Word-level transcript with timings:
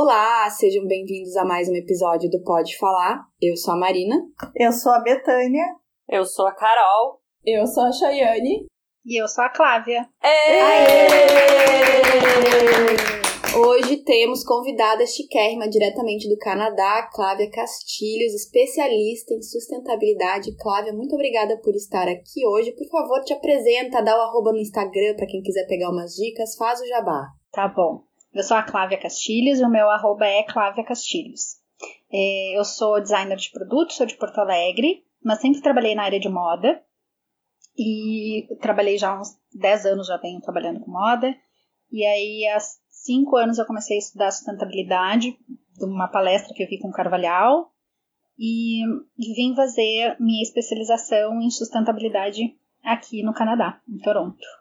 Olá, 0.00 0.48
sejam 0.50 0.86
bem-vindos 0.86 1.34
a 1.36 1.44
mais 1.44 1.68
um 1.68 1.74
episódio 1.74 2.30
do 2.30 2.40
Pode 2.44 2.78
Falar. 2.78 3.20
Eu 3.42 3.56
sou 3.56 3.74
a 3.74 3.76
Marina. 3.76 4.14
Eu 4.54 4.70
sou 4.70 4.92
a 4.92 5.00
Betânia. 5.00 5.64
Eu 6.08 6.24
sou 6.24 6.46
a 6.46 6.54
Carol. 6.54 7.18
Eu 7.44 7.66
sou 7.66 7.82
a 7.82 7.90
Chayane. 7.90 8.68
E 9.04 9.20
eu 9.20 9.26
sou 9.26 9.42
a 9.42 9.48
Clávia. 9.48 10.08
Aê! 10.22 10.60
Aê! 10.60 10.86
Hoje 13.58 13.96
temos 14.04 14.44
convidada 14.44 15.04
chiquérrima 15.04 15.68
diretamente 15.68 16.28
do 16.28 16.38
Canadá, 16.38 17.10
Clávia 17.12 17.50
Castilhos, 17.50 18.34
especialista 18.34 19.34
em 19.34 19.42
sustentabilidade. 19.42 20.54
Clávia, 20.58 20.92
muito 20.92 21.16
obrigada 21.16 21.60
por 21.60 21.74
estar 21.74 22.06
aqui 22.06 22.46
hoje. 22.46 22.70
Por 22.70 22.88
favor, 22.88 23.24
te 23.24 23.32
apresenta, 23.32 24.00
dá 24.00 24.16
o 24.16 24.20
arroba 24.20 24.52
no 24.52 24.60
Instagram 24.60 25.16
para 25.16 25.26
quem 25.26 25.42
quiser 25.42 25.66
pegar 25.66 25.90
umas 25.90 26.12
dicas, 26.12 26.54
faz 26.54 26.80
o 26.80 26.86
jabá. 26.86 27.26
Tá 27.50 27.66
bom. 27.66 28.07
Eu 28.32 28.42
sou 28.42 28.56
a 28.56 28.62
Clávia 28.62 29.00
Castilhos 29.00 29.58
e 29.58 29.64
o 29.64 29.70
meu 29.70 29.88
arroba 29.88 30.26
é 30.26 30.42
Clávia 30.42 30.84
Castilhos. 30.84 31.56
É, 32.12 32.58
eu 32.58 32.64
sou 32.64 33.00
designer 33.00 33.36
de 33.36 33.50
produtos, 33.50 33.96
sou 33.96 34.06
de 34.06 34.16
Porto 34.16 34.38
Alegre, 34.38 35.04
mas 35.22 35.40
sempre 35.40 35.62
trabalhei 35.62 35.94
na 35.94 36.04
área 36.04 36.20
de 36.20 36.28
moda. 36.28 36.82
E 37.76 38.48
trabalhei 38.60 38.98
já 38.98 39.18
uns 39.18 39.38
10 39.54 39.86
anos, 39.86 40.08
já 40.08 40.16
venho 40.16 40.40
trabalhando 40.40 40.80
com 40.80 40.90
moda. 40.90 41.34
E 41.90 42.04
aí, 42.04 42.46
há 42.48 42.58
cinco 42.88 43.36
anos 43.36 43.58
eu 43.58 43.66
comecei 43.66 43.96
a 43.96 44.00
estudar 44.00 44.30
sustentabilidade, 44.30 45.38
de 45.76 45.84
uma 45.84 46.08
palestra 46.08 46.52
que 46.54 46.62
eu 46.62 46.68
vi 46.68 46.78
com 46.78 46.90
Carvalhal. 46.90 47.72
E 48.38 48.82
vim 49.16 49.54
fazer 49.54 50.16
minha 50.20 50.42
especialização 50.42 51.40
em 51.40 51.50
sustentabilidade 51.50 52.56
aqui 52.84 53.22
no 53.22 53.32
Canadá, 53.32 53.80
em 53.88 53.98
Toronto. 53.98 54.57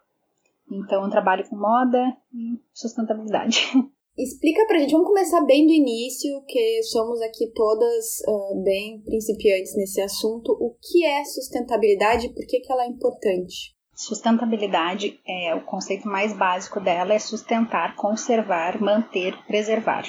Então, 0.71 1.03
eu 1.03 1.09
trabalho 1.09 1.47
com 1.49 1.55
moda 1.55 1.99
e 2.33 2.59
sustentabilidade. 2.73 3.61
Explica 4.17 4.65
pra 4.65 4.79
gente, 4.79 4.93
vamos 4.93 5.07
começar 5.07 5.41
bem 5.45 5.67
do 5.67 5.71
início, 5.71 6.43
que 6.47 6.81
somos 6.83 7.21
aqui 7.21 7.51
todas 7.53 8.19
uh, 8.27 8.63
bem 8.63 8.99
principiantes 9.03 9.75
nesse 9.75 10.01
assunto. 10.01 10.53
O 10.53 10.75
que 10.81 11.05
é 11.05 11.23
sustentabilidade 11.23 12.25
e 12.25 12.33
por 12.33 12.43
que, 12.47 12.59
que 12.59 12.71
ela 12.71 12.83
é 12.83 12.87
importante? 12.87 13.77
Sustentabilidade 13.93 15.19
é 15.27 15.53
o 15.53 15.65
conceito 15.65 16.07
mais 16.07 16.35
básico 16.35 16.79
dela 16.79 17.13
é 17.13 17.19
sustentar, 17.19 17.95
conservar, 17.95 18.81
manter, 18.81 19.35
preservar. 19.45 20.03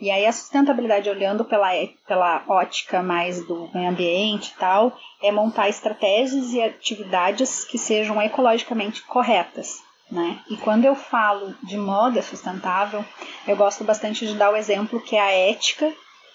E 0.00 0.10
aí 0.10 0.26
a 0.26 0.32
sustentabilidade, 0.32 1.10
olhando 1.10 1.44
pela, 1.44 1.70
pela 2.06 2.44
ótica 2.48 3.02
mais 3.02 3.44
do 3.46 3.68
meio 3.74 3.90
ambiente 3.90 4.52
e 4.54 4.58
tal, 4.58 4.96
é 5.22 5.32
montar 5.32 5.68
estratégias 5.68 6.52
e 6.52 6.62
atividades 6.62 7.64
que 7.64 7.76
sejam 7.76 8.20
ecologicamente 8.22 9.02
corretas. 9.02 9.82
Né? 10.10 10.40
E 10.48 10.56
quando 10.56 10.84
eu 10.84 10.94
falo 10.94 11.54
de 11.62 11.76
moda 11.76 12.22
sustentável, 12.22 13.04
eu 13.46 13.56
gosto 13.56 13.84
bastante 13.84 14.26
de 14.26 14.34
dar 14.34 14.50
o 14.50 14.56
exemplo 14.56 15.00
que 15.00 15.16
é 15.16 15.20
a 15.20 15.32
ética 15.50 15.92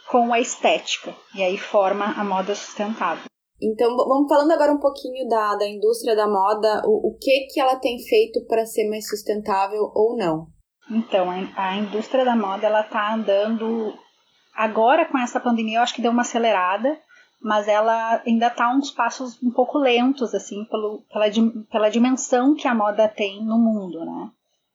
com 0.10 0.34
a 0.34 0.40
estética, 0.40 1.16
e 1.34 1.42
aí 1.42 1.58
forma 1.58 2.06
a 2.06 2.24
moda 2.24 2.54
sustentável. 2.54 3.24
Então, 3.62 3.96
vamos 3.96 4.28
falando 4.28 4.52
agora 4.52 4.74
um 4.74 4.80
pouquinho 4.80 5.28
da, 5.28 5.56
da 5.56 5.68
indústria 5.68 6.16
da 6.16 6.28
moda, 6.28 6.82
o, 6.86 7.12
o 7.12 7.18
que 7.18 7.48
que 7.52 7.60
ela 7.60 7.78
tem 7.78 7.98
feito 8.04 8.46
para 8.46 8.66
ser 8.66 8.90
mais 8.90 9.08
sustentável 9.08 9.90
ou 9.96 10.18
não? 10.18 10.48
Então, 10.90 11.30
a 11.56 11.76
indústria 11.76 12.26
da 12.26 12.36
moda 12.36 12.68
ela 12.68 12.84
tá 12.84 13.14
andando 13.14 13.98
agora 14.54 15.06
com 15.06 15.18
essa 15.18 15.40
pandemia, 15.40 15.78
eu 15.78 15.82
acho 15.82 15.96
que 15.96 16.02
deu 16.02 16.12
uma 16.12 16.22
acelerada, 16.22 17.00
mas 17.42 17.68
ela 17.68 18.22
ainda 18.26 18.50
tá 18.50 18.70
uns 18.74 18.92
passos 18.92 19.42
um 19.42 19.52
pouco 19.52 19.78
lentos 19.78 20.34
assim 20.34 20.64
pelo, 20.66 21.04
pela, 21.12 21.26
pela 21.72 21.90
dimensão 21.90 22.56
que 22.56 22.68
a 22.68 22.76
moda 22.76 23.08
tem 23.08 23.44
no 23.44 23.58
mundo, 23.58 24.06
né? 24.06 24.30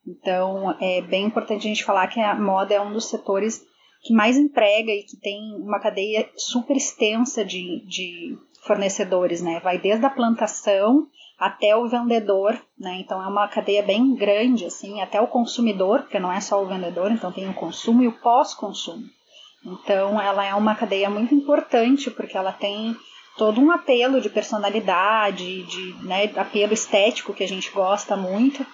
Então, 0.06 0.74
é 0.80 1.02
bem 1.02 1.26
importante 1.26 1.66
a 1.66 1.70
gente 1.70 1.84
falar 1.84 2.06
que 2.08 2.20
a 2.20 2.34
moda 2.34 2.74
é 2.74 2.80
um 2.80 2.92
dos 2.92 3.08
setores 3.08 3.62
que 4.02 4.14
mais 4.14 4.36
emprega 4.36 4.90
e 4.90 5.02
que 5.02 5.16
tem 5.16 5.54
uma 5.56 5.80
cadeia 5.80 6.28
super 6.36 6.76
extensa 6.76 7.44
de, 7.44 7.84
de 7.86 8.38
fornecedores, 8.66 9.42
né? 9.42 9.60
Vai 9.60 9.78
desde 9.78 10.06
a 10.06 10.10
plantação 10.10 11.06
até 11.38 11.76
o 11.76 11.88
vendedor, 11.88 12.60
né? 12.78 12.96
Então 13.00 13.22
é 13.22 13.26
uma 13.26 13.46
cadeia 13.46 13.82
bem 13.82 14.14
grande, 14.14 14.64
assim, 14.64 15.00
até 15.00 15.20
o 15.20 15.28
consumidor, 15.28 16.00
porque 16.00 16.18
não 16.18 16.32
é 16.32 16.40
só 16.40 16.60
o 16.62 16.66
vendedor, 16.66 17.12
então 17.12 17.30
tem 17.30 17.48
o 17.48 17.54
consumo 17.54 18.02
e 18.02 18.08
o 18.08 18.12
pós-consumo. 18.20 19.04
Então 19.64 20.20
ela 20.20 20.44
é 20.44 20.54
uma 20.54 20.74
cadeia 20.74 21.08
muito 21.08 21.34
importante 21.34 22.10
porque 22.10 22.36
ela 22.36 22.52
tem 22.52 22.96
todo 23.36 23.60
um 23.60 23.70
apelo 23.70 24.20
de 24.20 24.28
personalidade, 24.28 25.62
de 25.62 25.94
né, 26.04 26.24
apelo 26.36 26.74
estético 26.74 27.32
que 27.32 27.44
a 27.44 27.48
gente 27.48 27.70
gosta 27.70 28.16
muito. 28.16 28.66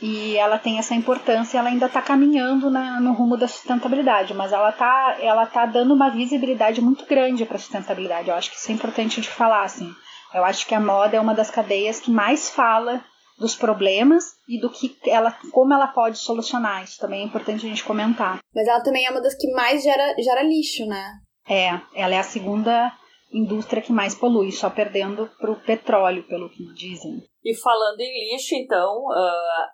E 0.00 0.36
ela 0.36 0.58
tem 0.58 0.78
essa 0.78 0.94
importância, 0.94 1.58
ela 1.58 1.70
ainda 1.70 1.86
está 1.86 2.00
caminhando 2.00 2.70
na, 2.70 3.00
no 3.00 3.12
rumo 3.12 3.36
da 3.36 3.48
sustentabilidade, 3.48 4.32
mas 4.32 4.52
ela 4.52 4.70
está 4.70 5.16
ela 5.20 5.44
tá 5.44 5.66
dando 5.66 5.92
uma 5.92 6.08
visibilidade 6.08 6.80
muito 6.80 7.04
grande 7.04 7.44
para 7.44 7.56
a 7.56 7.58
sustentabilidade. 7.58 8.28
Eu 8.28 8.36
acho 8.36 8.50
que 8.50 8.56
isso 8.56 8.70
é 8.70 8.74
importante 8.74 9.20
de 9.20 9.28
falar, 9.28 9.62
assim. 9.62 9.92
Eu 10.34 10.44
acho 10.44 10.66
que 10.66 10.74
a 10.74 10.80
moda 10.80 11.16
é 11.16 11.20
uma 11.20 11.34
das 11.34 11.50
cadeias 11.50 12.00
que 12.00 12.10
mais 12.10 12.50
fala 12.50 13.04
dos 13.38 13.54
problemas 13.54 14.24
e 14.48 14.60
do 14.60 14.68
que 14.68 14.96
ela, 15.06 15.32
como 15.52 15.72
ela 15.72 15.86
pode 15.86 16.18
solucionar. 16.18 16.82
Isso 16.82 16.98
também 16.98 17.22
é 17.22 17.24
importante 17.24 17.64
a 17.64 17.68
gente 17.68 17.84
comentar. 17.84 18.40
Mas 18.54 18.66
ela 18.66 18.82
também 18.82 19.06
é 19.06 19.10
uma 19.10 19.22
das 19.22 19.36
que 19.36 19.50
mais 19.52 19.82
gera, 19.82 20.14
gera 20.18 20.42
lixo, 20.42 20.84
né? 20.86 21.12
É, 21.48 21.80
ela 21.94 22.14
é 22.14 22.18
a 22.18 22.24
segunda 22.24 22.92
indústria 23.32 23.82
que 23.82 23.92
mais 23.92 24.14
polui, 24.14 24.50
só 24.52 24.68
perdendo 24.68 25.30
para 25.38 25.50
o 25.50 25.60
petróleo, 25.60 26.26
pelo 26.26 26.50
que 26.50 26.64
dizem. 26.74 27.22
E 27.44 27.54
falando 27.56 28.00
em 28.00 28.32
lixo, 28.32 28.54
então, 28.54 29.04
uh, 29.06 29.68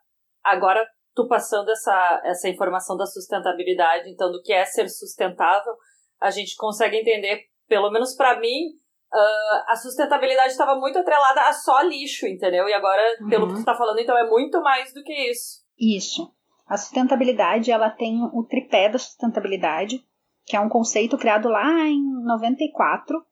agora 0.45 0.87
tu 1.15 1.27
passando 1.27 1.71
essa, 1.71 2.23
essa 2.25 2.49
informação 2.49 2.97
da 2.97 3.07
sustentabilidade, 3.07 4.11
então, 4.11 4.31
do 4.31 4.43
que 4.43 4.53
é 4.53 4.65
ser 4.65 4.89
sustentável, 4.89 5.73
a 6.21 6.31
gente 6.31 6.57
consegue 6.57 6.97
entender, 6.97 7.45
pelo 7.69 7.91
menos 7.91 8.15
para 8.17 8.39
mim, 8.41 8.71
uh, 9.15 9.65
a 9.69 9.77
sustentabilidade 9.77 10.53
estava 10.53 10.75
muito 10.79 10.99
atrelada 10.99 11.43
a 11.43 11.53
só 11.53 11.81
lixo, 11.83 12.27
entendeu? 12.27 12.69
E 12.69 12.73
agora, 12.73 13.03
uhum. 13.21 13.29
pelo 13.29 13.47
que 13.47 13.55
tu 13.55 13.59
está 13.61 13.75
falando, 13.75 14.01
então 14.01 14.19
é 14.19 14.29
muito 14.29 14.61
mais 14.61 14.93
do 14.93 15.03
que 15.03 15.13
isso. 15.31 15.63
Isso. 15.79 16.33
A 16.67 16.77
sustentabilidade, 16.77 17.71
ela 17.71 17.91
tem 17.91 18.23
o 18.33 18.43
tripé 18.45 18.89
da 18.89 18.99
sustentabilidade, 18.99 20.05
que 20.45 20.57
é 20.57 20.61
um 20.61 20.69
conceito 20.69 21.17
criado 21.17 21.49
lá 21.49 21.87
em 21.87 22.03
94, 22.25 23.25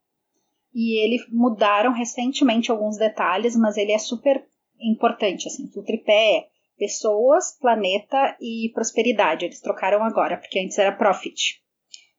e 0.74 1.04
ele 1.04 1.22
mudaram 1.30 1.92
recentemente 1.92 2.70
alguns 2.70 2.96
detalhes, 2.96 3.56
mas 3.56 3.76
ele 3.76 3.92
é 3.92 3.98
super 3.98 4.46
importante, 4.80 5.46
assim, 5.46 5.70
o 5.76 5.82
tripé 5.82 6.38
é 6.38 6.46
pessoas, 6.78 7.56
planeta 7.60 8.36
e 8.40 8.70
prosperidade. 8.74 9.44
Eles 9.44 9.60
trocaram 9.60 10.02
agora, 10.02 10.36
porque 10.36 10.58
antes 10.58 10.78
era 10.78 10.96
profit. 10.96 11.62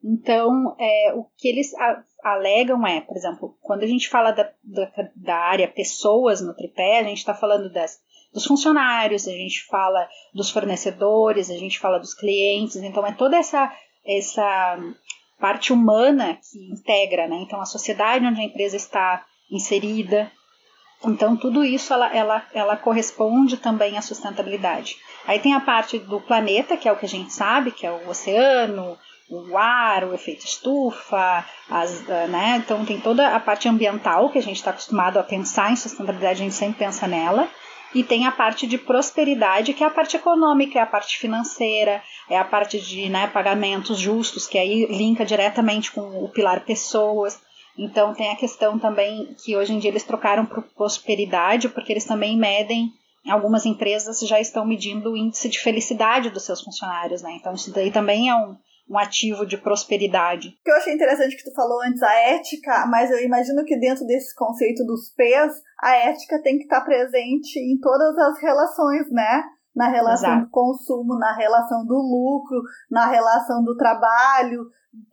Então, 0.04 0.76
é, 0.78 1.14
o 1.16 1.26
que 1.38 1.48
eles 1.48 1.72
alegam 2.22 2.86
é, 2.86 3.00
por 3.00 3.16
exemplo, 3.16 3.58
quando 3.62 3.84
a 3.84 3.88
gente 3.88 4.10
fala 4.10 4.32
da, 4.32 4.52
da, 4.62 4.92
da 5.16 5.36
área 5.38 5.68
pessoas 5.68 6.42
no 6.42 6.54
tripé, 6.54 7.00
a 7.00 7.04
gente 7.04 7.20
está 7.20 7.34
falando 7.34 7.72
das, 7.72 8.02
dos 8.34 8.46
funcionários, 8.46 9.28
a 9.28 9.32
gente 9.32 9.64
fala 9.64 10.06
dos 10.34 10.50
fornecedores, 10.50 11.50
a 11.50 11.58
gente 11.58 11.80
fala 11.80 12.00
dos 12.00 12.14
clientes, 12.14 12.76
então 12.76 13.06
é 13.06 13.14
toda 13.14 13.38
essa, 13.38 13.74
essa 14.06 14.78
parte 15.40 15.72
humana 15.72 16.36
que 16.36 16.60
integra, 16.72 17.28
né? 17.28 17.38
Então 17.38 17.62
a 17.62 17.66
sociedade 17.66 18.26
onde 18.26 18.42
a 18.42 18.46
empresa 18.46 18.76
está 18.76 19.26
inserida. 19.50 20.30
Então 21.06 21.38
tudo 21.38 21.64
isso 21.64 21.94
ela, 21.94 22.14
ela, 22.14 22.46
ela 22.54 22.76
corresponde 22.76 23.56
também 23.56 23.98
à 23.98 24.02
sustentabilidade. 24.02 24.98
Aí 25.26 25.40
tem 25.40 25.54
a 25.54 25.62
parte 25.62 25.98
do 25.98 26.20
planeta, 26.20 26.76
que 26.76 26.90
é 26.90 26.92
o 26.92 26.98
que 26.98 27.06
a 27.06 27.10
gente 27.10 27.32
sabe, 27.32 27.72
que 27.72 27.86
é 27.86 27.92
o 27.92 28.10
oceano, 28.10 28.98
o 29.34 29.58
ar, 29.58 30.04
o 30.04 30.14
efeito 30.14 30.46
estufa, 30.46 31.46
as, 31.70 32.10
ah, 32.10 32.28
né? 32.28 32.62
Então 32.64 32.86
tem 32.86 33.00
toda 33.00 33.36
a 33.36 33.40
parte 33.40 33.68
ambiental 33.68 34.30
que 34.30 34.38
a 34.38 34.42
gente 34.42 34.58
está 34.58 34.72
acostumado 34.72 35.18
a 35.18 35.24
pensar 35.24 35.72
em 35.72 35.76
sustentabilidade, 35.76 36.42
a 36.42 36.44
gente 36.44 36.56
sempre 36.56 36.80
pensa 36.80 37.08
nela. 37.08 37.48
E 37.96 38.04
tem 38.04 38.26
a 38.26 38.32
parte 38.32 38.66
de 38.66 38.78
prosperidade, 38.78 39.74
que 39.74 39.84
é 39.84 39.88
a 39.88 39.92
parte 39.92 40.16
econômica, 40.16 40.80
é 40.80 40.82
a 40.82 40.86
parte 40.86 41.18
financeira, 41.20 42.02
é 42.28 42.36
a 42.38 42.44
parte 42.44 42.80
de 42.80 43.08
né, 43.08 43.28
pagamentos 43.28 44.00
justos, 44.00 44.48
que 44.48 44.58
aí 44.58 44.88
linka 44.88 45.24
diretamente 45.24 45.92
com 45.92 46.24
o 46.24 46.28
pilar 46.28 46.66
pessoas. 46.66 47.40
Então 47.78 48.14
tem 48.14 48.32
a 48.32 48.36
questão 48.36 48.80
também 48.80 49.36
que 49.44 49.56
hoje 49.56 49.74
em 49.74 49.80
dia 49.80 49.92
eles 49.92 50.04
trocaram 50.04 50.46
para 50.46 50.64
prosperidade, 50.76 51.70
porque 51.70 51.94
eles 51.94 52.06
também 52.06 52.36
medem 52.36 52.92
algumas 53.32 53.66
empresas 53.66 54.20
já 54.20 54.40
estão 54.40 54.66
medindo 54.66 55.12
o 55.12 55.18
índice 55.18 55.48
de 55.48 55.60
felicidade 55.60 56.30
dos 56.30 56.44
seus 56.44 56.62
funcionários, 56.62 57.22
né? 57.22 57.38
Então 57.40 57.54
isso 57.54 57.72
daí 57.72 57.90
também 57.90 58.30
é 58.30 58.36
um, 58.36 58.56
um 58.90 58.98
ativo 58.98 59.46
de 59.46 59.58
prosperidade. 59.58 60.50
O 60.50 60.64
que 60.64 60.72
eu 60.72 60.76
achei 60.76 60.94
interessante 60.94 61.36
que 61.36 61.44
tu 61.44 61.54
falou 61.54 61.82
antes, 61.84 62.02
a 62.02 62.14
ética, 62.14 62.86
mas 62.88 63.10
eu 63.10 63.20
imagino 63.24 63.64
que 63.64 63.80
dentro 63.80 64.06
desse 64.06 64.36
conceito 64.36 64.86
dos 64.86 65.14
P's, 65.16 65.62
a 65.82 65.96
ética 65.96 66.42
tem 66.42 66.58
que 66.58 66.64
estar 66.64 66.82
presente 66.82 67.60
em 67.60 67.80
todas 67.80 68.18
as 68.18 68.42
relações, 68.42 69.10
né? 69.12 69.44
Na 69.76 69.90
relação 69.90 70.30
Exato. 70.30 70.46
do 70.46 70.52
consumo, 70.52 71.18
na 71.18 71.36
relação 71.36 71.86
do 71.86 71.96
lucro, 71.96 72.62
na 72.92 73.08
relação 73.08 73.64
do 73.64 73.76
trabalho, 73.76 74.68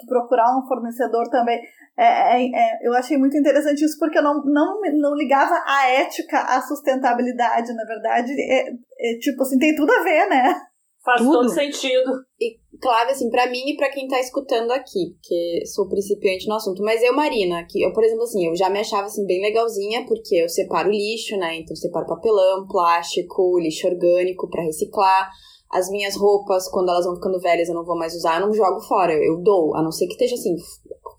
procurar 0.07 0.59
um 0.59 0.67
fornecedor 0.67 1.29
também. 1.31 1.61
É, 1.97 2.37
é, 2.37 2.51
é, 2.55 2.87
eu 2.87 2.95
achei 2.95 3.17
muito 3.17 3.37
interessante 3.37 3.85
isso 3.85 3.99
porque 3.99 4.19
eu 4.19 4.23
não, 4.23 4.43
não, 4.45 4.81
não 4.95 5.15
ligava 5.15 5.63
a 5.67 5.87
ética 5.89 6.41
à 6.41 6.61
sustentabilidade, 6.63 7.73
na 7.75 7.85
verdade. 7.85 8.33
É, 8.33 8.71
é, 8.71 9.19
tipo 9.19 9.43
assim, 9.43 9.59
tem 9.59 9.75
tudo 9.75 9.91
a 9.93 10.03
ver, 10.03 10.29
né? 10.29 10.55
Faz 11.05 11.23
Tudo. 11.23 11.33
todo 11.33 11.49
sentido. 11.49 12.11
E, 12.39 12.59
claro, 12.81 13.11
assim, 13.11 13.31
para 13.31 13.51
mim 13.51 13.71
e 13.71 13.77
para 13.77 13.91
quem 13.91 14.07
tá 14.07 14.21
escutando 14.21 14.71
aqui, 14.71 15.15
porque 15.15 15.67
sou 15.67 15.89
principiante 15.89 16.47
no 16.47 16.55
assunto. 16.55 16.83
Mas 16.83 17.03
eu, 17.03 17.15
Marina, 17.15 17.67
que 17.69 17.83
eu, 17.83 17.93
por 17.93 18.05
exemplo, 18.05 18.25
assim, 18.25 18.47
eu 18.47 18.55
já 18.55 18.69
me 18.69 18.81
achava, 18.81 19.07
assim, 19.07 19.25
bem 19.25 19.41
legalzinha, 19.41 20.05
porque 20.07 20.35
eu 20.37 20.49
separo 20.49 20.91
lixo, 20.91 21.37
né? 21.39 21.57
Então, 21.57 21.73
eu 21.73 21.77
separo 21.77 22.07
papelão, 22.07 22.67
plástico, 22.67 23.59
lixo 23.59 23.87
orgânico 23.87 24.49
para 24.51 24.63
reciclar. 24.63 25.31
As 25.71 25.89
minhas 25.89 26.17
roupas, 26.17 26.69
quando 26.69 26.91
elas 26.91 27.07
vão 27.07 27.15
ficando 27.15 27.41
velhas, 27.41 27.69
eu 27.69 27.75
não 27.75 27.85
vou 27.85 27.97
mais 27.97 28.15
usar, 28.15 28.41
eu 28.41 28.47
não 28.47 28.53
jogo 28.53 28.81
fora, 28.81 29.15
eu, 29.15 29.23
eu 29.23 29.43
dou. 29.43 29.75
A 29.77 29.83
não 29.83 29.93
ser 29.93 30.07
que 30.07 30.13
esteja, 30.13 30.35
assim, 30.35 30.55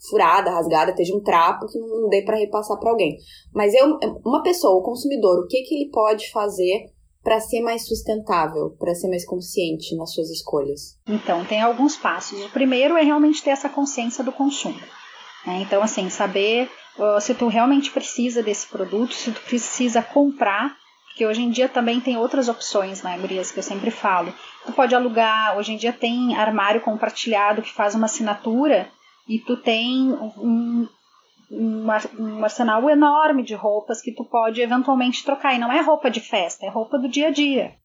furada, 0.09 0.51
rasgada, 0.51 0.91
esteja 0.91 1.15
um 1.15 1.23
trapo 1.23 1.65
que 1.67 1.79
não 1.79 2.07
dê 2.07 2.21
para 2.21 2.37
repassar 2.37 2.77
para 2.79 2.91
alguém. 2.91 3.17
Mas 3.51 3.73
eu, 3.73 3.97
uma 4.23 4.43
pessoa, 4.43 4.77
o 4.77 4.83
consumidor, 4.83 5.39
o 5.39 5.47
que, 5.47 5.63
que 5.63 5.73
ele 5.73 5.89
pode 5.89 6.29
fazer 6.31 6.91
para 7.23 7.39
ser 7.39 7.61
mais 7.61 7.87
sustentável, 7.87 8.75
para 8.79 8.95
ser 8.95 9.07
mais 9.07 9.25
consciente 9.25 9.95
nas 9.95 10.13
suas 10.13 10.29
escolhas? 10.29 10.97
Então, 11.07 11.45
tem 11.45 11.61
alguns 11.61 11.95
passos. 11.95 12.43
O 12.45 12.49
primeiro 12.49 12.97
é 12.97 13.03
realmente 13.03 13.43
ter 13.43 13.51
essa 13.51 13.69
consciência 13.69 14.23
do 14.23 14.31
consumo. 14.31 14.79
Né? 15.45 15.61
Então, 15.61 15.81
assim, 15.81 16.09
saber 16.09 16.69
uh, 16.97 17.21
se 17.21 17.33
tu 17.33 17.47
realmente 17.47 17.91
precisa 17.91 18.41
desse 18.41 18.67
produto, 18.67 19.13
se 19.13 19.31
tu 19.31 19.41
precisa 19.41 20.01
comprar, 20.01 20.75
porque 21.07 21.25
hoje 21.25 21.41
em 21.41 21.49
dia 21.49 21.67
também 21.67 21.99
tem 21.99 22.17
outras 22.17 22.47
opções, 22.47 23.03
né, 23.03 23.17
Gurias, 23.17 23.51
que 23.51 23.59
eu 23.59 23.63
sempre 23.63 23.91
falo. 23.91 24.33
Tu 24.65 24.71
pode 24.71 24.95
alugar, 24.95 25.57
hoje 25.57 25.73
em 25.73 25.77
dia 25.77 25.91
tem 25.91 26.35
armário 26.35 26.81
compartilhado 26.81 27.61
que 27.61 27.71
faz 27.71 27.95
uma 27.95 28.05
assinatura 28.05 28.89
e 29.27 29.37
tu 29.39 29.57
tem 29.57 30.11
um, 30.37 30.87
um, 31.51 31.85
um 32.19 32.43
arsenal 32.43 32.89
enorme 32.89 33.43
de 33.43 33.53
roupas 33.53 34.01
que 34.01 34.13
tu 34.13 34.23
pode 34.25 34.61
eventualmente 34.61 35.23
trocar. 35.23 35.53
E 35.53 35.59
não 35.59 35.71
é 35.71 35.81
roupa 35.81 36.09
de 36.09 36.21
festa, 36.21 36.65
é 36.65 36.69
roupa 36.69 36.97
do 36.97 37.09
dia 37.09 37.27
a 37.27 37.31
dia. 37.31 37.75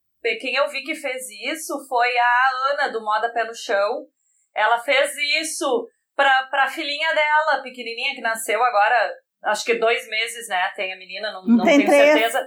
Quem 0.41 0.55
eu 0.55 0.69
vi 0.69 0.83
que 0.83 0.95
fez 0.95 1.23
isso 1.53 1.87
foi 1.89 2.09
a 2.19 2.73
Ana, 2.73 2.93
do 2.93 3.01
Moda 3.01 3.33
Pé 3.33 3.45
no 3.45 3.55
Chão. 3.55 4.07
Ela 4.55 4.79
fez 4.79 5.13
isso 5.41 5.89
pra, 6.17 6.49
pra 6.51 6.69
filhinha 6.69 7.15
dela, 7.15 7.63
pequenininha, 7.63 8.15
que 8.15 8.21
nasceu 8.21 8.63
agora, 8.63 9.13
acho 9.45 9.65
que 9.65 9.75
dois 9.75 10.09
meses, 10.09 10.49
né? 10.49 10.69
Tem 10.75 10.93
a 10.93 10.97
menina, 10.97 11.31
não, 11.31 11.45
não 11.45 11.65
tenho 11.65 11.85
três. 11.85 12.13
certeza. 12.13 12.45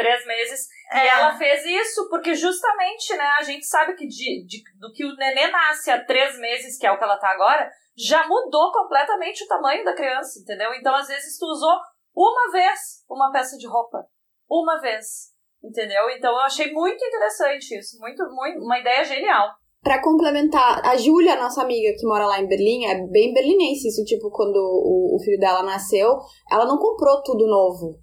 Três 0.00 0.26
meses. 0.26 0.66
É. 0.92 1.04
E 1.04 1.08
ela 1.08 1.36
fez 1.36 1.64
isso 1.64 2.08
porque 2.08 2.34
justamente, 2.34 3.14
né, 3.16 3.30
a 3.38 3.42
gente 3.42 3.66
sabe 3.66 3.94
que 3.94 4.06
de, 4.06 4.46
de, 4.46 4.62
do 4.78 4.92
que 4.92 5.04
o 5.04 5.14
nenê 5.16 5.48
nasce 5.48 5.90
há 5.90 6.04
três 6.04 6.38
meses, 6.38 6.78
que 6.78 6.86
é 6.86 6.92
o 6.92 6.98
que 6.98 7.04
ela 7.04 7.18
tá 7.18 7.30
agora, 7.30 7.70
já 7.96 8.26
mudou 8.26 8.72
completamente 8.72 9.44
o 9.44 9.46
tamanho 9.46 9.84
da 9.84 9.94
criança, 9.94 10.40
entendeu? 10.40 10.72
Então, 10.74 10.94
às 10.94 11.08
vezes, 11.08 11.38
tu 11.38 11.44
usou 11.46 11.78
uma 12.16 12.50
vez 12.50 13.04
uma 13.08 13.30
peça 13.30 13.56
de 13.56 13.66
roupa. 13.66 14.04
Uma 14.48 14.80
vez. 14.80 15.30
Entendeu? 15.62 16.08
Então, 16.10 16.32
eu 16.32 16.40
achei 16.40 16.72
muito 16.72 17.04
interessante 17.04 17.78
isso. 17.78 17.98
Muito, 18.00 18.24
muito, 18.30 18.64
uma 18.64 18.78
ideia 18.78 19.04
genial. 19.04 19.50
Para 19.82 20.02
complementar, 20.02 20.84
a 20.84 20.96
Júlia, 20.96 21.36
nossa 21.36 21.62
amiga 21.62 21.94
que 21.98 22.06
mora 22.06 22.26
lá 22.26 22.38
em 22.38 22.46
Berlim, 22.46 22.84
é 22.86 23.06
bem 23.06 23.32
berlinense 23.32 23.88
isso, 23.88 24.04
tipo, 24.04 24.30
quando 24.30 24.56
o, 24.56 25.16
o 25.16 25.18
filho 25.22 25.38
dela 25.38 25.62
nasceu, 25.62 26.18
ela 26.50 26.66
não 26.66 26.76
comprou 26.76 27.22
tudo 27.22 27.46
novo. 27.46 27.98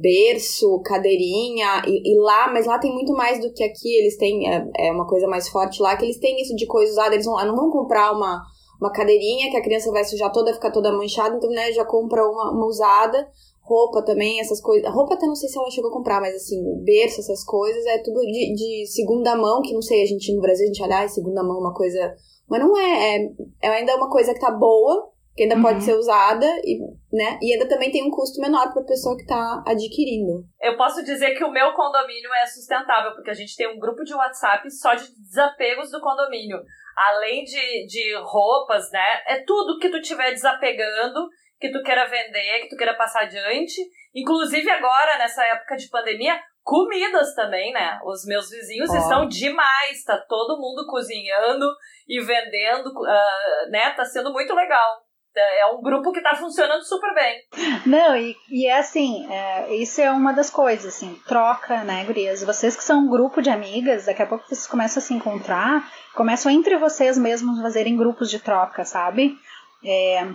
Berço, 0.00 0.80
cadeirinha, 0.84 1.82
e, 1.86 2.12
e, 2.12 2.18
lá, 2.18 2.50
mas 2.52 2.66
lá 2.66 2.78
tem 2.78 2.92
muito 2.92 3.12
mais 3.12 3.40
do 3.40 3.52
que 3.52 3.62
aqui, 3.62 3.96
eles 3.96 4.16
têm, 4.16 4.52
é, 4.52 4.66
é 4.76 4.92
uma 4.92 5.06
coisa 5.06 5.28
mais 5.28 5.48
forte 5.48 5.80
lá, 5.80 5.96
que 5.96 6.04
eles 6.04 6.18
têm 6.18 6.40
isso 6.40 6.54
de 6.56 6.66
coisa 6.66 6.90
usada, 6.90 7.14
eles 7.14 7.26
vão, 7.26 7.36
não 7.46 7.54
vão 7.54 7.70
comprar 7.70 8.12
uma, 8.12 8.42
uma 8.80 8.90
cadeirinha 8.90 9.50
que 9.50 9.56
a 9.56 9.62
criança 9.62 9.92
vai 9.92 10.04
sujar 10.04 10.32
toda, 10.32 10.52
ficar 10.52 10.72
toda 10.72 10.92
manchada, 10.92 11.36
então, 11.36 11.48
né, 11.50 11.72
já 11.72 11.84
compra 11.84 12.28
uma, 12.28 12.52
uma 12.52 12.66
usada, 12.66 13.28
roupa 13.68 14.02
também, 14.02 14.40
essas 14.40 14.60
coisas. 14.60 14.90
Roupa 14.92 15.14
até 15.14 15.26
não 15.26 15.34
sei 15.34 15.48
se 15.48 15.58
ela 15.58 15.70
chegou 15.70 15.90
a 15.90 15.92
comprar, 15.92 16.20
mas 16.20 16.34
assim, 16.34 16.60
berço, 16.82 17.20
essas 17.20 17.44
coisas, 17.44 17.84
é 17.86 17.98
tudo 17.98 18.20
de, 18.20 18.54
de 18.54 18.86
segunda 18.86 19.36
mão, 19.36 19.60
que 19.60 19.74
não 19.74 19.82
sei, 19.82 20.02
a 20.02 20.06
gente 20.06 20.34
no 20.34 20.40
Brasil 20.40 20.64
a 20.64 20.66
gente 20.68 20.82
olha, 20.82 21.00
ah, 21.00 21.08
segunda 21.08 21.42
mão, 21.42 21.58
uma 21.58 21.74
coisa. 21.74 22.14
Mas 22.48 22.60
não 22.60 22.76
é, 22.78 23.16
é, 23.16 23.28
é 23.62 23.68
ainda 23.68 23.94
uma 23.96 24.08
coisa 24.08 24.32
que 24.32 24.40
tá 24.40 24.50
boa, 24.50 25.10
que 25.38 25.44
ainda 25.44 25.54
uhum. 25.54 25.62
pode 25.62 25.84
ser 25.84 25.94
usada, 25.94 26.44
e, 26.64 26.80
né? 27.12 27.38
E 27.40 27.52
ainda 27.52 27.68
também 27.68 27.92
tem 27.92 28.02
um 28.02 28.10
custo 28.10 28.40
menor 28.40 28.72
para 28.72 28.82
a 28.82 28.86
pessoa 28.86 29.14
que 29.16 29.22
está 29.22 29.62
adquirindo. 29.64 30.44
Eu 30.60 30.76
posso 30.76 31.04
dizer 31.04 31.36
que 31.36 31.44
o 31.44 31.52
meu 31.52 31.72
condomínio 31.74 32.28
é 32.42 32.46
sustentável, 32.46 33.12
porque 33.12 33.30
a 33.30 33.34
gente 33.34 33.54
tem 33.54 33.68
um 33.68 33.78
grupo 33.78 34.02
de 34.02 34.12
WhatsApp 34.12 34.68
só 34.68 34.94
de 34.94 35.06
desapegos 35.16 35.92
do 35.92 36.00
condomínio 36.00 36.58
além 36.96 37.44
de, 37.44 37.86
de 37.86 38.16
roupas, 38.16 38.90
né? 38.90 39.22
É 39.28 39.44
tudo 39.44 39.78
que 39.78 39.88
tu 39.88 40.00
tiver 40.00 40.32
desapegando, 40.32 41.28
que 41.60 41.70
tu 41.70 41.80
queira 41.84 42.08
vender, 42.08 42.62
que 42.62 42.70
tu 42.70 42.76
queira 42.76 42.96
passar 42.96 43.22
adiante. 43.22 43.80
Inclusive 44.12 44.68
agora, 44.68 45.18
nessa 45.18 45.44
época 45.44 45.76
de 45.76 45.88
pandemia, 45.88 46.36
comidas 46.64 47.32
também, 47.36 47.72
né? 47.72 48.00
Os 48.04 48.24
meus 48.24 48.50
vizinhos 48.50 48.90
oh. 48.90 48.96
estão 48.96 49.28
demais, 49.28 50.02
tá 50.04 50.18
todo 50.28 50.60
mundo 50.60 50.84
cozinhando 50.88 51.70
e 52.08 52.20
vendendo, 52.20 52.88
uh, 52.88 53.70
né? 53.70 53.90
Tá 53.90 54.04
sendo 54.04 54.32
muito 54.32 54.52
legal 54.52 55.07
é 55.40 55.66
um 55.66 55.82
grupo 55.82 56.12
que 56.12 56.18
está 56.18 56.34
funcionando 56.34 56.82
super 56.82 57.14
bem. 57.14 57.42
Não, 57.86 58.16
e, 58.16 58.36
e 58.50 58.66
é 58.66 58.78
assim, 58.78 59.26
é, 59.30 59.74
isso 59.74 60.00
é 60.00 60.10
uma 60.10 60.32
das 60.32 60.50
coisas, 60.50 60.94
assim, 60.94 61.14
troca, 61.26 61.84
né, 61.84 62.04
gurias? 62.04 62.42
Vocês 62.42 62.76
que 62.76 62.84
são 62.84 63.00
um 63.00 63.08
grupo 63.08 63.40
de 63.40 63.50
amigas, 63.50 64.06
daqui 64.06 64.22
a 64.22 64.26
pouco 64.26 64.46
vocês 64.46 64.66
começam 64.66 65.02
a 65.02 65.04
se 65.04 65.14
encontrar, 65.14 65.90
começam 66.14 66.50
entre 66.50 66.76
vocês 66.76 67.16
mesmos 67.16 67.60
fazerem 67.60 67.96
grupos 67.96 68.30
de 68.30 68.38
troca, 68.38 68.84
sabe? 68.84 69.36
É, 69.84 70.26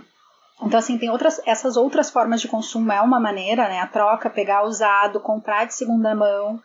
então, 0.62 0.78
assim, 0.78 0.98
tem 0.98 1.10
outras, 1.10 1.40
essas 1.46 1.76
outras 1.76 2.10
formas 2.10 2.40
de 2.40 2.48
consumo, 2.48 2.92
é 2.92 3.00
uma 3.00 3.20
maneira, 3.20 3.68
né, 3.68 3.80
a 3.80 3.86
troca, 3.86 4.30
pegar 4.30 4.64
usado, 4.64 5.20
comprar 5.20 5.66
de 5.66 5.74
segunda 5.74 6.14
mão, 6.14 6.60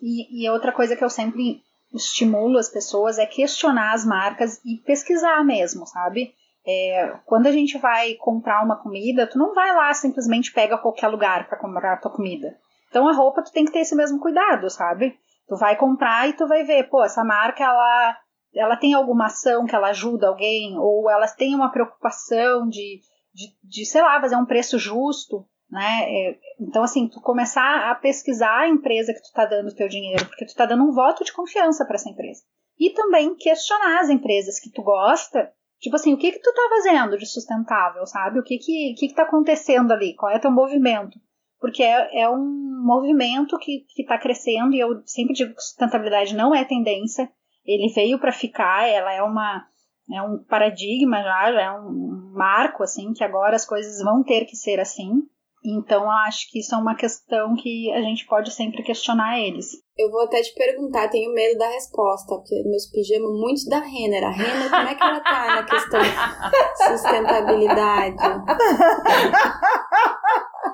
e, 0.00 0.44
e 0.44 0.50
outra 0.50 0.72
coisa 0.72 0.96
que 0.96 1.04
eu 1.04 1.10
sempre 1.10 1.62
estimulo 1.92 2.58
as 2.58 2.68
pessoas 2.68 3.18
é 3.18 3.26
questionar 3.26 3.92
as 3.92 4.04
marcas 4.04 4.60
e 4.64 4.76
pesquisar 4.78 5.44
mesmo, 5.44 5.86
sabe? 5.86 6.34
É, 6.66 7.18
quando 7.24 7.46
a 7.46 7.52
gente 7.52 7.78
vai 7.78 8.14
comprar 8.14 8.62
uma 8.62 8.76
comida, 8.76 9.26
tu 9.26 9.38
não 9.38 9.54
vai 9.54 9.74
lá 9.74 9.92
simplesmente 9.94 10.52
pega 10.52 10.76
qualquer 10.76 11.08
lugar 11.08 11.48
para 11.48 11.58
comprar 11.58 11.94
a 11.94 11.96
tua 11.96 12.12
comida. 12.12 12.58
Então 12.88 13.08
a 13.08 13.12
roupa 13.12 13.42
tu 13.42 13.52
tem 13.52 13.64
que 13.64 13.72
ter 13.72 13.80
esse 13.80 13.94
mesmo 13.94 14.20
cuidado, 14.20 14.68
sabe? 14.68 15.18
Tu 15.48 15.56
vai 15.56 15.76
comprar 15.76 16.28
e 16.28 16.32
tu 16.34 16.46
vai 16.46 16.62
ver, 16.64 16.88
pô, 16.88 17.02
essa 17.02 17.24
marca 17.24 17.64
ela 17.64 18.18
ela 18.54 18.76
tem 18.76 18.94
alguma 18.94 19.26
ação 19.26 19.64
que 19.64 19.74
ela 19.74 19.90
ajuda 19.90 20.26
alguém 20.26 20.76
ou 20.76 21.08
ela 21.08 21.26
tem 21.28 21.54
uma 21.54 21.70
preocupação 21.70 22.68
de, 22.68 23.00
de, 23.32 23.46
de 23.62 23.86
sei 23.86 24.02
lá, 24.02 24.20
fazer 24.20 24.34
um 24.36 24.44
preço 24.44 24.76
justo, 24.76 25.46
né? 25.70 26.02
É, 26.02 26.38
então 26.60 26.82
assim, 26.82 27.08
tu 27.08 27.20
começar 27.20 27.90
a 27.90 27.94
pesquisar 27.94 28.60
a 28.60 28.68
empresa 28.68 29.14
que 29.14 29.22
tu 29.22 29.32
tá 29.32 29.46
dando 29.46 29.68
o 29.68 29.74
teu 29.74 29.88
dinheiro, 29.88 30.26
porque 30.26 30.44
tu 30.44 30.54
tá 30.54 30.66
dando 30.66 30.84
um 30.84 30.92
voto 30.92 31.24
de 31.24 31.32
confiança 31.32 31.86
para 31.86 31.94
essa 31.94 32.10
empresa. 32.10 32.42
E 32.78 32.90
também 32.90 33.36
questionar 33.36 34.00
as 34.00 34.08
empresas 34.08 34.58
que 34.58 34.70
tu 34.70 34.82
gosta 34.82 35.52
Tipo 35.80 35.96
assim, 35.96 36.12
o 36.12 36.18
que 36.18 36.32
que 36.32 36.40
tu 36.40 36.52
tá 36.52 36.68
fazendo 36.68 37.16
de 37.16 37.26
sustentável, 37.26 38.06
sabe? 38.06 38.38
O 38.38 38.42
que 38.42 38.58
que, 38.58 38.94
que, 38.98 39.08
que 39.08 39.14
tá 39.14 39.22
acontecendo 39.22 39.92
ali? 39.92 40.14
Qual 40.14 40.30
é 40.30 40.38
teu 40.38 40.50
movimento? 40.50 41.18
Porque 41.58 41.82
é, 41.82 42.22
é 42.22 42.28
um 42.28 42.82
movimento 42.84 43.58
que, 43.58 43.86
que 43.88 44.04
tá 44.04 44.18
crescendo 44.18 44.74
e 44.74 44.80
eu 44.80 45.02
sempre 45.06 45.34
digo 45.34 45.54
que 45.54 45.62
sustentabilidade 45.62 46.34
não 46.34 46.54
é 46.54 46.64
tendência. 46.64 47.30
Ele 47.64 47.92
veio 47.92 48.18
para 48.18 48.32
ficar, 48.32 48.88
ela 48.88 49.12
é 49.12 49.22
uma 49.22 49.66
é 50.12 50.20
um 50.22 50.42
paradigma 50.42 51.22
já, 51.22 51.52
já 51.52 51.62
é 51.62 51.70
um 51.70 52.32
marco 52.34 52.82
assim 52.82 53.12
que 53.12 53.22
agora 53.22 53.54
as 53.54 53.64
coisas 53.64 54.02
vão 54.02 54.24
ter 54.24 54.44
que 54.44 54.56
ser 54.56 54.80
assim. 54.80 55.22
Então, 55.62 56.04
eu 56.04 56.10
acho 56.10 56.50
que 56.50 56.60
isso 56.60 56.74
é 56.74 56.78
uma 56.78 56.94
questão 56.94 57.54
que 57.54 57.92
a 57.92 58.00
gente 58.00 58.26
pode 58.26 58.50
sempre 58.50 58.82
questionar 58.82 59.38
eles. 59.38 59.66
Eu 59.96 60.10
vou 60.10 60.22
até 60.22 60.40
te 60.40 60.54
perguntar, 60.54 61.08
tenho 61.08 61.34
medo 61.34 61.58
da 61.58 61.68
resposta, 61.68 62.34
porque 62.34 62.62
meus 62.64 62.86
pijamas 62.90 63.30
muito 63.38 63.68
da 63.68 63.80
Renner. 63.80 64.24
A 64.24 64.30
Renner, 64.30 64.70
como 64.70 64.88
é 64.88 64.94
que 64.94 65.02
ela 65.02 65.20
tá 65.20 65.46
na 65.56 65.62
questão 65.64 66.00
de 66.00 66.88
sustentabilidade? 66.88 68.16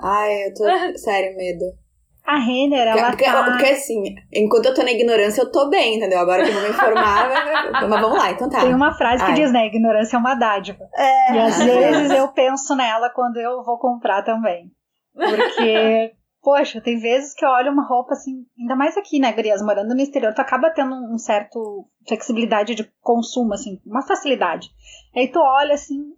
Ai, 0.01 0.47
eu 0.47 0.53
tô. 0.53 0.97
Sério, 0.97 1.35
medo. 1.35 1.65
A 2.25 2.39
Renner, 2.39 2.87
ela 2.87 3.09
porque, 3.09 3.23
tá... 3.23 3.43
Porque 3.43 3.65
assim, 3.65 4.03
enquanto 4.33 4.65
eu 4.65 4.73
tô 4.73 4.83
na 4.83 4.91
ignorância, 4.91 5.41
eu 5.41 5.51
tô 5.51 5.69
bem, 5.69 5.95
entendeu? 5.95 6.19
Agora 6.19 6.43
que 6.43 6.49
eu 6.49 6.53
vou 6.53 6.63
me 6.63 6.69
informar, 6.69 7.29
mas 7.71 8.01
vamos 8.01 8.17
lá, 8.17 8.31
então 8.31 8.49
tá. 8.49 8.59
Tem 8.59 8.73
uma 8.73 8.93
frase 8.93 9.23
que 9.23 9.31
Ai. 9.31 9.35
diz, 9.35 9.51
né, 9.51 9.65
ignorância 9.65 10.17
é 10.17 10.19
uma 10.19 10.35
dádiva. 10.35 10.89
É. 10.93 11.33
E 11.33 11.39
às 11.39 11.57
vezes 11.57 12.11
eu 12.11 12.27
penso 12.33 12.75
nela 12.75 13.09
quando 13.09 13.37
eu 13.37 13.63
vou 13.63 13.79
comprar 13.79 14.23
também. 14.23 14.69
Porque, 15.17 16.15
poxa, 16.41 16.79
tem 16.79 16.99
vezes 16.99 17.33
que 17.33 17.43
eu 17.43 17.49
olho 17.49 17.71
uma 17.71 17.85
roupa 17.85 18.13
assim, 18.13 18.45
ainda 18.59 18.75
mais 18.75 18.95
aqui, 18.95 19.19
né, 19.19 19.33
Gurias, 19.33 19.61
morando 19.61 19.93
no 19.93 20.01
exterior, 20.01 20.33
tu 20.33 20.41
acaba 20.41 20.69
tendo 20.69 20.95
um 20.95 21.17
certo 21.17 21.87
flexibilidade 22.07 22.75
de 22.75 22.91
consumo, 23.01 23.53
assim, 23.53 23.81
uma 23.85 24.05
facilidade. 24.05 24.69
Aí 25.15 25.27
tu 25.27 25.39
olha 25.39 25.73
assim, 25.73 26.13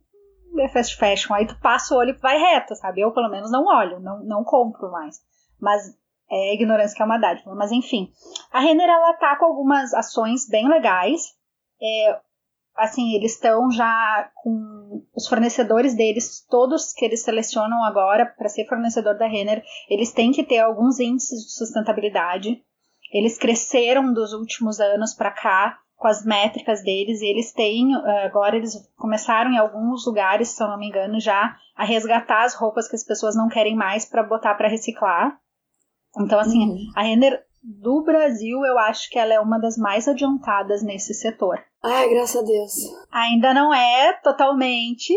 é 0.59 0.67
fast 0.67 0.97
fashion, 0.97 1.33
aí 1.33 1.47
tu 1.47 1.59
passa 1.59 1.93
o 1.93 1.97
olho 1.97 2.11
e 2.11 2.19
vai 2.19 2.37
reto, 2.37 2.75
sabe? 2.75 3.01
Eu, 3.01 3.11
pelo 3.13 3.29
menos, 3.29 3.51
não 3.51 3.65
olho, 3.65 3.99
não, 3.99 4.23
não 4.23 4.43
compro 4.43 4.91
mais. 4.91 5.17
Mas 5.59 5.97
é 6.31 6.53
ignorância 6.53 6.95
que 6.95 7.01
é 7.01 7.05
uma 7.05 7.17
dádiva. 7.17 7.55
Mas 7.55 7.71
enfim, 7.71 8.11
a 8.51 8.59
Renner, 8.59 8.89
ela 8.89 9.13
tá 9.13 9.35
com 9.37 9.45
algumas 9.45 9.93
ações 9.93 10.47
bem 10.47 10.67
legais. 10.67 11.35
É, 11.81 12.19
assim, 12.75 13.15
eles 13.15 13.33
estão 13.33 13.69
já 13.71 14.29
com 14.35 15.03
os 15.15 15.27
fornecedores 15.27 15.95
deles, 15.95 16.45
todos 16.49 16.93
que 16.93 17.05
eles 17.05 17.23
selecionam 17.23 17.83
agora 17.83 18.25
para 18.25 18.49
ser 18.49 18.65
fornecedor 18.67 19.17
da 19.17 19.27
Renner, 19.27 19.63
eles 19.89 20.11
têm 20.11 20.31
que 20.31 20.43
ter 20.43 20.59
alguns 20.59 20.99
índices 20.99 21.45
de 21.45 21.51
sustentabilidade. 21.53 22.63
eles 23.11 23.39
cresceram 23.39 24.13
dos 24.13 24.33
últimos 24.33 24.79
anos 24.79 25.15
para 25.15 25.31
cá 25.31 25.79
com 25.99 26.07
as 26.07 26.23
métricas 26.23 26.81
deles, 26.81 27.21
e 27.21 27.25
eles 27.25 27.51
têm, 27.51 27.93
eh, 27.93 28.25
agora 28.25 28.55
eles 28.55 28.73
começaram 28.95 29.51
em 29.51 29.57
alguns 29.57 30.05
lugares, 30.05 30.49
se 30.49 30.63
eu 30.63 30.67
não 30.67 30.77
me 30.77 30.87
engano, 30.87 31.19
já 31.19 31.57
a 31.75 31.83
resgatar 31.83 32.43
as 32.43 32.55
roupas 32.55 32.87
que 32.87 32.95
as 32.95 33.03
pessoas 33.03 33.35
não 33.35 33.49
querem 33.49 33.75
mais 33.75 34.05
para 34.05 34.23
botar 34.23 34.55
para 34.55 34.69
reciclar. 34.69 35.37
Então, 36.17 36.39
assim, 36.39 36.69
uhum. 36.69 36.91
a 36.95 37.01
Renner 37.01 37.43
do 37.61 38.03
Brasil, 38.03 38.63
eu 38.65 38.77
acho 38.79 39.09
que 39.09 39.19
ela 39.19 39.33
é 39.33 39.39
uma 39.39 39.59
das 39.59 39.77
mais 39.77 40.07
adiantadas 40.07 40.81
nesse 40.81 41.13
setor. 41.13 41.59
Ai, 41.83 42.09
graças 42.09 42.41
a 42.41 42.45
Deus. 42.45 42.73
Ainda 43.11 43.53
não 43.53 43.73
é 43.73 44.13
totalmente, 44.21 45.13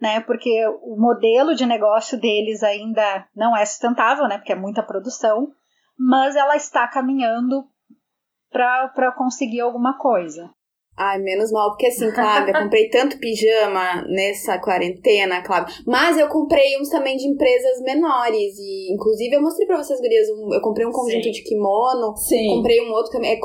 né? 0.00 0.20
Porque 0.20 0.66
o 0.82 0.96
modelo 0.96 1.54
de 1.54 1.66
negócio 1.66 2.18
deles 2.18 2.62
ainda 2.62 3.26
não 3.34 3.56
é 3.56 3.64
sustentável, 3.64 4.26
né? 4.28 4.38
Porque 4.38 4.52
é 4.52 4.56
muita 4.56 4.82
produção, 4.82 5.52
mas 5.98 6.36
ela 6.36 6.56
está 6.56 6.86
caminhando 6.86 7.64
para 8.50 9.12
conseguir 9.12 9.60
alguma 9.60 9.98
coisa. 9.98 10.50
Ai, 10.98 11.18
menos 11.18 11.52
mal, 11.52 11.70
porque 11.70 11.86
assim, 11.86 12.10
Cláudia, 12.10 12.50
eu 12.50 12.58
comprei 12.64 12.88
tanto 12.88 13.18
pijama 13.18 14.04
nessa 14.08 14.58
quarentena, 14.58 15.42
Cláudia. 15.42 15.72
Mas 15.86 16.18
eu 16.18 16.26
comprei 16.28 16.76
uns 16.80 16.88
também 16.88 17.16
de 17.16 17.28
empresas 17.28 17.80
menores. 17.82 18.58
E, 18.58 18.92
inclusive, 18.92 19.36
eu 19.36 19.40
mostrei 19.40 19.64
pra 19.64 19.76
vocês, 19.76 20.00
gurias, 20.00 20.28
um, 20.30 20.52
eu 20.52 20.60
comprei 20.60 20.84
um 20.84 20.90
conjunto 20.90 21.22
Sim. 21.22 21.30
de 21.30 21.42
kimono. 21.44 22.16
Sim. 22.16 22.56
Comprei 22.56 22.80
um 22.80 22.90
outro, 22.92 23.24
é 23.24 23.36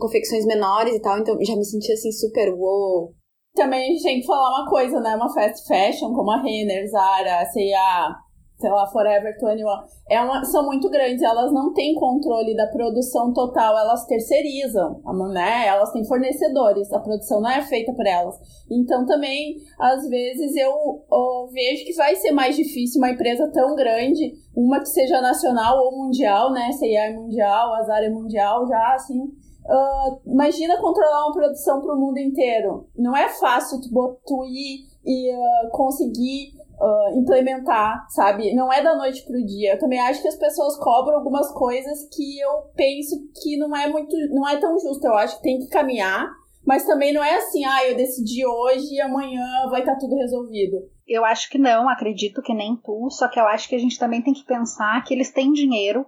confecções 0.00 0.46
menores 0.46 0.94
e 0.94 1.00
tal. 1.02 1.18
Então, 1.18 1.36
já 1.42 1.54
me 1.54 1.64
senti 1.64 1.92
assim, 1.92 2.10
super 2.10 2.54
wow. 2.54 3.12
Também 3.54 3.82
a 3.82 3.92
gente 3.92 4.02
tem 4.02 4.20
que 4.20 4.26
falar 4.26 4.48
uma 4.48 4.70
coisa, 4.70 4.98
né? 5.00 5.14
Uma 5.14 5.32
fast 5.32 5.68
fashion, 5.68 6.12
como 6.14 6.30
a 6.30 6.42
Renner, 6.42 6.88
Zara, 6.88 7.44
C&A, 7.52 8.16
sei 8.58 8.70
lá, 8.70 8.86
Forever 8.86 9.34
21, 9.40 9.66
é 10.08 10.20
uma, 10.20 10.44
são 10.44 10.64
muito 10.64 10.88
grandes, 10.88 11.22
elas 11.22 11.52
não 11.52 11.72
têm 11.72 11.94
controle 11.94 12.56
da 12.56 12.66
produção 12.68 13.32
total, 13.32 13.76
elas 13.76 14.06
terceirizam, 14.06 15.00
né? 15.32 15.66
Elas 15.66 15.92
têm 15.92 16.04
fornecedores, 16.04 16.92
a 16.92 17.00
produção 17.00 17.40
não 17.40 17.50
é 17.50 17.62
feita 17.62 17.92
por 17.92 18.06
elas. 18.06 18.36
Então 18.70 19.04
também, 19.06 19.56
às 19.78 20.08
vezes, 20.08 20.54
eu, 20.56 20.70
eu 21.10 21.48
vejo 21.52 21.84
que 21.84 21.94
vai 21.94 22.14
ser 22.16 22.30
mais 22.30 22.54
difícil 22.56 23.00
uma 23.00 23.10
empresa 23.10 23.50
tão 23.52 23.74
grande, 23.74 24.32
uma 24.56 24.80
que 24.80 24.88
seja 24.88 25.20
nacional 25.20 25.76
ou 25.84 26.04
mundial, 26.04 26.52
né? 26.52 26.70
CIA 26.72 27.08
é 27.08 27.12
mundial, 27.12 27.74
Azar 27.74 28.02
é 28.02 28.08
mundial, 28.08 28.66
já 28.68 28.94
assim. 28.94 29.20
Uh, 29.66 30.20
imagina 30.26 30.76
controlar 30.76 31.24
uma 31.24 31.32
produção 31.32 31.80
para 31.80 31.94
o 31.94 31.98
mundo 31.98 32.18
inteiro. 32.18 32.86
Não 32.96 33.16
é 33.16 33.28
fácil 33.30 33.80
tu, 33.80 33.88
tu 34.26 34.44
ir 34.44 34.86
e 35.04 35.34
uh, 35.34 35.70
conseguir 35.70 36.52
uh, 36.80 37.18
implementar, 37.18 38.06
sabe? 38.10 38.54
Não 38.54 38.72
é 38.72 38.82
da 38.82 38.94
noite 38.94 39.24
pro 39.24 39.44
dia. 39.44 39.74
Eu 39.74 39.78
também 39.78 40.00
acho 40.00 40.22
que 40.22 40.28
as 40.28 40.36
pessoas 40.36 40.78
cobram 40.78 41.16
algumas 41.16 41.50
coisas 41.52 42.08
que 42.14 42.40
eu 42.40 42.70
penso 42.74 43.16
que 43.42 43.56
não 43.56 43.76
é 43.76 43.88
muito, 43.88 44.16
não 44.30 44.48
é 44.48 44.56
tão 44.58 44.78
justo. 44.78 45.06
Eu 45.06 45.14
acho 45.14 45.36
que 45.36 45.42
tem 45.42 45.58
que 45.58 45.68
caminhar, 45.68 46.28
mas 46.66 46.86
também 46.86 47.12
não 47.12 47.22
é 47.22 47.36
assim, 47.36 47.64
ah, 47.64 47.88
eu 47.88 47.96
decidi 47.96 48.44
hoje 48.46 48.94
e 48.94 49.00
amanhã 49.00 49.44
vai 49.70 49.80
estar 49.80 49.94
tá 49.94 49.98
tudo 49.98 50.16
resolvido. 50.16 50.76
Eu 51.06 51.24
acho 51.24 51.50
que 51.50 51.58
não, 51.58 51.88
acredito 51.88 52.40
que 52.40 52.54
nem 52.54 52.76
tu, 52.76 53.10
só 53.10 53.28
que 53.28 53.38
eu 53.38 53.46
acho 53.46 53.68
que 53.68 53.74
a 53.74 53.78
gente 53.78 53.98
também 53.98 54.22
tem 54.22 54.32
que 54.32 54.44
pensar 54.44 55.02
que 55.04 55.12
eles 55.12 55.30
têm 55.30 55.52
dinheiro 55.52 56.06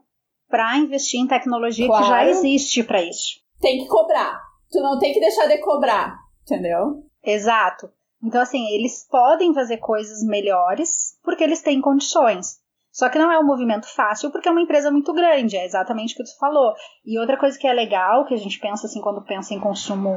para 0.48 0.78
investir 0.78 1.20
em 1.20 1.26
tecnologia 1.26 1.86
claro. 1.86 2.02
que 2.02 2.10
já 2.10 2.26
existe 2.26 2.82
para 2.82 3.02
isso. 3.02 3.40
Tem 3.60 3.78
que 3.78 3.88
cobrar. 3.88 4.40
Tu 4.70 4.80
não 4.80 4.98
tem 4.98 5.12
que 5.12 5.20
deixar 5.20 5.46
de 5.46 5.58
cobrar, 5.58 6.16
entendeu? 6.42 7.04
Exato. 7.22 7.90
Então, 8.26 8.40
assim, 8.40 8.66
eles 8.74 9.06
podem 9.08 9.54
fazer 9.54 9.76
coisas 9.76 10.26
melhores 10.26 11.16
porque 11.22 11.44
eles 11.44 11.62
têm 11.62 11.80
condições. 11.80 12.58
Só 12.90 13.08
que 13.08 13.20
não 13.20 13.30
é 13.30 13.38
um 13.38 13.46
movimento 13.46 13.86
fácil 13.86 14.32
porque 14.32 14.48
é 14.48 14.50
uma 14.50 14.60
empresa 14.60 14.90
muito 14.90 15.12
grande, 15.12 15.56
é 15.56 15.64
exatamente 15.64 16.14
o 16.14 16.16
que 16.16 16.24
tu 16.24 16.36
falou. 16.36 16.74
E 17.04 17.20
outra 17.20 17.36
coisa 17.36 17.56
que 17.56 17.68
é 17.68 17.72
legal, 17.72 18.24
que 18.24 18.34
a 18.34 18.36
gente 18.36 18.58
pensa 18.58 18.88
assim 18.88 19.00
quando 19.00 19.22
pensa 19.22 19.54
em 19.54 19.60
consumo 19.60 20.10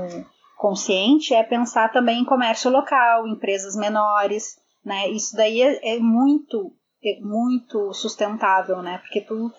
consciente, 0.57 1.35
é 1.35 1.43
pensar 1.43 1.91
também 1.91 2.21
em 2.21 2.25
comércio 2.25 2.71
local, 2.71 3.27
empresas 3.27 3.75
menores, 3.75 4.55
né? 4.83 5.07
Isso 5.09 5.35
daí 5.35 5.61
é, 5.61 5.97
é 5.97 5.99
muito, 5.99 6.73
é 7.05 7.19
muito 7.21 7.93
sustentável, 7.93 8.81
né? 8.81 8.97
Porque 9.03 9.21
tu 9.21 9.51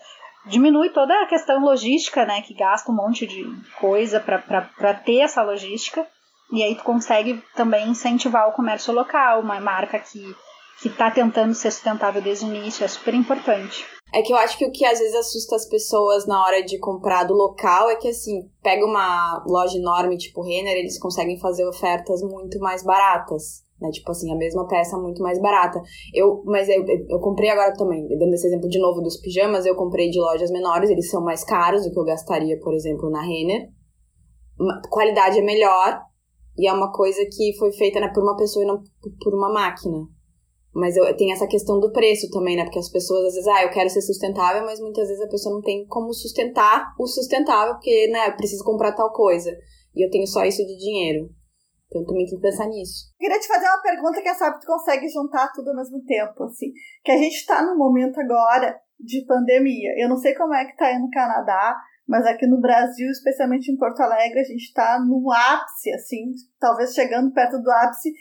diminui 0.46 0.90
toda 0.90 1.14
a 1.22 1.26
questão 1.28 1.62
logística, 1.62 2.26
né? 2.26 2.42
Que 2.42 2.54
gasta 2.54 2.90
um 2.90 2.96
monte 2.96 3.28
de 3.28 3.44
coisa 3.78 4.18
para 4.18 4.94
ter 4.94 5.20
essa 5.20 5.40
logística 5.40 6.04
e 6.52 6.62
aí 6.62 6.74
tu 6.74 6.84
consegue 6.84 7.42
também 7.54 7.88
incentivar 7.88 8.48
o 8.48 8.52
comércio 8.52 8.92
local, 8.92 9.40
uma 9.40 9.60
marca 9.60 9.98
que 9.98 10.34
que 10.80 10.88
está 10.88 11.10
tentando 11.10 11.52
ser 11.54 11.70
sustentável 11.70 12.22
desde 12.22 12.46
o 12.46 12.48
início, 12.48 12.84
é 12.84 12.88
super 12.88 13.14
importante. 13.14 13.84
É 14.12 14.22
que 14.22 14.32
eu 14.32 14.36
acho 14.36 14.56
que 14.58 14.64
o 14.64 14.72
que 14.72 14.84
às 14.84 14.98
vezes 14.98 15.14
assusta 15.14 15.54
as 15.54 15.68
pessoas 15.68 16.26
na 16.26 16.42
hora 16.42 16.64
de 16.64 16.78
comprar 16.78 17.24
do 17.24 17.34
local 17.34 17.90
é 17.90 17.96
que, 17.96 18.08
assim, 18.08 18.48
pega 18.62 18.84
uma 18.84 19.44
loja 19.46 19.76
enorme 19.76 20.16
tipo 20.16 20.42
Renner, 20.42 20.76
eles 20.76 20.98
conseguem 20.98 21.38
fazer 21.38 21.66
ofertas 21.66 22.22
muito 22.22 22.58
mais 22.58 22.82
baratas. 22.82 23.62
Né? 23.80 23.90
Tipo 23.90 24.10
assim, 24.10 24.32
a 24.32 24.36
mesma 24.36 24.66
peça 24.66 24.98
muito 24.98 25.22
mais 25.22 25.40
barata. 25.40 25.80
Eu, 26.14 26.42
mas 26.44 26.68
eu, 26.68 26.84
eu 27.08 27.20
comprei 27.20 27.50
agora 27.50 27.72
também, 27.74 28.08
dando 28.18 28.34
esse 28.34 28.46
exemplo 28.46 28.68
de 28.68 28.80
novo 28.80 29.00
dos 29.00 29.18
pijamas, 29.18 29.66
eu 29.66 29.76
comprei 29.76 30.10
de 30.10 30.18
lojas 30.18 30.50
menores, 30.50 30.90
eles 30.90 31.10
são 31.10 31.22
mais 31.22 31.44
caros 31.44 31.84
do 31.84 31.92
que 31.92 31.98
eu 31.98 32.04
gastaria, 32.04 32.58
por 32.58 32.74
exemplo, 32.74 33.10
na 33.10 33.20
Renner. 33.20 33.68
Qualidade 34.90 35.38
é 35.38 35.42
melhor, 35.42 36.00
e 36.60 36.68
é 36.68 36.72
uma 36.72 36.92
coisa 36.92 37.24
que 37.24 37.56
foi 37.58 37.72
feita 37.72 37.98
né, 37.98 38.12
por 38.12 38.22
uma 38.22 38.36
pessoa 38.36 38.62
e 38.62 38.68
não 38.68 38.82
por 39.22 39.34
uma 39.34 39.50
máquina. 39.50 40.06
Mas 40.74 40.94
eu, 40.94 41.16
tem 41.16 41.32
essa 41.32 41.46
questão 41.46 41.80
do 41.80 41.90
preço 41.90 42.30
também, 42.30 42.54
né? 42.54 42.64
Porque 42.64 42.78
as 42.78 42.90
pessoas 42.90 43.28
às 43.28 43.34
vezes, 43.34 43.48
ah, 43.48 43.62
eu 43.64 43.70
quero 43.70 43.88
ser 43.88 44.02
sustentável, 44.02 44.62
mas 44.64 44.78
muitas 44.78 45.08
vezes 45.08 45.24
a 45.24 45.28
pessoa 45.28 45.54
não 45.54 45.62
tem 45.62 45.86
como 45.86 46.12
sustentar 46.12 46.94
o 46.98 47.06
sustentável, 47.06 47.74
porque, 47.74 48.08
né, 48.08 48.28
eu 48.28 48.36
preciso 48.36 48.62
comprar 48.62 48.92
tal 48.92 49.10
coisa. 49.10 49.50
E 49.96 50.04
eu 50.04 50.10
tenho 50.10 50.26
só 50.26 50.44
isso 50.44 50.64
de 50.64 50.76
dinheiro. 50.76 51.30
Então 51.88 52.04
também 52.04 52.26
tem 52.26 52.36
que 52.36 52.42
pensar 52.42 52.68
nisso. 52.68 53.10
Queria 53.18 53.40
te 53.40 53.48
fazer 53.48 53.66
uma 53.66 53.82
pergunta 53.82 54.20
que 54.20 54.28
é 54.28 54.34
sabe 54.34 54.60
tu 54.60 54.66
consegue 54.66 55.08
juntar 55.08 55.50
tudo 55.52 55.70
ao 55.70 55.76
mesmo 55.76 56.04
tempo, 56.04 56.44
assim. 56.44 56.72
Que 57.02 57.10
a 57.10 57.16
gente 57.16 57.44
tá 57.46 57.64
num 57.64 57.76
momento 57.76 58.20
agora 58.20 58.78
de 59.00 59.24
pandemia. 59.26 59.94
Eu 59.96 60.10
não 60.10 60.18
sei 60.18 60.34
como 60.34 60.54
é 60.54 60.66
que 60.66 60.76
tá 60.76 60.86
aí 60.86 60.98
no 60.98 61.10
Canadá, 61.10 61.74
mas 62.10 62.26
aqui 62.26 62.44
no 62.44 62.60
Brasil, 62.60 63.08
especialmente 63.08 63.70
em 63.70 63.76
Porto 63.76 64.00
Alegre, 64.00 64.40
a 64.40 64.44
gente 64.44 64.64
está 64.64 64.98
no 64.98 65.30
ápice, 65.30 65.92
assim, 65.92 66.32
talvez 66.58 66.92
chegando 66.92 67.32
perto 67.32 67.62
do 67.62 67.70
ápice, 67.70 68.12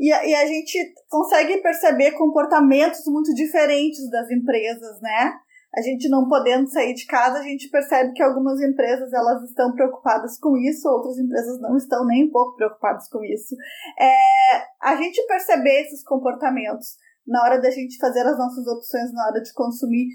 e 0.00 0.10
a, 0.10 0.26
e 0.26 0.34
a 0.34 0.46
gente 0.46 0.94
consegue 1.10 1.58
perceber 1.58 2.12
comportamentos 2.12 3.04
muito 3.06 3.34
diferentes 3.34 4.08
das 4.10 4.30
empresas, 4.30 4.98
né? 5.02 5.34
A 5.76 5.82
gente 5.82 6.08
não 6.08 6.26
podendo 6.26 6.70
sair 6.70 6.94
de 6.94 7.04
casa, 7.04 7.38
a 7.38 7.42
gente 7.42 7.68
percebe 7.68 8.14
que 8.14 8.22
algumas 8.22 8.58
empresas 8.62 9.12
elas 9.12 9.42
estão 9.42 9.74
preocupadas 9.74 10.38
com 10.38 10.56
isso, 10.56 10.88
outras 10.88 11.18
empresas 11.18 11.60
não 11.60 11.76
estão 11.76 12.06
nem 12.06 12.24
um 12.24 12.30
pouco 12.30 12.56
preocupadas 12.56 13.06
com 13.10 13.22
isso. 13.22 13.54
É, 14.00 14.62
a 14.80 14.96
gente 14.96 15.22
perceber 15.26 15.82
esses 15.82 16.02
comportamentos 16.02 16.96
na 17.26 17.42
hora 17.42 17.60
da 17.60 17.70
gente 17.70 17.98
fazer 17.98 18.20
as 18.20 18.38
nossas 18.38 18.66
opções, 18.66 19.12
na 19.12 19.26
hora 19.26 19.42
de 19.42 19.52
consumir, 19.52 20.08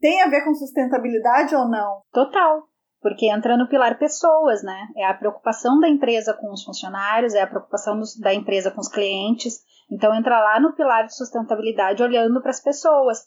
tem 0.00 0.22
a 0.22 0.28
ver 0.28 0.44
com 0.44 0.54
sustentabilidade 0.54 1.54
ou 1.54 1.68
não? 1.68 2.02
Total. 2.12 2.62
Porque 3.00 3.30
entra 3.30 3.56
no 3.56 3.68
pilar 3.68 3.98
pessoas, 3.98 4.62
né? 4.62 4.88
É 4.96 5.06
a 5.06 5.14
preocupação 5.14 5.78
da 5.78 5.88
empresa 5.88 6.34
com 6.34 6.50
os 6.52 6.64
funcionários, 6.64 7.34
é 7.34 7.42
a 7.42 7.46
preocupação 7.46 8.00
da 8.20 8.34
empresa 8.34 8.70
com 8.70 8.80
os 8.80 8.88
clientes. 8.88 9.60
Então 9.90 10.14
entra 10.14 10.40
lá 10.40 10.58
no 10.58 10.74
pilar 10.74 11.06
de 11.06 11.14
sustentabilidade 11.14 12.02
olhando 12.02 12.40
para 12.40 12.50
as 12.50 12.62
pessoas. 12.62 13.18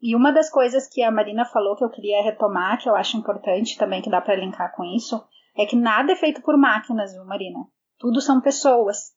E 0.00 0.14
uma 0.14 0.32
das 0.32 0.50
coisas 0.50 0.88
que 0.88 1.02
a 1.02 1.10
Marina 1.10 1.44
falou 1.44 1.76
que 1.76 1.84
eu 1.84 1.90
queria 1.90 2.22
retomar, 2.22 2.80
que 2.80 2.88
eu 2.88 2.94
acho 2.94 3.16
importante 3.16 3.78
também, 3.78 4.02
que 4.02 4.10
dá 4.10 4.20
para 4.20 4.36
linkar 4.36 4.74
com 4.74 4.84
isso, 4.84 5.22
é 5.56 5.64
que 5.64 5.76
nada 5.76 6.12
é 6.12 6.16
feito 6.16 6.42
por 6.42 6.56
máquinas, 6.56 7.12
viu, 7.12 7.24
Marina? 7.24 7.58
Tudo 7.98 8.20
são 8.20 8.40
pessoas. 8.40 9.14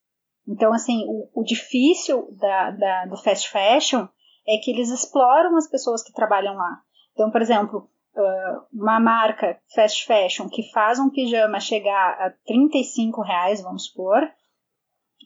Então, 0.47 0.73
assim, 0.73 1.03
o, 1.07 1.41
o 1.41 1.43
difícil 1.43 2.29
da, 2.37 2.71
da, 2.71 3.05
do 3.05 3.17
fast 3.17 3.49
fashion 3.49 4.07
é 4.47 4.57
que 4.57 4.71
eles 4.71 4.89
exploram 4.89 5.55
as 5.57 5.69
pessoas 5.69 6.01
que 6.01 6.13
trabalham 6.13 6.55
lá. 6.55 6.81
Então, 7.19 7.29
por 7.29 7.41
exemplo, 7.41 7.89
uma 8.71 8.97
marca 8.97 9.59
fast 9.75 10.05
fashion 10.05 10.47
que 10.47 10.71
faz 10.71 10.99
um 10.99 11.09
pijama 11.09 11.59
chegar 11.59 12.13
a 12.13 12.33
35 12.45 13.21
reais, 13.21 13.61
vamos 13.61 13.87
supor, 13.87 14.25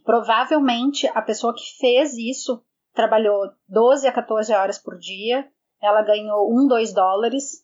provavelmente 0.03 1.07
a 1.13 1.21
pessoa 1.21 1.53
que 1.53 1.77
fez 1.79 2.17
isso 2.17 2.63
trabalhou 2.95 3.43
12 3.69 4.07
a 4.07 4.11
14 4.11 4.51
horas 4.53 4.79
por 4.79 4.97
dia, 4.97 5.47
ela 5.79 6.01
ganhou 6.01 6.51
1, 6.51 6.67
2 6.67 6.93
dólares, 6.95 7.63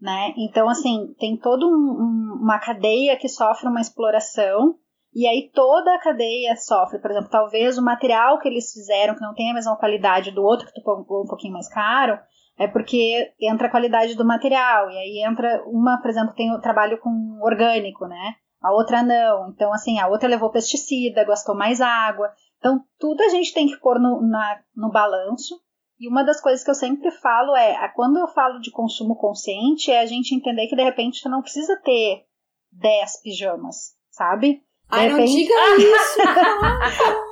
né? 0.00 0.32
Então, 0.38 0.70
assim, 0.70 1.14
tem 1.18 1.36
toda 1.36 1.66
um, 1.66 1.68
um, 1.68 2.38
uma 2.44 2.58
cadeia 2.58 3.18
que 3.18 3.28
sofre 3.28 3.68
uma 3.68 3.82
exploração, 3.82 4.78
e 5.14 5.26
aí 5.26 5.50
toda 5.52 5.94
a 5.94 6.00
cadeia 6.00 6.56
sofre. 6.56 6.98
Por 6.98 7.10
exemplo, 7.10 7.28
talvez 7.28 7.76
o 7.76 7.84
material 7.84 8.38
que 8.38 8.48
eles 8.48 8.72
fizeram, 8.72 9.14
que 9.14 9.20
não 9.20 9.34
tem 9.34 9.50
a 9.50 9.54
mesma 9.54 9.76
qualidade 9.76 10.30
do 10.30 10.42
outro, 10.42 10.66
que 10.66 10.72
tu 10.72 10.82
pagou 10.82 11.24
um 11.24 11.28
pouquinho 11.28 11.52
mais 11.52 11.68
caro, 11.68 12.18
é 12.58 12.66
porque 12.66 13.32
entra 13.40 13.68
a 13.68 13.70
qualidade 13.70 14.14
do 14.14 14.24
material, 14.24 14.90
e 14.90 14.96
aí 14.96 15.24
entra 15.24 15.62
uma, 15.66 16.00
por 16.00 16.10
exemplo, 16.10 16.34
tem 16.34 16.52
o 16.54 16.60
trabalho 16.60 16.98
com 16.98 17.38
orgânico, 17.42 18.06
né? 18.06 18.34
A 18.62 18.72
outra 18.72 19.02
não. 19.02 19.50
Então, 19.50 19.72
assim, 19.72 19.98
a 19.98 20.08
outra 20.08 20.28
levou 20.28 20.50
pesticida, 20.50 21.24
gastou 21.24 21.54
mais 21.54 21.80
água. 21.80 22.32
Então, 22.58 22.80
tudo 22.98 23.22
a 23.22 23.28
gente 23.28 23.52
tem 23.52 23.66
que 23.66 23.78
pôr 23.78 24.00
no, 24.00 24.20
na, 24.22 24.60
no 24.74 24.90
balanço 24.90 25.54
E 26.00 26.08
uma 26.08 26.24
das 26.24 26.40
coisas 26.40 26.64
que 26.64 26.70
eu 26.70 26.74
sempre 26.74 27.10
falo 27.10 27.54
é, 27.54 27.88
quando 27.94 28.18
eu 28.18 28.26
falo 28.28 28.58
de 28.58 28.70
consumo 28.70 29.14
consciente, 29.16 29.90
é 29.90 30.00
a 30.00 30.06
gente 30.06 30.34
entender 30.34 30.66
que 30.66 30.76
de 30.76 30.82
repente 30.82 31.22
tu 31.22 31.28
não 31.28 31.42
precisa 31.42 31.76
ter 31.84 32.24
10 32.72 33.22
pijamas, 33.22 33.94
sabe? 34.10 34.54
De 34.54 34.62
Ai, 34.90 35.08
repente... 35.08 35.46
não 35.48 35.76
diga 35.76 35.76
isso! 35.78 37.25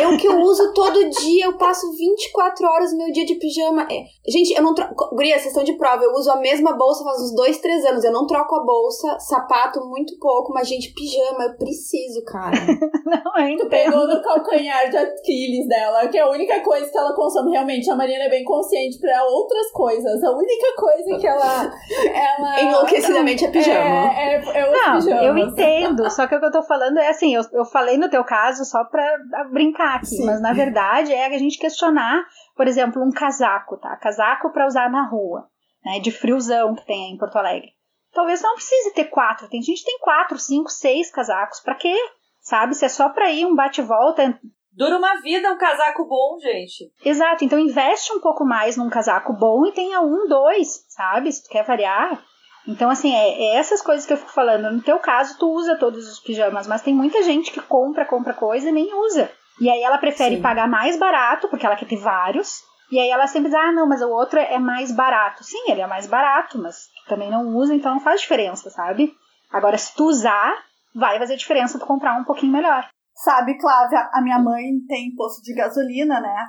É 0.00 0.06
o 0.06 0.16
que 0.16 0.26
eu 0.26 0.40
uso 0.40 0.72
todo 0.72 1.08
dia. 1.10 1.46
Eu 1.46 1.56
passo 1.56 1.90
24 1.96 2.66
horas 2.66 2.90
do 2.90 2.96
meu 2.96 3.12
dia 3.12 3.24
de 3.24 3.34
pijama. 3.36 3.86
É. 3.90 4.04
Gente, 4.28 4.52
eu 4.52 4.62
não 4.62 4.74
troco. 4.74 5.14
Guria, 5.14 5.34
vocês 5.34 5.48
estão 5.48 5.64
de 5.64 5.74
prova. 5.74 6.02
Eu 6.02 6.12
uso 6.12 6.30
a 6.30 6.36
mesma 6.36 6.72
bolsa 6.76 7.04
faz 7.04 7.22
uns 7.22 7.34
2, 7.34 7.58
3 7.58 7.84
anos. 7.86 8.04
Eu 8.04 8.12
não 8.12 8.26
troco 8.26 8.56
a 8.56 8.64
bolsa, 8.64 9.18
sapato 9.20 9.80
muito 9.86 10.18
pouco, 10.18 10.52
mas, 10.52 10.68
gente, 10.68 10.92
pijama, 10.92 11.44
eu 11.44 11.56
preciso, 11.56 12.24
cara. 12.24 12.56
não, 13.06 13.48
eu 13.48 13.56
Tu 13.56 13.68
pegou 13.68 14.06
no 14.06 14.22
calcanhar 14.22 14.90
de 14.90 14.96
Aquiles 14.96 15.68
dela, 15.68 16.08
que 16.08 16.18
é 16.18 16.22
a 16.22 16.30
única 16.30 16.60
coisa 16.60 16.90
que 16.90 16.98
ela 16.98 17.14
consome. 17.14 17.52
Realmente, 17.52 17.90
a 17.90 17.94
Marina 17.94 18.24
é 18.24 18.28
bem 18.28 18.44
consciente 18.44 18.98
pra 18.98 19.24
outras 19.24 19.70
coisas. 19.72 20.22
A 20.22 20.30
única 20.30 20.74
coisa 20.76 21.18
que 21.18 21.26
ela. 21.26 21.72
ela 22.12 22.60
Enlouquecidamente 22.60 23.44
é 23.44 23.50
pijama. 23.50 23.78
É, 23.78 24.34
é, 24.34 24.42
é 24.54 24.70
Não, 24.70 24.98
pijamas. 24.98 25.24
eu 25.24 25.38
entendo. 25.38 26.10
Só 26.10 26.26
que 26.26 26.34
o 26.34 26.40
que 26.40 26.46
eu 26.46 26.52
tô 26.52 26.62
falando 26.62 26.98
é 26.98 27.08
assim, 27.08 27.34
eu, 27.34 27.42
eu 27.52 27.64
falei 27.64 27.96
no 27.96 28.08
teu 28.08 28.24
caso 28.24 28.64
só 28.64 28.84
pra 28.84 29.04
brincar 29.52 29.65
aqui, 29.74 30.06
Sim. 30.06 30.26
mas 30.26 30.40
na 30.40 30.52
verdade 30.52 31.12
é 31.12 31.26
a 31.26 31.38
gente 31.38 31.58
questionar, 31.58 32.24
por 32.54 32.66
exemplo, 32.66 33.02
um 33.02 33.10
casaco, 33.10 33.76
tá? 33.78 33.96
Casaco 33.96 34.52
pra 34.52 34.66
usar 34.66 34.90
na 34.90 35.08
rua, 35.08 35.48
né? 35.84 36.00
De 36.00 36.10
friozão 36.10 36.74
que 36.74 36.86
tem 36.86 37.06
aí 37.06 37.10
em 37.12 37.18
Porto 37.18 37.36
Alegre. 37.36 37.76
Talvez 38.12 38.40
não 38.40 38.54
precise 38.54 38.94
ter 38.94 39.04
quatro. 39.04 39.48
Tem 39.48 39.60
gente 39.60 39.80
que 39.80 39.86
tem 39.86 39.98
quatro, 39.98 40.38
cinco, 40.38 40.70
seis 40.70 41.10
casacos. 41.10 41.60
Pra 41.60 41.74
quê? 41.74 41.94
Sabe? 42.40 42.74
Se 42.74 42.86
é 42.86 42.88
só 42.88 43.10
pra 43.10 43.30
ir 43.30 43.44
um 43.44 43.54
bate-volta. 43.54 44.40
Dura 44.72 44.96
uma 44.96 45.20
vida 45.20 45.52
um 45.52 45.58
casaco 45.58 46.06
bom, 46.06 46.38
gente. 46.40 46.90
Exato. 47.04 47.44
Então 47.44 47.58
investe 47.58 48.12
um 48.14 48.20
pouco 48.20 48.44
mais 48.44 48.76
num 48.76 48.88
casaco 48.88 49.34
bom 49.34 49.66
e 49.66 49.72
tenha 49.72 50.00
um, 50.00 50.26
dois, 50.26 50.86
sabe? 50.88 51.30
Se 51.30 51.42
tu 51.42 51.50
quer 51.50 51.64
variar. 51.64 52.22
Então, 52.66 52.90
assim, 52.90 53.14
é, 53.14 53.42
é 53.42 53.56
essas 53.56 53.80
coisas 53.80 54.04
que 54.04 54.12
eu 54.12 54.16
fico 54.16 54.32
falando. 54.32 54.72
No 54.72 54.82
teu 54.82 54.98
caso, 54.98 55.38
tu 55.38 55.52
usa 55.52 55.76
todos 55.76 56.10
os 56.10 56.18
pijamas, 56.18 56.66
mas 56.66 56.82
tem 56.82 56.94
muita 56.94 57.22
gente 57.22 57.52
que 57.52 57.60
compra, 57.60 58.04
compra 58.04 58.34
coisa 58.34 58.68
e 58.68 58.72
nem 58.72 58.92
usa. 58.94 59.30
E 59.60 59.70
aí 59.70 59.82
ela 59.82 59.98
prefere 59.98 60.36
Sim. 60.36 60.42
pagar 60.42 60.68
mais 60.68 60.98
barato, 60.98 61.48
porque 61.48 61.64
ela 61.64 61.76
quer 61.76 61.88
ter 61.88 61.96
vários. 61.96 62.60
E 62.90 62.98
aí 62.98 63.08
ela 63.08 63.26
sempre 63.26 63.50
diz, 63.50 63.58
ah, 63.58 63.72
não, 63.72 63.88
mas 63.88 64.00
o 64.00 64.08
outro 64.08 64.38
é 64.38 64.58
mais 64.58 64.92
barato. 64.92 65.42
Sim, 65.42 65.70
ele 65.70 65.80
é 65.80 65.86
mais 65.86 66.06
barato, 66.06 66.58
mas 66.58 66.86
tu 66.86 67.08
também 67.08 67.30
não 67.30 67.56
usa, 67.56 67.74
então 67.74 67.94
não 67.94 68.00
faz 68.00 68.20
diferença, 68.20 68.70
sabe? 68.70 69.12
Agora, 69.50 69.76
se 69.76 69.94
tu 69.94 70.04
usar, 70.04 70.54
vai 70.94 71.18
fazer 71.18 71.36
diferença 71.36 71.78
tu 71.78 71.86
comprar 71.86 72.18
um 72.20 72.24
pouquinho 72.24 72.52
melhor. 72.52 72.88
Sabe, 73.14 73.58
Clávia, 73.58 74.10
a 74.12 74.20
minha 74.20 74.38
mãe 74.38 74.62
tem 74.86 75.14
posto 75.16 75.42
de 75.42 75.54
gasolina, 75.54 76.20
né? 76.20 76.46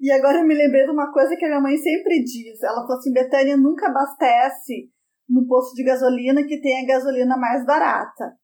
E 0.00 0.10
agora 0.10 0.38
eu 0.38 0.44
me 0.44 0.54
lembrei 0.54 0.84
de 0.84 0.90
uma 0.90 1.12
coisa 1.12 1.36
que 1.36 1.44
a 1.44 1.48
minha 1.48 1.60
mãe 1.60 1.76
sempre 1.76 2.24
diz. 2.24 2.60
Ela 2.62 2.82
falou 2.82 2.98
assim, 2.98 3.12
Betânia, 3.12 3.56
nunca 3.56 3.86
abastece 3.86 4.90
no 5.28 5.46
posto 5.46 5.74
de 5.74 5.84
gasolina 5.84 6.42
que 6.42 6.60
tem 6.60 6.82
a 6.82 6.86
gasolina 6.86 7.36
mais 7.36 7.64
barata. 7.64 8.36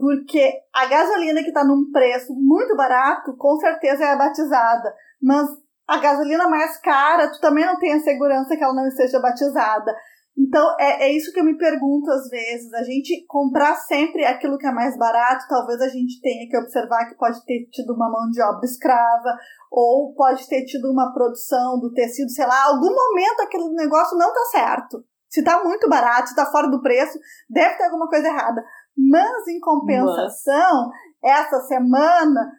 Porque 0.00 0.50
a 0.74 0.86
gasolina 0.86 1.42
que 1.42 1.48
está 1.48 1.62
num 1.62 1.90
preço 1.92 2.32
muito 2.34 2.74
barato, 2.74 3.36
com 3.36 3.56
certeza 3.56 4.02
é 4.02 4.16
batizada. 4.16 4.94
Mas 5.22 5.46
a 5.86 5.98
gasolina 5.98 6.48
mais 6.48 6.80
cara, 6.80 7.30
tu 7.30 7.38
também 7.38 7.66
não 7.66 7.78
tem 7.78 7.92
a 7.92 8.00
segurança 8.00 8.56
que 8.56 8.64
ela 8.64 8.72
não 8.72 8.86
esteja 8.86 9.20
batizada. 9.20 9.94
Então, 10.38 10.74
é, 10.80 11.08
é 11.08 11.12
isso 11.12 11.32
que 11.34 11.40
eu 11.40 11.44
me 11.44 11.58
pergunto 11.58 12.10
às 12.10 12.30
vezes. 12.30 12.72
A 12.72 12.82
gente 12.82 13.26
comprar 13.26 13.76
sempre 13.76 14.24
aquilo 14.24 14.56
que 14.56 14.66
é 14.66 14.72
mais 14.72 14.96
barato, 14.96 15.44
talvez 15.48 15.78
a 15.82 15.88
gente 15.88 16.18
tenha 16.22 16.48
que 16.48 16.56
observar 16.56 17.06
que 17.06 17.16
pode 17.16 17.44
ter 17.44 17.68
tido 17.70 17.92
uma 17.92 18.10
mão 18.10 18.30
de 18.30 18.40
obra 18.40 18.64
escrava, 18.64 19.36
ou 19.70 20.14
pode 20.14 20.48
ter 20.48 20.64
tido 20.64 20.90
uma 20.90 21.12
produção 21.12 21.78
do 21.78 21.92
tecido, 21.92 22.30
sei 22.30 22.46
lá, 22.46 22.64
algum 22.64 22.94
momento 22.94 23.40
aquele 23.42 23.68
negócio 23.74 24.16
não 24.16 24.32
tá 24.32 24.44
certo. 24.50 25.04
Se 25.28 25.44
tá 25.44 25.62
muito 25.62 25.88
barato, 25.88 26.30
se 26.30 26.34
tá 26.34 26.46
fora 26.46 26.68
do 26.68 26.82
preço, 26.82 27.18
deve 27.48 27.76
ter 27.76 27.84
alguma 27.84 28.08
coisa 28.08 28.26
errada. 28.26 28.64
Mas, 28.96 29.48
em 29.48 29.60
compensação, 29.60 30.90
essa 31.22 31.60
semana, 31.62 32.52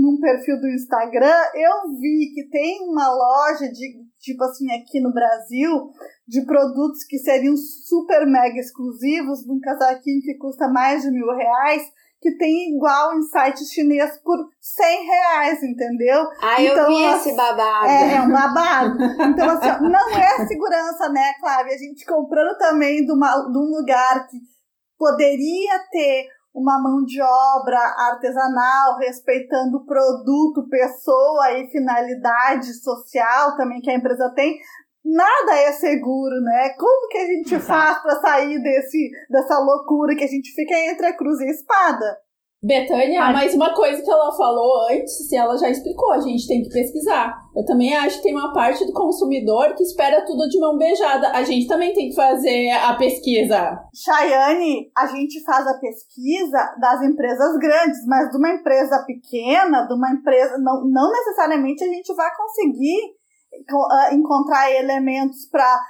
num 0.00 0.18
perfil 0.20 0.60
do 0.60 0.68
Instagram, 0.68 1.40
eu 1.54 1.92
vi 1.98 2.32
que 2.34 2.48
tem 2.50 2.80
uma 2.88 3.08
loja 3.08 3.68
de, 3.72 4.02
tipo 4.18 4.42
assim, 4.44 4.70
aqui 4.72 5.00
no 5.00 5.12
Brasil, 5.12 5.90
de 6.26 6.44
produtos 6.44 7.04
que 7.08 7.18
seriam 7.18 7.56
super 7.56 8.26
mega 8.26 8.58
exclusivos, 8.58 9.40
de 9.44 9.52
um 9.52 9.60
casaquinho 9.60 10.20
que 10.22 10.34
custa 10.38 10.68
mais 10.68 11.02
de 11.02 11.10
mil 11.10 11.26
reais, 11.34 11.82
que 12.20 12.36
tem 12.36 12.74
igual 12.76 13.16
em 13.16 13.22
site 13.22 13.64
chinês 13.64 14.18
por 14.22 14.36
100 14.60 15.06
reais, 15.06 15.62
entendeu? 15.62 16.28
Ah, 16.42 16.62
eu 16.62 16.72
Então, 16.72 16.86
vi 16.88 17.06
assim, 17.06 17.28
esse 17.30 17.36
babado. 17.36 17.86
É, 17.86 18.14
é 18.16 18.20
um 18.20 18.30
babado. 18.30 18.98
Então, 19.30 19.50
assim, 19.50 19.68
ó, 19.70 19.80
não 19.88 20.10
é 20.10 20.46
segurança, 20.46 21.08
né, 21.08 21.32
Cláudia? 21.40 21.74
A 21.74 21.78
gente 21.78 22.04
comprando 22.04 22.58
também 22.58 23.06
de, 23.06 23.12
uma, 23.12 23.34
de 23.50 23.56
um 23.56 23.70
lugar 23.74 24.26
que 24.28 24.36
poderia 25.00 25.78
ter 25.90 26.28
uma 26.54 26.78
mão 26.78 27.02
de 27.06 27.22
obra 27.22 27.78
artesanal, 28.10 28.98
respeitando 28.98 29.86
produto, 29.86 30.68
pessoa 30.68 31.52
e 31.52 31.70
finalidade 31.70 32.74
social 32.82 33.56
também 33.56 33.80
que 33.80 33.90
a 33.90 33.94
empresa 33.94 34.30
tem. 34.34 34.58
Nada 35.02 35.56
é 35.56 35.72
seguro, 35.72 36.38
né? 36.42 36.74
Como 36.78 37.08
que 37.08 37.16
a 37.16 37.26
gente 37.26 37.54
Exato. 37.54 37.66
faz 37.66 38.02
para 38.02 38.20
sair 38.20 38.62
desse, 38.62 39.10
dessa 39.30 39.58
loucura 39.58 40.14
que 40.14 40.24
a 40.24 40.28
gente 40.28 40.52
fica 40.52 40.74
entre 40.90 41.06
a 41.06 41.16
cruz 41.16 41.40
e 41.40 41.44
a 41.44 41.50
espada? 41.50 42.18
Betânia, 42.62 43.22
mas 43.32 43.54
uma 43.54 43.74
coisa 43.74 44.02
que 44.02 44.10
ela 44.10 44.30
falou 44.36 44.86
antes, 44.90 45.26
se 45.28 45.34
ela 45.34 45.56
já 45.56 45.70
explicou, 45.70 46.12
a 46.12 46.20
gente 46.20 46.46
tem 46.46 46.62
que 46.62 46.68
pesquisar. 46.68 47.34
Eu 47.56 47.64
também 47.64 47.96
acho 47.96 48.18
que 48.18 48.24
tem 48.24 48.34
uma 48.36 48.52
parte 48.52 48.84
do 48.86 48.92
consumidor 48.92 49.74
que 49.74 49.82
espera 49.82 50.24
tudo 50.26 50.46
de 50.46 50.60
mão 50.60 50.76
beijada. 50.76 51.30
A 51.30 51.42
gente 51.42 51.66
também 51.66 51.94
tem 51.94 52.10
que 52.10 52.14
fazer 52.14 52.70
a 52.70 52.94
pesquisa. 52.96 53.78
Chayane, 53.94 54.90
a 54.96 55.06
gente 55.06 55.42
faz 55.42 55.66
a 55.66 55.78
pesquisa 55.78 56.74
das 56.80 57.02
empresas 57.02 57.56
grandes, 57.56 58.04
mas 58.06 58.30
de 58.30 58.36
uma 58.36 58.50
empresa 58.50 59.04
pequena, 59.06 59.86
de 59.86 59.94
uma 59.94 60.10
empresa. 60.10 60.58
Não, 60.58 60.84
não 60.86 61.10
necessariamente 61.10 61.82
a 61.82 61.88
gente 61.88 62.14
vai 62.14 62.28
conseguir 62.36 62.98
co- 63.70 63.88
ah, 63.90 64.14
encontrar 64.14 64.70
elementos 64.70 65.48
para 65.50 65.80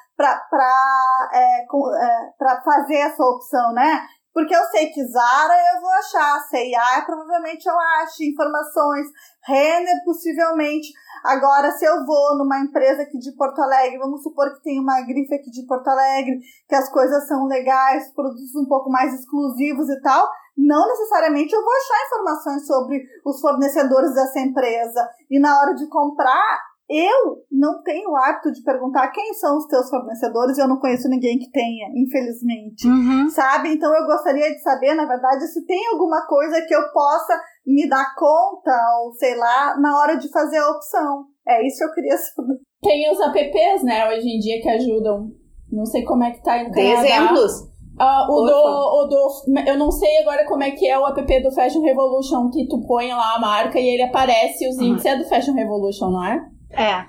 é, 1.33 1.67
com- 1.69 1.95
é, 1.95 2.31
pra 2.39 2.61
fazer 2.63 2.97
essa 2.97 3.23
opção, 3.25 3.73
né? 3.75 4.01
Porque 4.33 4.55
eu 4.55 4.65
sei 4.67 4.87
que 4.87 5.05
Zara 5.07 5.55
eu 5.75 5.81
vou 5.81 5.91
achar, 5.91 6.41
C&A 6.49 7.03
provavelmente 7.05 7.67
eu 7.69 7.79
acho, 8.03 8.23
informações, 8.23 9.07
Renner 9.45 10.05
possivelmente. 10.05 10.89
Agora, 11.25 11.73
se 11.73 11.85
eu 11.85 12.07
vou 12.07 12.39
numa 12.39 12.61
empresa 12.61 13.03
aqui 13.03 13.19
de 13.19 13.33
Porto 13.33 13.61
Alegre, 13.61 13.99
vamos 13.99 14.23
supor 14.23 14.55
que 14.55 14.63
tem 14.63 14.79
uma 14.79 15.01
grife 15.03 15.35
aqui 15.35 15.51
de 15.51 15.67
Porto 15.67 15.89
Alegre, 15.89 16.39
que 16.69 16.75
as 16.75 16.89
coisas 16.91 17.27
são 17.27 17.47
legais, 17.47 18.13
produtos 18.15 18.55
um 18.55 18.67
pouco 18.67 18.89
mais 18.89 19.13
exclusivos 19.13 19.89
e 19.89 20.01
tal, 20.01 20.29
não 20.57 20.87
necessariamente 20.89 21.55
eu 21.55 21.63
vou 21.63 21.73
achar 21.73 22.07
informações 22.07 22.67
sobre 22.67 23.03
os 23.25 23.41
fornecedores 23.41 24.15
dessa 24.15 24.41
empresa. 24.41 25.09
E 25.31 25.41
na 25.41 25.59
hora 25.59 25.75
de 25.75 25.89
comprar, 25.89 26.70
eu 26.91 27.45
não 27.53 27.81
tenho 27.85 28.11
o 28.11 28.17
hábito 28.17 28.51
de 28.51 28.65
perguntar 28.65 29.09
quem 29.13 29.33
são 29.35 29.57
os 29.57 29.67
teus 29.67 29.89
fornecedores 29.89 30.59
e 30.59 30.61
eu 30.61 30.67
não 30.67 30.81
conheço 30.81 31.09
ninguém 31.09 31.39
que 31.39 31.49
tenha, 31.53 31.89
infelizmente. 31.95 32.85
Sabe? 33.31 33.75
Então 33.75 33.95
eu 33.95 34.05
gostaria 34.07 34.51
de 34.51 34.61
saber, 34.61 34.95
na 34.95 35.07
verdade, 35.07 35.47
se 35.47 35.65
tem 35.67 35.87
alguma 35.87 36.27
coisa 36.27 36.61
que 36.67 36.75
eu 36.75 36.83
possa 36.93 37.41
me 37.65 37.89
dar 37.89 38.13
conta, 38.17 38.77
ou 39.05 39.13
sei 39.13 39.37
lá, 39.37 39.79
na 39.79 39.97
hora 39.99 40.17
de 40.17 40.29
fazer 40.33 40.59
a 40.59 40.71
opção. 40.71 41.27
É 41.47 41.65
isso 41.65 41.79
que 41.79 41.85
eu 41.85 41.95
queria 41.95 42.17
saber. 42.19 42.59
Tem 42.83 43.13
os 43.13 43.21
apps, 43.21 43.85
né, 43.85 44.09
hoje 44.09 44.27
em 44.27 44.39
dia 44.41 44.61
que 44.61 44.69
ajudam. 44.69 45.31
Não 45.71 45.87
sei 45.87 46.03
como 46.03 46.25
é 46.25 46.33
que 46.33 46.43
tá 46.43 46.57
Dê 46.57 46.71
Canadá. 46.71 47.07
exemplos. 47.07 47.71
Ah, 48.01 48.27
o, 48.29 48.35
do, 48.35 48.53
o 48.53 49.05
do. 49.07 49.61
Eu 49.69 49.79
não 49.79 49.93
sei 49.93 50.19
agora 50.23 50.45
como 50.47 50.65
é 50.65 50.71
que 50.71 50.89
é 50.89 50.99
o 50.99 51.07
app 51.07 51.43
do 51.43 51.53
Fashion 51.53 51.83
Revolution, 51.83 52.49
que 52.51 52.67
tu 52.67 52.81
põe 52.87 53.13
lá 53.13 53.37
a 53.37 53.39
marca 53.39 53.79
e 53.79 53.87
ele 53.87 54.03
aparece 54.03 54.67
os 54.69 54.79
índices. 54.79 55.05
É 55.05 55.17
do 55.17 55.29
Fashion 55.29 55.53
Revolution, 55.53 56.09
não 56.09 56.25
é? 56.25 56.41
É. 56.73 57.05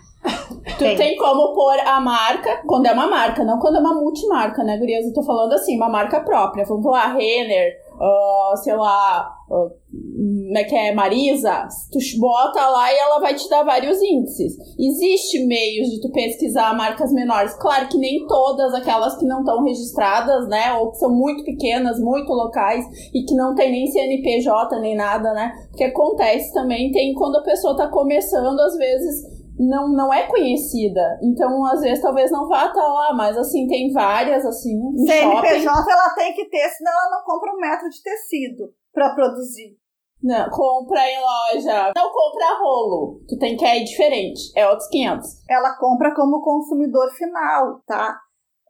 Tu 0.77 0.77
Tem. 0.77 0.95
tem. 0.95 1.17
como 1.17 1.53
pôr 1.53 1.79
a 1.79 1.99
marca, 1.99 2.61
quando 2.67 2.85
é 2.85 2.91
uma 2.91 3.07
marca, 3.07 3.43
não 3.43 3.57
quando 3.57 3.77
é 3.77 3.79
uma 3.79 3.95
multimarca, 3.95 4.63
né, 4.63 4.77
gurias? 4.77 5.05
Eu 5.05 5.13
tô 5.13 5.23
falando 5.23 5.53
assim, 5.53 5.75
uma 5.75 5.89
marca 5.89 6.19
própria. 6.21 6.65
Vamos 6.65 6.85
lá, 6.85 7.13
Renner, 7.13 7.73
ah, 7.99 8.53
sei 8.57 8.75
lá, 8.75 9.33
ah, 9.51 9.69
como 10.51 10.57
é 10.57 10.63
que 10.63 10.75
é, 10.75 10.93
Marisa. 10.93 11.67
Tu 11.91 11.97
bota 12.19 12.67
lá 12.67 12.91
e 12.91 12.97
ela 12.97 13.19
vai 13.19 13.33
te 13.33 13.49
dar 13.49 13.63
vários 13.63 14.01
índices. 14.01 14.53
Existe 14.77 15.45
meios 15.45 15.89
de 15.89 16.01
tu 16.01 16.11
pesquisar 16.11 16.75
marcas 16.75 17.11
menores. 17.11 17.53
Claro 17.53 17.87
que 17.87 17.97
nem 17.97 18.25
todas 18.27 18.73
aquelas 18.73 19.17
que 19.17 19.25
não 19.25 19.39
estão 19.39 19.63
registradas, 19.63 20.47
né, 20.47 20.73
ou 20.73 20.91
que 20.91 20.97
são 20.97 21.09
muito 21.09 21.43
pequenas, 21.43 21.99
muito 21.99 22.31
locais 22.31 22.85
e 23.13 23.23
que 23.23 23.33
não 23.33 23.55
tem 23.55 23.71
nem 23.71 23.87
CNPJ 23.87 24.79
nem 24.79 24.95
nada, 24.95 25.33
né? 25.33 25.51
Porque 25.69 25.85
acontece 25.85 26.53
também, 26.53 26.91
tem 26.91 27.13
quando 27.13 27.37
a 27.37 27.43
pessoa 27.43 27.75
tá 27.75 27.87
começando, 27.87 28.59
às 28.59 28.75
vezes 28.77 29.40
não, 29.57 29.89
não 29.89 30.13
é 30.13 30.27
conhecida. 30.27 31.19
Então, 31.21 31.65
às 31.65 31.81
vezes, 31.81 32.01
talvez 32.01 32.31
não 32.31 32.47
vá 32.47 32.67
estar 32.67 32.87
lá, 32.87 33.13
mas 33.13 33.37
assim, 33.37 33.67
tem 33.67 33.91
várias, 33.91 34.45
assim, 34.45 34.79
shopping. 35.05 35.05
CNPJ 35.05 35.91
ela 35.91 36.15
tem 36.15 36.33
que 36.33 36.45
ter, 36.49 36.69
senão 36.69 36.91
ela 36.91 37.17
não 37.17 37.23
compra 37.23 37.53
um 37.53 37.59
metro 37.59 37.89
de 37.89 38.01
tecido 38.01 38.73
para 38.93 39.13
produzir. 39.13 39.77
Não, 40.23 40.49
compra 40.49 41.01
em 41.09 41.19
loja. 41.19 41.91
Não 41.95 42.11
compra 42.11 42.59
rolo. 42.59 43.21
Tu 43.27 43.37
tem 43.39 43.57
que 43.57 43.65
ir 43.65 43.83
diferente. 43.83 44.51
É 44.55 44.67
outros 44.67 44.87
500. 44.89 45.27
Ela 45.49 45.75
compra 45.77 46.13
como 46.13 46.43
consumidor 46.43 47.09
final, 47.11 47.81
tá? 47.87 48.19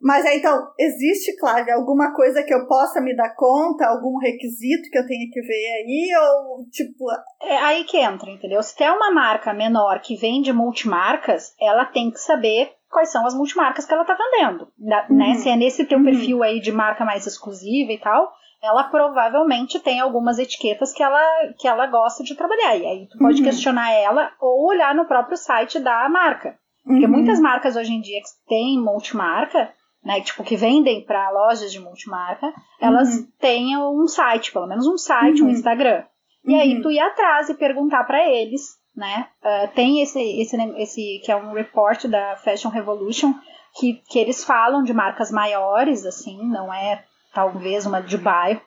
Mas 0.01 0.25
é, 0.25 0.35
então, 0.35 0.67
existe, 0.79 1.37
Cláudia, 1.37 1.75
alguma 1.75 2.13
coisa 2.13 2.41
que 2.43 2.53
eu 2.53 2.67
possa 2.67 2.99
me 2.99 3.15
dar 3.15 3.35
conta, 3.35 3.87
algum 3.87 4.17
requisito 4.17 4.89
que 4.89 4.97
eu 4.97 5.05
tenha 5.05 5.29
que 5.31 5.41
ver 5.41 5.67
aí, 5.77 6.11
ou 6.19 6.65
tipo. 6.71 7.05
É 7.41 7.57
aí 7.57 7.83
que 7.83 7.97
entra, 7.97 8.31
entendeu? 8.31 8.63
Se 8.63 8.75
tem 8.75 8.89
uma 8.89 9.11
marca 9.11 9.53
menor 9.53 9.99
que 10.01 10.15
vende 10.15 10.51
multimarcas, 10.51 11.53
ela 11.61 11.85
tem 11.85 12.09
que 12.09 12.19
saber 12.19 12.71
quais 12.89 13.11
são 13.11 13.25
as 13.25 13.33
multimarcas 13.33 13.85
que 13.85 13.93
ela 13.93 14.03
tá 14.03 14.17
vendendo. 14.17 14.67
Né? 14.77 15.05
Uhum. 15.09 15.35
Se 15.35 15.49
é 15.49 15.55
nesse 15.55 15.85
teu 15.85 15.97
uhum. 15.97 16.05
perfil 16.05 16.43
aí 16.43 16.59
de 16.59 16.71
marca 16.71 17.05
mais 17.05 17.25
exclusiva 17.25 17.91
e 17.91 17.97
tal, 17.99 18.31
ela 18.61 18.83
provavelmente 18.85 19.79
tem 19.79 19.99
algumas 19.99 20.37
etiquetas 20.37 20.93
que 20.93 21.01
ela, 21.01 21.21
que 21.57 21.67
ela 21.67 21.87
gosta 21.87 22.23
de 22.23 22.35
trabalhar. 22.35 22.75
E 22.75 22.85
aí 22.85 23.07
tu 23.07 23.17
pode 23.17 23.39
uhum. 23.39 23.45
questionar 23.45 23.91
ela 23.91 24.31
ou 24.39 24.67
olhar 24.67 24.93
no 24.93 25.05
próprio 25.05 25.37
site 25.37 25.79
da 25.79 26.07
marca. 26.09 26.59
Porque 26.85 27.05
uhum. 27.05 27.11
muitas 27.11 27.39
marcas 27.39 27.75
hoje 27.75 27.93
em 27.93 28.01
dia 28.01 28.19
que 28.19 28.47
têm 28.47 28.79
multimarca, 28.79 29.71
né, 30.03 30.21
tipo, 30.21 30.43
que 30.43 30.55
vendem 30.55 31.05
para 31.05 31.29
lojas 31.29 31.71
de 31.71 31.79
multimarca, 31.79 32.51
elas 32.79 33.15
uhum. 33.15 33.27
têm 33.39 33.77
um 33.77 34.07
site, 34.07 34.51
pelo 34.51 34.67
menos 34.67 34.87
um 34.87 34.97
site, 34.97 35.41
um 35.41 35.45
uhum. 35.45 35.51
Instagram. 35.51 36.03
E 36.45 36.55
aí 36.55 36.75
uhum. 36.75 36.81
tu 36.81 36.91
ir 36.91 36.99
atrás 36.99 37.49
e 37.49 37.53
perguntar 37.53 38.03
para 38.05 38.27
eles, 38.27 38.79
né? 38.95 39.27
Uh, 39.43 39.73
tem 39.75 40.01
esse, 40.01 40.19
esse, 40.41 40.57
esse 40.77 41.21
que 41.23 41.31
é 41.31 41.35
um 41.35 41.53
report 41.53 42.05
da 42.05 42.35
Fashion 42.37 42.69
Revolution 42.69 43.33
que, 43.79 44.01
que 44.09 44.19
eles 44.19 44.43
falam 44.43 44.83
de 44.83 44.93
marcas 44.93 45.31
maiores, 45.31 46.05
assim, 46.05 46.43
não 46.49 46.73
é 46.73 47.03
talvez 47.33 47.85
uma 47.85 48.01
de 48.01 48.17
bairro. 48.17 48.61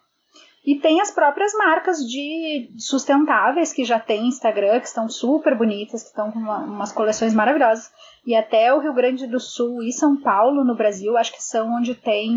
E 0.66 0.80
tem 0.80 1.00
as 1.00 1.10
próprias 1.10 1.52
marcas 1.52 1.98
de 1.98 2.70
sustentáveis 2.78 3.72
que 3.72 3.84
já 3.84 4.00
tem 4.00 4.26
Instagram, 4.26 4.80
que 4.80 4.86
estão 4.86 5.08
super 5.08 5.54
bonitas, 5.54 6.02
que 6.02 6.08
estão 6.08 6.32
com 6.32 6.38
uma, 6.38 6.58
umas 6.58 6.90
coleções 6.90 7.34
maravilhosas. 7.34 7.92
E 8.26 8.34
até 8.34 8.72
o 8.72 8.78
Rio 8.78 8.94
Grande 8.94 9.26
do 9.26 9.38
Sul 9.38 9.82
e 9.82 9.92
São 9.92 10.16
Paulo, 10.20 10.64
no 10.64 10.74
Brasil, 10.74 11.16
acho 11.18 11.32
que 11.32 11.42
são 11.42 11.70
onde 11.76 11.94
tem 11.94 12.32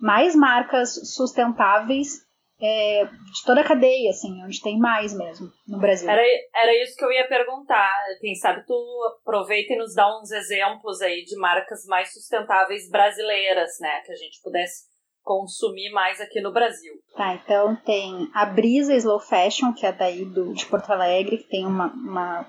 mais 0.00 0.34
marcas 0.34 0.94
sustentáveis 1.14 2.26
é, 2.60 3.04
de 3.04 3.44
toda 3.44 3.60
a 3.60 3.64
cadeia, 3.64 4.10
assim, 4.10 4.42
onde 4.42 4.60
tem 4.60 4.78
mais 4.78 5.14
mesmo 5.14 5.52
no 5.66 5.78
Brasil. 5.78 6.08
Era, 6.08 6.22
era 6.22 6.82
isso 6.82 6.96
que 6.96 7.04
eu 7.04 7.12
ia 7.12 7.28
perguntar. 7.28 7.92
Quem 8.20 8.34
sabe 8.34 8.64
tu 8.66 8.74
aproveita 9.20 9.74
e 9.74 9.76
nos 9.76 9.94
dá 9.94 10.08
uns 10.18 10.30
exemplos 10.30 11.00
aí 11.00 11.22
de 11.24 11.36
marcas 11.36 11.84
mais 11.86 12.12
sustentáveis 12.12 12.90
brasileiras, 12.90 13.78
né? 13.80 14.00
Que 14.06 14.12
a 14.12 14.16
gente 14.16 14.40
pudesse 14.42 14.88
consumir 15.22 15.90
mais 15.90 16.20
aqui 16.20 16.40
no 16.40 16.52
Brasil. 16.52 16.94
Tá, 17.16 17.34
então 17.34 17.76
tem 17.76 18.30
a 18.34 18.46
Brisa 18.46 18.94
Slow 18.94 19.20
Fashion, 19.20 19.72
que 19.72 19.84
é 19.84 19.92
daí 19.92 20.24
do, 20.24 20.52
de 20.54 20.64
Porto 20.66 20.90
Alegre, 20.90 21.38
que 21.38 21.48
tem 21.48 21.66
uma, 21.66 21.86
uma 21.86 22.46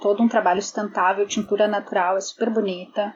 todo 0.00 0.22
um 0.22 0.28
trabalho 0.28 0.62
sustentável, 0.62 1.26
tintura 1.26 1.68
natural, 1.68 2.16
é 2.16 2.20
super 2.20 2.50
bonita. 2.50 3.14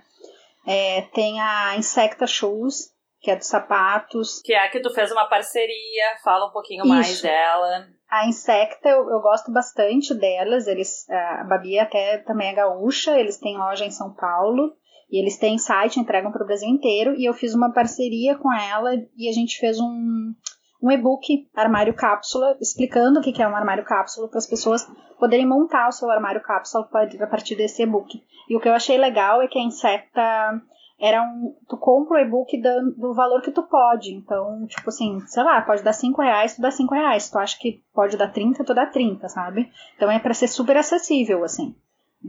É, 0.67 1.03
tem 1.13 1.41
a 1.41 1.77
Insecta 1.77 2.27
Shoes, 2.27 2.91
que 3.21 3.31
é 3.31 3.37
dos 3.37 3.47
sapatos. 3.47 4.41
Que 4.43 4.53
é 4.53 4.65
a 4.65 4.71
que 4.71 4.81
tu 4.81 4.93
fez 4.93 5.11
uma 5.13 5.27
parceria, 5.27 6.17
fala 6.23 6.47
um 6.47 6.53
pouquinho 6.53 6.83
Isso. 6.83 6.89
mais 6.89 7.23
dela. 7.23 7.87
A 8.09 8.27
Insecta, 8.27 8.89
eu, 8.89 9.09
eu, 9.11 9.21
gosto 9.21 9.53
bastante 9.53 10.15
delas, 10.15 10.67
eles, 10.67 11.09
a 11.11 11.45
Babi 11.45 11.79
até 11.79 12.19
também 12.19 12.51
é 12.51 12.55
gaúcha, 12.55 13.19
eles 13.19 13.39
têm 13.39 13.59
loja 13.59 13.85
em 13.85 13.91
São 13.91 14.15
Paulo. 14.15 14.73
E 15.11 15.21
eles 15.21 15.39
têm 15.39 15.59
site, 15.59 16.01
entregam 16.01 16.33
para 16.33 16.43
o 16.43 16.47
Brasil 16.47 16.69
inteiro. 16.69 17.15
E 17.17 17.25
eu 17.25 17.35
fiz 17.35 17.55
uma 17.55 17.73
parceria 17.73 18.37
com 18.37 18.53
ela 18.53 18.95
e 19.17 19.29
a 19.29 19.33
gente 19.33 19.59
fez 19.59 19.79
um, 19.81 20.35
um 20.83 20.91
e-book, 20.91 21.49
armário 21.55 21.95
cápsula, 21.95 22.57
explicando 22.61 23.21
o 23.21 23.23
que 23.23 23.43
é 23.43 23.49
um 23.49 23.57
armário 23.57 23.85
cápsula 23.85 24.29
para 24.29 24.39
as 24.39 24.47
pessoas 24.47 24.87
poderem 25.19 25.47
montar 25.47 25.89
o 25.89 25.93
seu 25.93 26.11
armário 26.11 26.43
cápsula 26.43 26.89
a 27.21 27.27
partir 27.27 27.55
desse 27.55 27.83
e-book. 27.83 28.23
E 28.49 28.57
o 28.57 28.61
que 28.61 28.69
eu 28.69 28.75
achei 28.75 28.99
legal 28.99 29.43
é 29.43 29.49
que 29.49 29.59
a 29.59 29.63
Insecta 29.63 30.63
era 30.99 31.23
um. 31.23 31.55
Tu 31.69 31.77
compra 31.77 32.17
o 32.17 32.21
e-book 32.21 32.61
do, 32.61 32.93
do, 32.97 33.15
valor 33.15 33.43
que 33.43 33.51
tu 33.51 33.63
pode. 33.63 34.15
Então, 34.15 34.67
tipo 34.67 34.89
assim, 34.89 35.21
sei 35.27 35.43
lá, 35.43 35.61
pode 35.63 35.83
dar 35.83 35.93
5 35.93 36.21
reais, 36.23 36.57
tu 36.57 36.63
dá 36.63 36.71
5 36.71 36.95
reais. 36.95 37.31
Tu 37.31 37.39
acha 37.39 37.59
que 37.59 37.83
pode 37.95 38.17
dar 38.17 38.33
30, 38.33 38.65
tu 38.65 38.75
dá 38.75 38.87
30, 38.87 39.29
sabe? 39.29 39.71
Então 39.97 40.11
é 40.11 40.19
para 40.19 40.35
ser 40.35 40.49
super 40.49 40.77
acessível, 40.77 41.45
assim. 41.45 41.75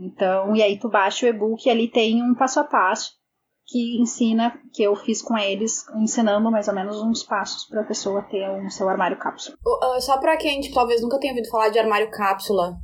Então, 0.00 0.54
e 0.54 0.62
aí 0.62 0.78
tu 0.78 0.88
baixa 0.88 1.26
o 1.26 1.28
e-book 1.28 1.66
e 1.66 1.70
ali 1.70 1.88
tem 1.88 2.22
um 2.22 2.34
passo 2.34 2.60
a 2.60 2.64
passo 2.64 3.18
que 3.66 4.00
ensina, 4.00 4.58
que 4.72 4.82
eu 4.82 4.96
fiz 4.96 5.20
com 5.20 5.36
eles, 5.36 5.84
ensinando 5.96 6.50
mais 6.50 6.68
ou 6.68 6.74
menos 6.74 7.02
uns 7.02 7.22
passos 7.22 7.68
para 7.68 7.82
a 7.82 7.84
pessoa 7.84 8.22
ter 8.22 8.48
o 8.48 8.64
um 8.64 8.70
seu 8.70 8.88
armário 8.88 9.18
cápsula. 9.18 9.58
Uh, 9.62 10.00
só 10.00 10.18
para 10.18 10.38
quem 10.38 10.60
tipo, 10.60 10.74
talvez 10.74 11.02
nunca 11.02 11.18
tenha 11.18 11.34
ouvido 11.34 11.50
falar 11.50 11.68
de 11.68 11.78
armário 11.78 12.10
cápsula, 12.10 12.78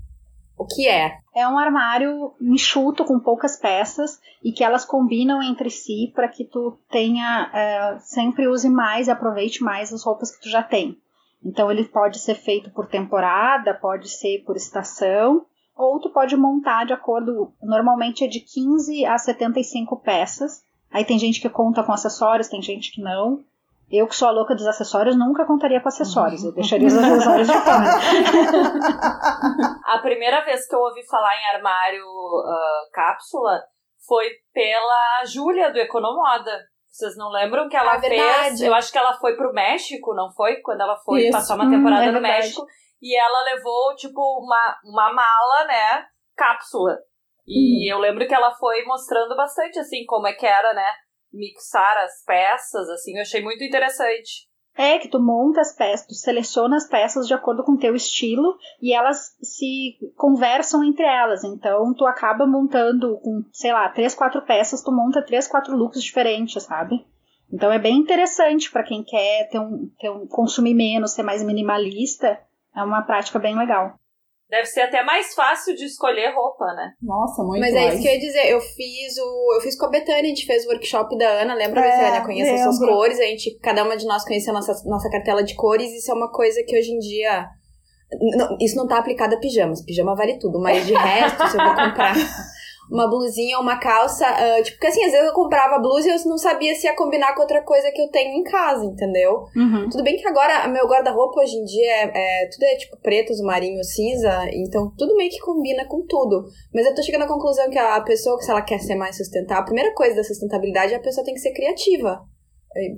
o 0.58 0.66
que 0.66 0.86
é? 0.86 1.18
É 1.34 1.48
um 1.48 1.58
armário 1.58 2.34
enxuto 2.40 3.04
com 3.04 3.18
poucas 3.18 3.56
peças 3.56 4.20
e 4.42 4.52
que 4.52 4.62
elas 4.62 4.84
combinam 4.84 5.42
entre 5.42 5.70
si 5.70 6.12
para 6.14 6.28
que 6.28 6.44
tu 6.44 6.78
tenha 6.90 7.50
uh, 7.50 8.00
sempre 8.00 8.46
use 8.46 8.68
mais 8.68 9.08
e 9.08 9.10
aproveite 9.10 9.62
mais 9.62 9.90
as 9.90 10.04
roupas 10.04 10.30
que 10.30 10.42
tu 10.42 10.50
já 10.50 10.62
tem. 10.62 10.98
Então 11.42 11.70
ele 11.70 11.84
pode 11.84 12.18
ser 12.18 12.34
feito 12.34 12.70
por 12.70 12.86
temporada, 12.86 13.74
pode 13.74 14.08
ser 14.08 14.44
por 14.44 14.54
estação 14.54 15.46
ou 15.76 16.00
tu 16.00 16.10
pode 16.10 16.36
montar 16.36 16.84
de 16.84 16.92
acordo, 16.92 17.52
normalmente 17.62 18.24
é 18.24 18.28
de 18.28 18.40
15 18.40 19.04
a 19.06 19.18
75 19.18 19.96
peças. 19.96 20.62
Aí 20.90 21.04
tem 21.04 21.18
gente 21.18 21.40
que 21.40 21.50
conta 21.50 21.82
com 21.82 21.92
acessórios, 21.92 22.48
tem 22.48 22.62
gente 22.62 22.92
que 22.92 23.02
não. 23.02 23.42
Eu 23.90 24.06
que 24.06 24.16
sou 24.16 24.28
a 24.28 24.30
louca 24.30 24.54
dos 24.54 24.66
acessórios, 24.66 25.16
nunca 25.16 25.44
contaria 25.44 25.80
com 25.80 25.88
acessórios. 25.88 26.44
Eu 26.44 26.52
deixaria 26.52 26.86
os 26.86 26.96
acessórios 26.96 27.48
de 27.48 27.54
fora. 27.54 27.84
a 29.84 29.98
primeira 29.98 30.44
vez 30.44 30.66
que 30.66 30.74
eu 30.74 30.80
ouvi 30.80 31.04
falar 31.06 31.36
em 31.36 31.56
armário 31.56 32.04
uh, 32.04 32.90
cápsula 32.92 33.60
foi 34.06 34.26
pela 34.52 35.24
Júlia 35.26 35.72
do 35.72 35.78
Economoda. 35.78 36.62
Vocês 36.88 37.16
não 37.16 37.30
lembram 37.30 37.68
que 37.68 37.76
ela 37.76 37.96
é 37.96 38.00
fez? 38.00 38.60
Eu 38.60 38.72
acho 38.72 38.92
que 38.92 38.98
ela 38.98 39.14
foi 39.14 39.36
pro 39.36 39.52
México, 39.52 40.14
não 40.14 40.30
foi? 40.32 40.56
Quando 40.56 40.80
ela 40.80 40.96
foi 41.04 41.24
Isso. 41.24 41.32
passar 41.32 41.56
uma 41.56 41.68
temporada 41.68 42.04
hum, 42.04 42.08
é 42.08 42.12
no 42.12 42.20
México 42.20 42.64
e 43.04 43.14
ela 43.14 43.54
levou, 43.54 43.94
tipo, 43.96 44.18
uma, 44.18 44.80
uma 44.82 45.12
mala, 45.12 45.66
né? 45.66 46.06
Cápsula. 46.34 46.96
E 47.46 47.92
uhum. 47.92 47.98
eu 47.98 48.00
lembro 48.00 48.26
que 48.26 48.34
ela 48.34 48.50
foi 48.52 48.82
mostrando 48.86 49.36
bastante, 49.36 49.78
assim, 49.78 50.06
como 50.06 50.26
é 50.26 50.32
que 50.32 50.46
era, 50.46 50.72
né? 50.72 50.90
Mixar 51.30 51.98
as 51.98 52.24
peças, 52.24 52.88
assim, 52.88 53.14
eu 53.16 53.20
achei 53.20 53.42
muito 53.42 53.62
interessante. 53.62 54.48
É, 54.74 54.98
que 54.98 55.08
tu 55.08 55.20
monta 55.20 55.60
as 55.60 55.76
peças, 55.76 56.06
tu 56.06 56.14
seleciona 56.14 56.76
as 56.76 56.88
peças 56.88 57.28
de 57.28 57.34
acordo 57.34 57.62
com 57.62 57.72
o 57.72 57.78
teu 57.78 57.94
estilo 57.94 58.56
e 58.80 58.94
elas 58.94 59.36
se 59.42 59.98
conversam 60.16 60.82
entre 60.82 61.04
elas. 61.04 61.44
Então, 61.44 61.92
tu 61.92 62.06
acaba 62.06 62.46
montando 62.46 63.18
com, 63.18 63.44
sei 63.52 63.72
lá, 63.74 63.86
três, 63.90 64.14
quatro 64.14 64.40
peças, 64.46 64.82
tu 64.82 64.90
monta 64.90 65.22
três, 65.22 65.46
quatro 65.46 65.76
looks 65.76 66.02
diferentes, 66.02 66.62
sabe? 66.62 67.06
Então, 67.52 67.70
é 67.70 67.78
bem 67.78 67.98
interessante 67.98 68.70
para 68.70 68.82
quem 68.82 69.04
quer 69.04 69.46
ter 69.50 69.58
um, 69.58 69.90
ter 70.00 70.08
um 70.08 70.26
consumir 70.26 70.74
menos, 70.74 71.12
ser 71.12 71.22
mais 71.22 71.42
minimalista 71.42 72.40
é 72.76 72.82
uma 72.82 73.02
prática 73.02 73.38
bem 73.38 73.56
legal. 73.56 73.94
Deve 74.50 74.66
ser 74.66 74.82
até 74.82 75.02
mais 75.02 75.34
fácil 75.34 75.74
de 75.74 75.84
escolher 75.84 76.32
roupa, 76.34 76.66
né? 76.74 76.92
Nossa, 77.02 77.42
muito 77.42 77.60
Mas 77.60 77.74
é 77.74 77.88
isso 77.88 78.02
que 78.02 78.06
eu 78.06 78.12
ia 78.12 78.20
dizer. 78.20 78.46
Eu 78.50 78.60
fiz 78.60 79.16
o. 79.18 79.54
Eu 79.56 79.60
fiz 79.62 79.76
com 79.76 79.86
a 79.86 79.90
Betânia, 79.90 80.20
a 80.20 80.26
gente 80.26 80.46
fez 80.46 80.64
o 80.64 80.68
workshop 80.68 81.16
da 81.16 81.26
Ana. 81.26 81.54
Lembra, 81.54 81.80
é, 81.80 81.90
Betânia? 81.90 82.24
Conhece 82.24 82.50
as 82.50 82.62
suas 82.62 82.78
cores. 82.78 83.18
A 83.18 83.24
gente, 83.24 83.58
cada 83.60 83.82
uma 83.82 83.96
de 83.96 84.06
nós 84.06 84.22
conhece 84.22 84.48
a 84.50 84.52
nossa, 84.52 84.72
nossa 84.88 85.10
cartela 85.10 85.42
de 85.42 85.54
cores. 85.54 85.90
Isso 85.92 86.10
é 86.10 86.14
uma 86.14 86.30
coisa 86.30 86.62
que 86.62 86.78
hoje 86.78 86.92
em 86.92 86.98
dia. 86.98 87.48
Não, 88.36 88.56
isso 88.60 88.76
não 88.76 88.86
tá 88.86 88.98
aplicado 88.98 89.34
a 89.34 89.40
pijamas. 89.40 89.82
Pijama 89.84 90.14
vale 90.14 90.38
tudo. 90.38 90.60
Mas 90.60 90.86
de 90.86 90.92
resto, 90.92 91.48
se 91.48 91.56
eu 91.56 91.64
vou 91.64 91.74
comprar 91.74 92.14
uma 92.90 93.08
blusinha 93.08 93.56
ou 93.56 93.62
uma 93.62 93.78
calça. 93.78 94.26
Uh, 94.26 94.62
tipo, 94.62 94.76
porque 94.76 94.86
assim, 94.88 95.04
às 95.04 95.12
vezes 95.12 95.26
eu 95.26 95.32
comprava 95.32 95.78
blusa 95.78 96.08
e 96.08 96.12
eu 96.12 96.18
não 96.26 96.38
sabia 96.38 96.74
se 96.74 96.86
ia 96.86 96.96
combinar 96.96 97.34
com 97.34 97.42
outra 97.42 97.62
coisa 97.62 97.90
que 97.90 98.00
eu 98.00 98.08
tenho 98.10 98.38
em 98.38 98.42
casa, 98.44 98.84
entendeu? 98.84 99.44
Uhum. 99.56 99.88
Tudo 99.90 100.02
bem 100.02 100.16
que 100.16 100.26
agora 100.26 100.68
meu 100.68 100.86
guarda-roupa 100.86 101.40
hoje 101.40 101.56
em 101.56 101.64
dia 101.64 101.92
é, 101.92 102.12
é, 102.14 102.48
tudo 102.50 102.62
é 102.64 102.76
tipo 102.76 102.96
preto, 103.00 103.32
marinho, 103.44 103.82
cinza, 103.84 104.48
então 104.52 104.92
tudo 104.96 105.16
meio 105.16 105.30
que 105.30 105.40
combina 105.40 105.86
com 105.86 106.04
tudo. 106.06 106.44
Mas 106.72 106.86
eu 106.86 106.94
tô 106.94 107.02
chegando 107.02 107.24
à 107.24 107.28
conclusão 107.28 107.70
que 107.70 107.78
a 107.78 108.00
pessoa, 108.00 108.40
se 108.40 108.50
ela 108.50 108.62
quer 108.62 108.80
ser 108.80 108.94
mais 108.94 109.16
sustentável, 109.16 109.62
a 109.62 109.66
primeira 109.66 109.94
coisa 109.94 110.16
da 110.16 110.24
sustentabilidade 110.24 110.92
é 110.92 110.96
a 110.96 111.02
pessoa 111.02 111.24
tem 111.24 111.34
que 111.34 111.40
ser 111.40 111.52
criativa. 111.52 112.20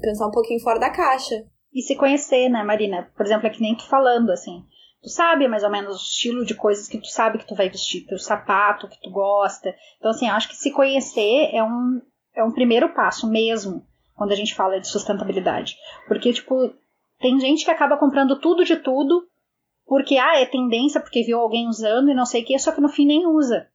Pensar 0.00 0.26
um 0.26 0.30
pouquinho 0.30 0.60
fora 0.60 0.78
da 0.78 0.90
caixa. 0.90 1.44
E 1.74 1.82
se 1.82 1.94
conhecer, 1.94 2.48
né, 2.48 2.62
Marina? 2.62 3.10
Por 3.14 3.26
exemplo, 3.26 3.46
é 3.46 3.50
que 3.50 3.60
nem 3.60 3.76
tu 3.76 3.86
falando, 3.86 4.30
assim 4.30 4.62
tu 5.06 5.10
sabe 5.10 5.46
mais 5.46 5.62
ou 5.62 5.70
menos 5.70 5.94
o 5.94 6.02
estilo 6.02 6.44
de 6.44 6.52
coisas 6.52 6.88
que 6.88 6.98
tu 6.98 7.06
sabe 7.06 7.38
que 7.38 7.46
tu 7.46 7.54
vai 7.54 7.68
vestir, 7.68 8.04
teu 8.04 8.18
sapato 8.18 8.88
que 8.88 9.00
tu 9.00 9.08
gosta. 9.08 9.72
Então, 9.98 10.10
assim, 10.10 10.28
acho 10.28 10.48
que 10.48 10.56
se 10.56 10.72
conhecer 10.72 11.50
é 11.54 11.62
um, 11.62 12.02
é 12.34 12.42
um 12.42 12.50
primeiro 12.50 12.92
passo 12.92 13.30
mesmo 13.30 13.86
quando 14.16 14.32
a 14.32 14.34
gente 14.34 14.52
fala 14.52 14.80
de 14.80 14.88
sustentabilidade. 14.88 15.76
Porque, 16.08 16.32
tipo, 16.32 16.74
tem 17.20 17.38
gente 17.38 17.64
que 17.64 17.70
acaba 17.70 17.96
comprando 17.96 18.40
tudo 18.40 18.64
de 18.64 18.74
tudo 18.74 19.28
porque, 19.86 20.18
ah, 20.18 20.40
é 20.40 20.44
tendência, 20.44 21.00
porque 21.00 21.22
viu 21.22 21.38
alguém 21.38 21.68
usando 21.68 22.10
e 22.10 22.14
não 22.14 22.26
sei 22.26 22.42
o 22.42 22.44
que, 22.44 22.58
só 22.58 22.72
que 22.72 22.80
no 22.80 22.88
fim 22.88 23.06
nem 23.06 23.28
usa. 23.28 23.68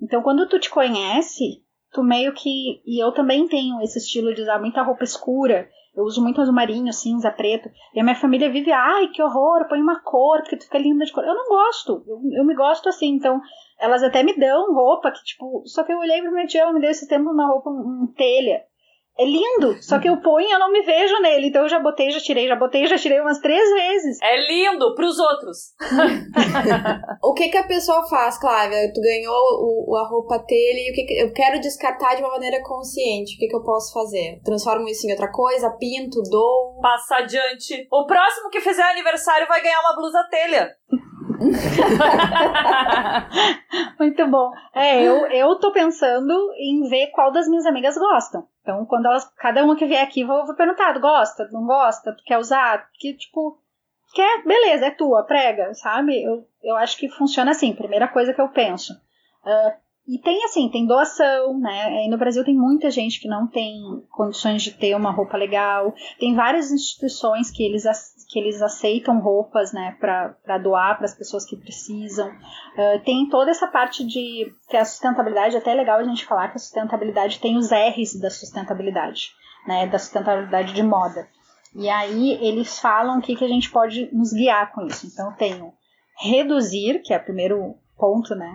Então, 0.00 0.22
quando 0.22 0.48
tu 0.48 0.58
te 0.58 0.70
conhece, 0.70 1.62
tu 1.92 2.02
meio 2.02 2.32
que. 2.32 2.80
E 2.86 2.98
eu 2.98 3.12
também 3.12 3.46
tenho 3.46 3.78
esse 3.82 3.98
estilo 3.98 4.34
de 4.34 4.40
usar 4.40 4.58
muita 4.58 4.80
roupa 4.80 5.04
escura. 5.04 5.68
Eu 5.98 6.04
uso 6.04 6.22
muito 6.22 6.40
azul 6.40 6.54
marinho, 6.54 6.92
cinza, 6.92 7.28
preto. 7.28 7.68
E 7.92 7.98
a 7.98 8.04
minha 8.04 8.14
família 8.14 8.48
vive, 8.48 8.70
ai, 8.70 9.08
que 9.08 9.20
horror, 9.20 9.66
põe 9.68 9.82
uma 9.82 9.98
cor, 9.98 10.42
que 10.42 10.56
tu 10.56 10.62
fica 10.62 10.78
linda 10.78 11.04
de 11.04 11.12
cor. 11.12 11.24
Eu 11.24 11.34
não 11.34 11.48
gosto. 11.48 12.04
Eu, 12.06 12.20
eu 12.34 12.44
me 12.44 12.54
gosto 12.54 12.88
assim. 12.88 13.16
Então, 13.16 13.40
elas 13.80 14.04
até 14.04 14.22
me 14.22 14.32
dão 14.38 14.72
roupa 14.72 15.10
que, 15.10 15.24
tipo. 15.24 15.64
Só 15.66 15.82
que 15.82 15.92
eu 15.92 15.98
olhei 15.98 16.22
pra 16.22 16.30
minha 16.30 16.46
tia, 16.46 16.60
ela 16.60 16.72
me 16.72 16.80
deu 16.80 16.90
esse 16.90 17.08
tempo 17.08 17.28
uma 17.28 17.48
roupa, 17.48 17.68
um 17.68 18.06
telha. 18.16 18.62
É 19.18 19.24
lindo, 19.24 19.82
só 19.82 19.98
que 19.98 20.08
eu 20.08 20.20
ponho 20.20 20.46
e 20.46 20.52
eu 20.52 20.60
não 20.60 20.70
me 20.70 20.80
vejo 20.82 21.18
nele. 21.20 21.48
Então 21.48 21.62
eu 21.62 21.68
já 21.68 21.80
botei, 21.80 22.10
já 22.10 22.20
tirei, 22.20 22.46
já 22.46 22.54
botei, 22.54 22.86
já 22.86 22.96
tirei 22.96 23.20
umas 23.20 23.40
três 23.40 23.68
vezes. 23.68 24.18
É 24.22 24.36
lindo 24.46 24.94
pros 24.94 25.18
outros. 25.18 25.74
o 27.22 27.34
que 27.34 27.48
que 27.48 27.56
a 27.56 27.66
pessoa 27.66 28.08
faz, 28.08 28.38
Clávia? 28.38 28.92
Tu 28.94 29.00
ganhou 29.00 29.34
o, 29.88 29.96
a 29.96 30.08
roupa 30.08 30.38
telha 30.46 30.86
e 30.86 30.92
o 30.92 30.94
que, 30.94 31.02
que 31.02 31.20
eu 31.20 31.32
quero 31.32 31.60
descartar 31.60 32.14
de 32.14 32.22
uma 32.22 32.30
maneira 32.30 32.62
consciente. 32.62 33.34
O 33.34 33.38
que 33.38 33.48
que 33.48 33.56
eu 33.56 33.64
posso 33.64 33.92
fazer? 33.92 34.40
Transformo 34.44 34.88
isso 34.88 35.06
em 35.08 35.10
outra 35.10 35.32
coisa? 35.32 35.68
Pinto, 35.70 36.22
dou? 36.30 36.78
Passa 36.80 37.16
adiante. 37.16 37.88
O 37.90 38.06
próximo 38.06 38.50
que 38.50 38.60
fizer 38.60 38.84
aniversário 38.84 39.48
vai 39.48 39.60
ganhar 39.60 39.80
uma 39.80 39.96
blusa 39.96 40.22
telha. 40.30 40.76
Muito 43.98 44.26
bom. 44.26 44.52
É, 44.74 45.02
eu, 45.02 45.26
eu 45.26 45.56
tô 45.56 45.72
pensando 45.72 46.52
em 46.56 46.88
ver 46.88 47.08
qual 47.08 47.32
das 47.32 47.48
minhas 47.48 47.66
amigas 47.66 47.96
gostam. 47.96 48.46
Então, 48.62 48.84
quando 48.86 49.06
elas, 49.06 49.24
cada 49.36 49.64
uma 49.64 49.76
que 49.76 49.86
vier 49.86 50.02
aqui, 50.02 50.24
vou, 50.24 50.44
vou 50.44 50.54
perguntar, 50.54 50.98
gosta, 50.98 51.48
não 51.52 51.66
gosta, 51.66 52.12
tu 52.12 52.22
quer 52.24 52.38
usar? 52.38 52.88
Que, 52.98 53.14
tipo, 53.14 53.58
quer, 54.14 54.44
beleza, 54.44 54.86
é 54.86 54.90
tua, 54.90 55.24
prega, 55.24 55.72
sabe? 55.74 56.22
Eu, 56.22 56.46
eu 56.62 56.76
acho 56.76 56.98
que 56.98 57.08
funciona 57.08 57.52
assim, 57.52 57.74
primeira 57.74 58.08
coisa 58.08 58.34
que 58.34 58.40
eu 58.40 58.48
penso. 58.48 58.92
Uh, 59.44 59.88
e 60.08 60.18
tem 60.18 60.42
assim, 60.44 60.70
tem 60.70 60.86
doação, 60.86 61.58
né? 61.58 61.84
Aí 61.84 62.08
no 62.08 62.16
Brasil 62.16 62.42
tem 62.42 62.56
muita 62.56 62.90
gente 62.90 63.20
que 63.20 63.28
não 63.28 63.46
tem 63.46 63.78
condições 64.10 64.62
de 64.62 64.72
ter 64.72 64.96
uma 64.96 65.10
roupa 65.10 65.36
legal. 65.36 65.94
Tem 66.18 66.34
várias 66.34 66.72
instituições 66.72 67.50
que 67.50 67.62
eles, 67.62 67.84
que 68.28 68.38
eles 68.38 68.60
aceitam 68.60 69.20
roupas, 69.20 69.72
né, 69.72 69.96
para 69.98 70.58
doar 70.58 70.96
para 70.96 71.06
as 71.06 71.14
pessoas 71.14 71.46
que 71.46 71.56
precisam. 71.56 72.28
Uh, 72.28 73.02
tem 73.02 73.26
toda 73.28 73.50
essa 73.50 73.66
parte 73.66 74.06
de 74.06 74.52
que 74.68 74.76
a 74.76 74.84
sustentabilidade, 74.84 75.56
até 75.56 75.72
é 75.72 75.74
legal 75.74 75.98
a 75.98 76.04
gente 76.04 76.26
falar 76.26 76.48
que 76.48 76.56
a 76.56 76.60
sustentabilidade 76.60 77.40
tem 77.40 77.56
os 77.56 77.70
R's 77.70 78.20
da 78.20 78.28
sustentabilidade, 78.28 79.30
né, 79.66 79.86
da 79.86 79.98
sustentabilidade 79.98 80.74
de 80.74 80.82
moda. 80.82 81.26
E 81.74 81.88
aí 81.88 82.32
eles 82.46 82.78
falam 82.78 83.18
o 83.18 83.22
que, 83.22 83.34
que 83.34 83.44
a 83.44 83.48
gente 83.48 83.70
pode 83.70 84.14
nos 84.14 84.32
guiar 84.32 84.72
com 84.72 84.86
isso. 84.86 85.06
Então 85.06 85.32
tem 85.32 85.62
o 85.62 85.72
reduzir, 86.18 87.00
que 87.02 87.14
é 87.14 87.16
o 87.16 87.24
primeiro 87.24 87.76
ponto, 87.96 88.34
né? 88.34 88.52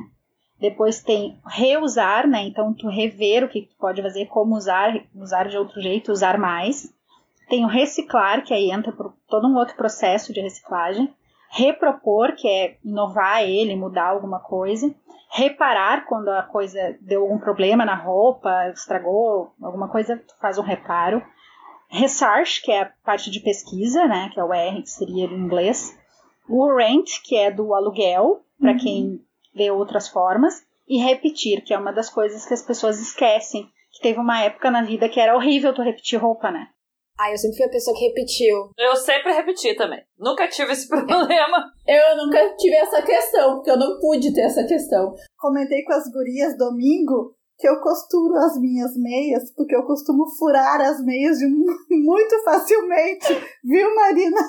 Depois 0.60 1.02
tem 1.02 1.40
reusar, 1.46 2.28
né? 2.28 2.44
Então 2.44 2.74
tu 2.74 2.88
rever 2.90 3.44
o 3.44 3.50
que 3.50 3.64
tu 3.64 3.76
pode 3.78 4.02
fazer, 4.02 4.28
como 4.28 4.56
usar, 4.56 4.94
usar 5.16 5.48
de 5.48 5.58
outro 5.58 5.82
jeito, 5.82 6.12
usar 6.12 6.38
mais. 6.38 6.94
Tem 7.50 7.66
o 7.66 7.68
reciclar, 7.68 8.44
que 8.44 8.54
aí 8.54 8.72
entra 8.72 8.92
por 8.92 9.14
todo 9.28 9.48
um 9.48 9.56
outro 9.58 9.76
processo 9.76 10.34
de 10.34 10.42
reciclagem. 10.42 11.14
Repropor, 11.50 12.36
que 12.36 12.48
é 12.48 12.78
inovar 12.84 13.44
ele, 13.44 13.76
mudar 13.76 14.08
alguma 14.08 14.40
coisa. 14.40 14.94
Reparar 15.32 16.06
quando 16.06 16.30
a 16.30 16.44
coisa 16.44 16.98
deu 17.02 17.22
algum 17.22 17.38
problema 17.38 17.86
na 17.86 17.96
roupa, 17.96 18.70
estragou 18.70 19.54
alguma 19.62 19.88
coisa, 19.88 20.18
tu 20.18 20.36
faz 20.40 20.58
um 20.58 20.64
reparo. 20.64 21.22
Research, 21.90 22.62
que 22.64 22.72
é 22.72 22.82
a 22.82 22.92
parte 23.04 23.30
de 23.30 23.40
pesquisa, 23.40 24.06
né? 24.08 24.30
Que 24.34 24.40
é 24.40 24.44
o 24.44 24.52
R, 24.52 24.82
que 24.82 24.90
seria 24.90 25.26
em 25.26 25.34
inglês. 25.34 25.96
O 26.50 26.76
rent, 26.76 27.22
que 27.24 27.36
é 27.36 27.52
do 27.52 27.74
aluguel, 27.74 28.42
para 28.60 28.72
uhum. 28.72 28.78
quem 28.78 29.22
ver 29.54 29.72
outras 29.72 30.08
formas 30.08 30.66
e 30.88 30.98
repetir, 30.98 31.64
que 31.64 31.74
é 31.74 31.78
uma 31.78 31.94
das 31.94 32.10
coisas 32.10 32.46
que 32.46 32.54
as 32.54 32.62
pessoas 32.62 33.00
esquecem. 33.00 33.70
Que 33.92 34.02
teve 34.02 34.20
uma 34.20 34.42
época 34.42 34.72
na 34.72 34.82
vida 34.82 35.08
que 35.08 35.20
era 35.20 35.36
horrível 35.36 35.74
tu 35.74 35.84
repetir 35.84 36.20
roupa, 36.20 36.50
né? 36.50 36.68
Ah, 37.20 37.32
eu 37.32 37.38
sempre 37.38 37.58
fui 37.58 37.66
a 37.66 37.70
pessoa 37.70 37.96
que 37.98 38.08
repetiu. 38.08 38.72
Eu 38.78 38.96
sempre 38.96 39.32
repeti 39.34 39.76
também. 39.76 40.02
Nunca 40.18 40.48
tive 40.48 40.74
esse 40.74 40.88
problema. 40.90 41.72
eu 41.88 42.18
nunca 42.18 42.56
tive 42.58 42.76
essa 42.76 43.02
questão, 43.02 43.56
porque 43.56 43.72
eu 43.72 43.78
não 43.78 44.00
pude 44.00 44.34
ter 44.34 44.42
essa 44.42 44.64
questão. 44.66 45.14
Comentei 45.38 45.84
com 45.84 45.94
as 45.94 46.12
gurias 46.12 46.58
domingo 46.58 47.36
que 47.60 47.70
eu 47.70 47.80
costuro 47.80 48.36
as 48.36 48.60
minhas 48.60 48.92
meias, 48.98 49.54
porque 49.56 49.76
eu 49.76 49.86
costumo 49.86 50.26
furar 50.38 50.82
as 50.82 51.02
meias 51.06 51.38
de 51.38 51.46
muito 51.96 52.44
facilmente, 52.44 53.32
viu, 53.64 53.96
Marina? 53.96 54.42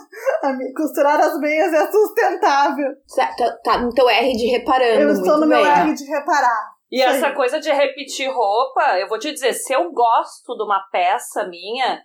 Costurar 0.77 1.21
as 1.21 1.39
meias 1.39 1.73
é 1.73 1.91
sustentável. 1.93 2.89
Tá, 3.15 3.57
tá 3.63 3.79
no 3.79 3.93
teu 3.93 4.09
R 4.09 4.33
de 4.33 4.47
reparando. 4.47 5.01
Eu 5.03 5.11
estou 5.11 5.35
no 5.39 5.47
bem. 5.47 5.63
meu 5.63 5.65
R 5.65 5.95
de 5.95 6.05
reparar. 6.05 6.73
E 6.91 6.99
Sim. 6.99 7.05
essa 7.05 7.33
coisa 7.33 7.61
de 7.61 7.71
repetir 7.73 8.29
roupa, 8.31 8.99
eu 8.99 9.09
vou 9.09 9.19
te 9.19 9.33
dizer, 9.33 9.53
se 9.53 9.73
eu 9.73 9.93
gosto 9.93 10.57
de 10.57 10.63
uma 10.65 10.81
peça 10.91 11.47
minha, 11.49 12.01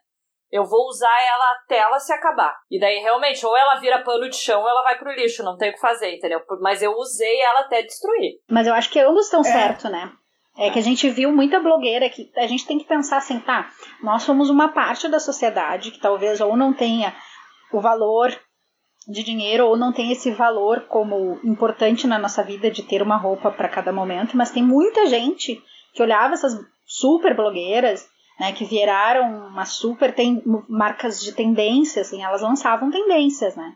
eu 0.51 0.65
vou 0.65 0.88
usar 0.88 1.12
ela 1.27 1.45
até 1.53 1.77
ela 1.77 1.99
se 1.99 2.12
acabar. 2.12 2.55
E 2.69 2.79
daí, 2.79 2.99
realmente, 2.99 3.45
ou 3.45 3.55
ela 3.55 3.79
vira 3.79 4.03
pano 4.03 4.29
de 4.29 4.35
chão 4.35 4.62
ou 4.62 4.69
ela 4.69 4.83
vai 4.83 4.97
pro 4.97 5.12
lixo, 5.12 5.43
não 5.43 5.57
tem 5.57 5.69
o 5.69 5.73
que 5.73 5.79
fazer, 5.79 6.15
entendeu? 6.15 6.41
Mas 6.62 6.81
eu 6.81 6.91
usei 6.93 7.41
ela 7.41 7.62
até 7.62 7.81
destruir. 7.83 8.39
Mas 8.49 8.67
eu 8.67 8.73
acho 8.73 8.89
que 8.89 8.99
ambos 8.99 9.25
estão 9.25 9.41
é. 9.41 9.43
certo, 9.43 9.89
né? 9.89 10.12
É 10.57 10.69
que 10.69 10.79
a 10.79 10.83
gente 10.83 11.09
viu 11.09 11.31
muita 11.31 11.59
blogueira 11.59 12.09
que 12.09 12.31
a 12.35 12.47
gente 12.47 12.65
tem 12.65 12.77
que 12.77 12.85
pensar 12.85 13.17
assim, 13.17 13.39
tá? 13.39 13.69
Nós 14.03 14.23
somos 14.23 14.49
uma 14.49 14.69
parte 14.69 15.07
da 15.07 15.19
sociedade 15.19 15.91
que 15.91 16.01
talvez 16.01 16.41
ou 16.41 16.57
não 16.57 16.73
tenha 16.73 17.15
o 17.71 17.79
valor 17.79 18.38
de 19.07 19.23
dinheiro 19.23 19.67
ou 19.67 19.77
não 19.77 19.93
tem 19.93 20.12
esse 20.12 20.31
valor 20.31 20.81
como 20.88 21.39
importante 21.43 22.05
na 22.05 22.19
nossa 22.19 22.43
vida 22.43 22.69
de 22.69 22.83
ter 22.83 23.01
uma 23.01 23.17
roupa 23.17 23.51
para 23.51 23.69
cada 23.69 23.93
momento, 23.93 24.35
mas 24.35 24.51
tem 24.51 24.62
muita 24.62 25.05
gente 25.05 25.62
que 25.93 26.03
olhava 26.03 26.33
essas 26.33 26.53
super 26.85 27.35
blogueiras, 27.35 28.07
né, 28.39 28.54
que 28.54 28.63
viraram 28.63 29.47
uma 29.47 29.65
super 29.65 30.13
tem 30.13 30.41
marcas 30.69 31.21
de 31.21 31.34
tendências, 31.34 32.08
assim, 32.08 32.23
elas 32.23 32.41
lançavam 32.41 32.89
tendências, 32.89 33.56
né? 33.56 33.73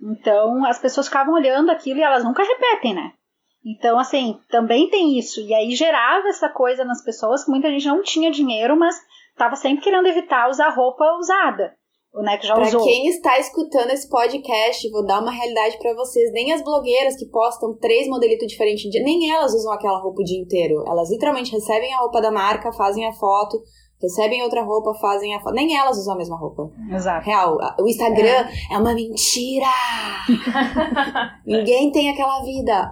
Então 0.00 0.64
as 0.64 0.78
pessoas 0.78 1.06
ficavam 1.06 1.34
olhando 1.34 1.70
aquilo 1.70 1.98
e 1.98 2.02
elas 2.02 2.24
nunca 2.24 2.42
repetem, 2.42 2.94
né? 2.94 3.12
Então, 3.66 3.98
assim, 3.98 4.38
também 4.50 4.90
tem 4.90 5.18
isso. 5.18 5.40
E 5.40 5.54
aí 5.54 5.70
gerava 5.74 6.28
essa 6.28 6.50
coisa 6.50 6.84
nas 6.84 7.02
pessoas 7.02 7.44
que 7.44 7.50
muita 7.50 7.70
gente 7.70 7.88
não 7.88 8.02
tinha 8.02 8.30
dinheiro, 8.30 8.76
mas 8.76 8.94
estava 9.30 9.56
sempre 9.56 9.82
querendo 9.82 10.06
evitar 10.06 10.50
usar 10.50 10.68
roupa 10.68 11.04
usada. 11.18 11.72
O 12.12 12.22
né, 12.22 12.36
que 12.36 12.46
já 12.46 12.54
pra 12.54 12.68
usou. 12.68 12.84
quem 12.84 13.08
está 13.08 13.40
escutando 13.40 13.90
esse 13.90 14.08
podcast, 14.08 14.88
vou 14.90 15.04
dar 15.04 15.20
uma 15.20 15.32
realidade 15.32 15.78
para 15.78 15.94
vocês. 15.94 16.30
Nem 16.32 16.52
as 16.52 16.62
blogueiras 16.62 17.16
que 17.16 17.26
postam 17.26 17.76
três 17.76 18.06
modelitos 18.06 18.46
diferentes, 18.46 18.88
nem 19.02 19.32
elas 19.32 19.52
usam 19.52 19.72
aquela 19.72 19.98
roupa 19.98 20.20
o 20.20 20.24
dia 20.24 20.40
inteiro. 20.40 20.84
Elas 20.86 21.10
literalmente 21.10 21.50
recebem 21.50 21.92
a 21.92 21.98
roupa 21.98 22.20
da 22.20 22.30
marca, 22.30 22.70
fazem 22.72 23.04
a 23.04 23.12
foto, 23.14 23.60
recebem 24.00 24.42
outra 24.42 24.62
roupa, 24.62 24.94
fazem 24.94 25.34
a 25.34 25.40
foto. 25.40 25.54
Nem 25.54 25.76
elas 25.76 25.98
usam 25.98 26.14
a 26.14 26.18
mesma 26.18 26.36
roupa. 26.36 26.70
Exato. 26.90 27.24
Real. 27.26 27.58
O 27.80 27.88
Instagram 27.88 28.46
é, 28.70 28.74
é 28.74 28.78
uma 28.78 28.94
mentira. 28.94 29.66
Ninguém 31.46 31.90
tem 31.90 32.10
aquela 32.10 32.42
vida. 32.42 32.90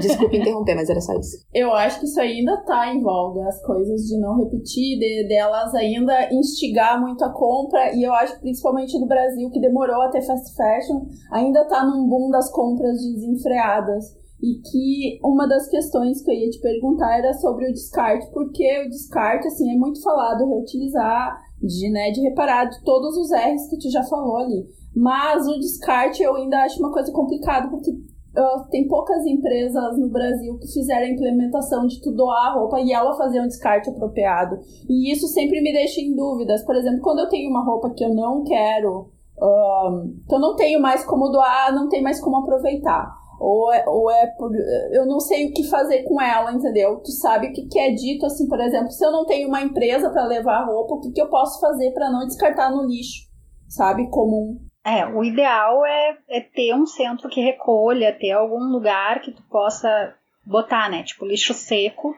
Desculpa 0.00 0.36
interromper, 0.36 0.74
mas 0.74 0.88
era 0.88 1.00
só 1.00 1.12
isso. 1.14 1.44
Eu 1.52 1.72
acho 1.74 2.00
que 2.00 2.06
isso 2.06 2.20
ainda 2.20 2.56
tá 2.64 2.92
em 2.92 3.02
voga, 3.02 3.46
as 3.46 3.60
coisas 3.64 4.02
de 4.02 4.18
não 4.18 4.38
repetir, 4.38 4.98
de, 4.98 5.28
delas 5.28 5.74
ainda 5.74 6.32
instigar 6.32 7.00
muito 7.00 7.22
a 7.24 7.30
compra, 7.30 7.94
e 7.94 8.02
eu 8.02 8.12
acho 8.14 8.34
que 8.34 8.40
principalmente 8.40 8.98
no 8.98 9.06
Brasil, 9.06 9.50
que 9.50 9.60
demorou 9.60 10.02
até 10.02 10.22
fast 10.22 10.54
fashion, 10.56 11.06
ainda 11.32 11.66
tá 11.66 11.84
num 11.84 12.08
boom 12.08 12.30
das 12.30 12.50
compras 12.50 12.96
desenfreadas. 12.96 14.16
E 14.40 14.60
que 14.60 15.18
uma 15.24 15.48
das 15.48 15.68
questões 15.68 16.22
que 16.22 16.30
eu 16.30 16.34
ia 16.34 16.50
te 16.50 16.60
perguntar 16.60 17.18
era 17.18 17.32
sobre 17.34 17.68
o 17.68 17.72
descarte, 17.72 18.30
porque 18.32 18.84
o 18.86 18.88
descarte, 18.88 19.48
assim, 19.48 19.70
é 19.74 19.76
muito 19.76 20.00
falado, 20.00 20.48
reutilizar, 20.48 21.36
de, 21.60 21.90
né, 21.90 22.10
de 22.10 22.20
reparar 22.20 22.66
de 22.66 22.82
todos 22.84 23.16
os 23.16 23.30
R's 23.32 23.68
que 23.68 23.78
tu 23.78 23.90
já 23.90 24.02
falou 24.04 24.36
ali. 24.36 24.66
Mas 24.94 25.46
o 25.46 25.58
descarte 25.58 26.22
eu 26.22 26.36
ainda 26.36 26.62
acho 26.62 26.78
uma 26.78 26.92
coisa 26.92 27.12
complicada, 27.12 27.68
porque 27.68 27.90
uh, 27.90 28.68
tem 28.70 28.86
poucas 28.86 29.24
empresas 29.26 29.98
no 29.98 30.08
Brasil 30.08 30.58
que 30.58 30.72
fizeram 30.72 31.06
a 31.06 31.10
implementação 31.10 31.86
de 31.86 32.00
tu 32.00 32.12
doar 32.12 32.48
a 32.48 32.54
roupa 32.54 32.80
e 32.80 32.92
ela 32.92 33.16
fazer 33.16 33.40
um 33.40 33.46
descarte 33.46 33.90
apropriado. 33.90 34.58
E 34.88 35.12
isso 35.12 35.26
sempre 35.28 35.60
me 35.60 35.72
deixa 35.72 36.00
em 36.00 36.14
dúvidas. 36.14 36.64
Por 36.64 36.76
exemplo, 36.76 37.00
quando 37.00 37.20
eu 37.20 37.28
tenho 37.28 37.50
uma 37.50 37.64
roupa 37.64 37.90
que 37.90 38.04
eu 38.04 38.14
não 38.14 38.44
quero, 38.44 39.10
uh, 39.38 40.08
que 40.28 40.34
eu 40.34 40.40
não 40.40 40.54
tenho 40.56 40.80
mais 40.80 41.04
como 41.04 41.28
doar, 41.28 41.74
não 41.74 41.88
tenho 41.88 42.02
mais 42.02 42.20
como 42.20 42.38
aproveitar. 42.38 43.17
Ou 43.38 43.72
é, 43.72 43.84
ou 43.86 44.10
é 44.10 44.26
por. 44.36 44.50
Eu 44.92 45.06
não 45.06 45.20
sei 45.20 45.46
o 45.46 45.52
que 45.52 45.68
fazer 45.68 46.02
com 46.02 46.20
ela, 46.20 46.52
entendeu? 46.52 47.00
Tu 47.04 47.12
sabe 47.12 47.48
o 47.48 47.52
que, 47.52 47.66
que 47.68 47.78
é 47.78 47.90
dito, 47.92 48.26
assim, 48.26 48.48
por 48.48 48.60
exemplo, 48.60 48.90
se 48.90 49.04
eu 49.04 49.12
não 49.12 49.24
tenho 49.24 49.48
uma 49.48 49.62
empresa 49.62 50.10
para 50.10 50.26
levar 50.26 50.64
roupa, 50.64 50.94
o 50.94 51.00
que, 51.00 51.12
que 51.12 51.22
eu 51.22 51.28
posso 51.28 51.60
fazer 51.60 51.92
para 51.92 52.10
não 52.10 52.26
descartar 52.26 52.70
no 52.70 52.86
lixo, 52.86 53.28
sabe? 53.68 54.10
Comum. 54.10 54.58
É, 54.84 55.06
o 55.06 55.22
ideal 55.22 55.84
é, 55.86 56.18
é 56.28 56.40
ter 56.40 56.74
um 56.74 56.86
centro 56.86 57.28
que 57.28 57.40
recolha, 57.40 58.16
ter 58.18 58.32
algum 58.32 58.72
lugar 58.72 59.20
que 59.20 59.30
tu 59.30 59.42
possa 59.48 60.14
botar, 60.44 60.90
né? 60.90 61.04
Tipo 61.04 61.26
lixo 61.26 61.54
seco 61.54 62.14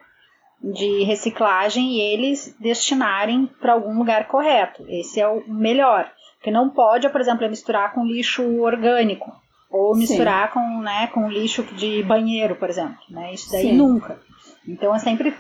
de 0.63 1.03
reciclagem 1.05 1.97
e 1.97 2.01
eles 2.01 2.55
destinarem 2.61 3.47
para 3.61 3.73
algum 3.73 3.99
lugar 3.99 4.29
correto. 4.29 4.85
Esse 4.89 5.21
é 5.21 5.29
o 5.29 5.43
melhor. 5.49 6.11
Porque 6.37 6.51
não 6.51 6.71
pode, 6.71 7.09
por 7.09 7.21
exemplo, 7.21 7.49
misturar 7.49 7.93
com 7.93 8.05
lixo 8.05 8.43
orgânico 8.63 9.31
ou 9.71 9.95
misturar 9.97 10.49
Sim. 10.49 10.55
com, 10.55 10.81
né, 10.81 11.07
com 11.09 11.31
lixo 11.31 11.63
de 11.63 12.03
banheiro, 12.03 12.57
por 12.57 12.69
exemplo. 12.69 12.99
Né? 13.09 13.33
Isso 13.33 13.51
daí 13.51 13.69
Sim. 13.69 13.77
nunca. 13.77 14.21
Então 14.67 14.95
é 14.95 14.99
sempre 14.99 15.35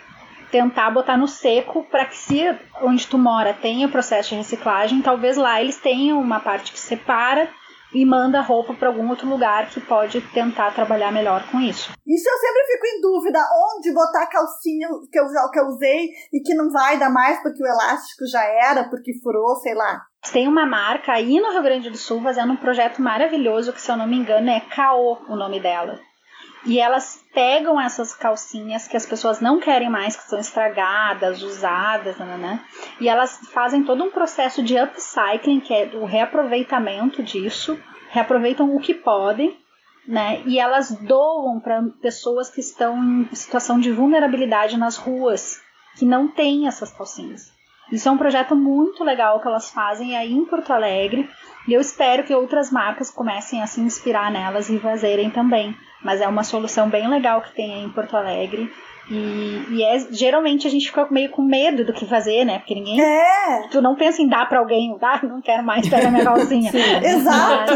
tentar 0.51 0.91
botar 0.91 1.17
no 1.17 1.29
seco 1.29 1.85
para 1.85 2.05
que 2.05 2.17
se 2.17 2.55
onde 2.83 3.07
tu 3.07 3.17
mora 3.19 3.53
tenha 3.53 3.87
o 3.87 3.91
processo 3.91 4.31
de 4.31 4.37
reciclagem, 4.37 5.03
talvez 5.03 5.37
lá 5.37 5.61
eles 5.61 5.79
tenham 5.79 6.21
uma 6.21 6.41
parte 6.41 6.73
que 6.73 6.79
separa 6.79 7.49
e 7.93 8.05
manda 8.05 8.41
roupa 8.41 8.75
para 8.75 8.89
algum 8.89 9.09
outro 9.09 9.29
lugar 9.29 9.69
que 9.69 9.81
pode 9.81 10.21
tentar 10.21 10.73
trabalhar 10.75 11.13
melhor 11.13 11.45
com 11.51 11.61
isso. 11.61 11.93
Isso 12.07 12.29
eu 12.29 12.39
sempre 12.39 12.65
fico 12.67 12.87
em 12.87 13.01
dúvida, 13.01 13.39
onde 13.75 13.93
botar 13.93 14.25
a 14.25 14.31
calcinha 14.31 14.89
que 15.11 15.19
eu, 15.19 15.27
que 15.51 15.59
eu 15.59 15.67
usei 15.67 16.09
e 16.33 16.41
que 16.41 16.55
não 16.55 16.71
vai 16.71 16.99
dar 16.99 17.11
mais 17.11 17.43
porque 17.43 17.63
o 17.63 17.67
elástico 17.67 18.27
já 18.27 18.45
era, 18.45 18.89
porque 18.89 19.19
furou, 19.23 19.57
sei 19.57 19.75
lá. 19.75 20.03
Tem 20.33 20.47
uma 20.47 20.67
marca 20.67 21.13
aí 21.13 21.41
no 21.41 21.51
Rio 21.51 21.63
Grande 21.63 21.91
do 21.91 21.97
Sul 21.97 22.21
fazendo 22.23 22.53
um 22.53 22.57
projeto 22.57 23.01
maravilhoso 23.01 23.73
que, 23.73 23.81
se 23.81 23.91
eu 23.91 23.97
não 23.97 24.07
me 24.07 24.17
engano, 24.17 24.51
é 24.51 24.61
Caô 24.61 25.19
o 25.29 25.37
nome 25.37 25.61
dela. 25.61 25.99
E 26.65 26.79
elas 26.79 27.25
pegam 27.33 27.81
essas 27.81 28.15
calcinhas 28.15 28.87
que 28.87 28.97
as 28.97 29.07
pessoas 29.07 29.41
não 29.41 29.59
querem 29.59 29.89
mais, 29.89 30.17
que 30.17 30.25
são 30.25 30.39
estragadas, 30.39 31.43
usadas, 31.43 32.19
né, 32.19 32.37
né? 32.37 32.65
E 33.01 33.09
elas 33.09 33.39
fazem 33.53 33.83
todo 33.83 34.05
um 34.05 34.11
processo 34.11 34.63
de 34.63 34.79
upcycling, 34.79 35.61
que 35.61 35.73
é 35.73 35.91
o 35.95 36.05
reaproveitamento 36.05 37.23
disso, 37.23 37.81
reaproveitam 38.11 38.75
o 38.75 38.81
que 38.81 38.93
podem, 38.93 39.57
né? 40.07 40.43
E 40.45 40.59
elas 40.59 40.91
doam 40.91 41.61
para 41.61 41.83
pessoas 42.03 42.51
que 42.51 42.61
estão 42.61 42.97
em 43.03 43.35
situação 43.35 43.81
de 43.81 43.91
vulnerabilidade 43.91 44.77
nas 44.77 44.97
ruas, 44.97 45.61
que 45.97 46.05
não 46.05 46.29
têm 46.29 46.67
essas 46.67 46.93
calcinhas. 46.93 47.53
Isso 47.91 48.09
é 48.09 48.13
um 48.13 48.19
projeto 48.19 48.55
muito 48.55 49.03
legal 49.03 49.41
que 49.41 49.49
elas 49.49 49.71
fazem 49.71 50.17
aí 50.17 50.33
em 50.33 50.45
Porto 50.45 50.73
Alegre 50.73 51.29
e 51.69 51.73
eu 51.73 51.81
espero 51.81 52.25
que 52.25 52.35
outras 52.35 52.71
marcas 52.71 53.11
comecem 53.11 53.63
a 53.63 53.67
se 53.67 53.81
inspirar 53.81 54.31
nelas 54.31 54.69
e 54.69 54.79
fazerem 54.79 55.31
também. 55.31 55.77
Mas 56.03 56.21
é 56.21 56.27
uma 56.27 56.43
solução 56.43 56.89
bem 56.89 57.09
legal 57.09 57.43
que 57.43 57.55
tem 57.55 57.75
aí 57.75 57.85
em 57.85 57.93
Porto 57.93 58.17
Alegre. 58.17 58.71
E, 59.11 59.75
e 59.75 59.83
é, 59.83 59.99
geralmente 60.13 60.67
a 60.67 60.71
gente 60.71 60.87
fica 60.87 61.07
meio 61.11 61.31
com 61.31 61.43
medo 61.43 61.85
do 61.85 61.93
que 61.93 62.07
fazer, 62.07 62.45
né? 62.45 62.61
Porque 62.61 62.75
ninguém. 62.75 63.01
É. 63.01 63.69
Tu 63.69 63.83
não 63.83 63.97
pensa 63.97 64.23
em 64.23 64.29
dar 64.29 64.49
pra 64.49 64.61
alguém, 64.61 64.97
ah, 65.03 65.21
não 65.27 65.43
quero 65.43 65.65
mais 65.65 65.89
pegar 65.89 66.11
minha 66.11 66.25
calcinha. 66.25 66.71
Exato! 67.05 67.75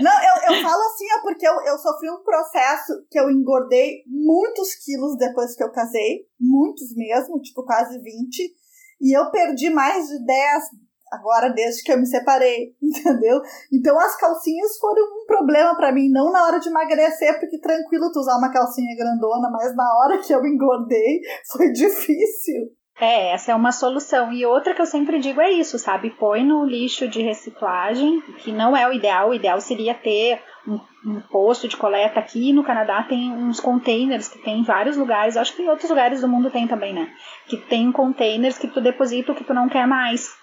Não, 0.00 0.12
eu, 0.12 0.54
eu 0.54 0.62
falo 0.62 0.82
assim, 0.82 1.06
é 1.06 1.22
porque 1.22 1.48
eu, 1.48 1.54
eu 1.62 1.78
sofri 1.78 2.10
um 2.10 2.22
processo 2.22 2.92
que 3.10 3.18
eu 3.18 3.30
engordei 3.30 4.02
muitos 4.06 4.74
quilos 4.84 5.16
depois 5.16 5.56
que 5.56 5.64
eu 5.64 5.72
casei, 5.72 6.26
muitos 6.38 6.94
mesmo, 6.94 7.40
tipo 7.40 7.64
quase 7.64 7.98
20. 7.98 8.54
E 9.00 9.16
eu 9.16 9.30
perdi 9.30 9.70
mais 9.70 10.06
de 10.08 10.24
10 10.24 10.64
agora 11.12 11.50
desde 11.50 11.82
que 11.82 11.92
eu 11.92 11.98
me 11.98 12.06
separei, 12.06 12.74
entendeu? 12.82 13.40
Então 13.72 13.98
as 13.98 14.16
calcinhas 14.16 14.78
foram 14.78 15.02
um 15.02 15.26
problema 15.26 15.76
para 15.76 15.92
mim, 15.92 16.10
não 16.10 16.32
na 16.32 16.44
hora 16.44 16.58
de 16.58 16.68
emagrecer, 16.68 17.38
porque 17.38 17.60
tranquilo 17.60 18.10
tu 18.12 18.20
usar 18.20 18.36
uma 18.36 18.52
calcinha 18.52 18.96
grandona, 18.96 19.50
mas 19.50 19.74
na 19.74 19.88
hora 19.98 20.18
que 20.18 20.32
eu 20.32 20.44
engordei 20.44 21.20
foi 21.52 21.70
difícil. 21.72 22.78
É, 23.00 23.32
essa 23.32 23.52
é 23.52 23.54
uma 23.54 23.70
solução. 23.70 24.32
E 24.32 24.44
outra 24.44 24.74
que 24.74 24.82
eu 24.82 24.86
sempre 24.86 25.20
digo 25.20 25.40
é 25.40 25.50
isso, 25.50 25.78
sabe? 25.78 26.10
Põe 26.10 26.44
no 26.44 26.64
lixo 26.64 27.06
de 27.06 27.22
reciclagem, 27.22 28.20
que 28.38 28.50
não 28.50 28.76
é 28.76 28.88
o 28.88 28.92
ideal. 28.92 29.28
O 29.28 29.34
ideal 29.34 29.60
seria 29.60 29.94
ter 29.94 30.42
um, 30.66 30.80
um 31.06 31.20
posto 31.20 31.68
de 31.68 31.76
coleta 31.76 32.18
aqui. 32.18 32.52
No 32.52 32.64
Canadá 32.64 33.04
tem 33.04 33.32
uns 33.32 33.60
containers 33.60 34.26
que 34.26 34.40
tem 34.40 34.58
em 34.60 34.64
vários 34.64 34.96
lugares. 34.96 35.36
Acho 35.36 35.54
que 35.54 35.62
em 35.62 35.68
outros 35.68 35.88
lugares 35.88 36.22
do 36.22 36.28
mundo 36.28 36.50
tem 36.50 36.66
também, 36.66 36.92
né? 36.92 37.08
Que 37.46 37.56
tem 37.56 37.92
containers 37.92 38.58
que 38.58 38.66
tu 38.66 38.80
deposita 38.80 39.30
o 39.30 39.34
que 39.34 39.44
tu 39.44 39.54
não 39.54 39.68
quer 39.68 39.86
mais 39.86 40.36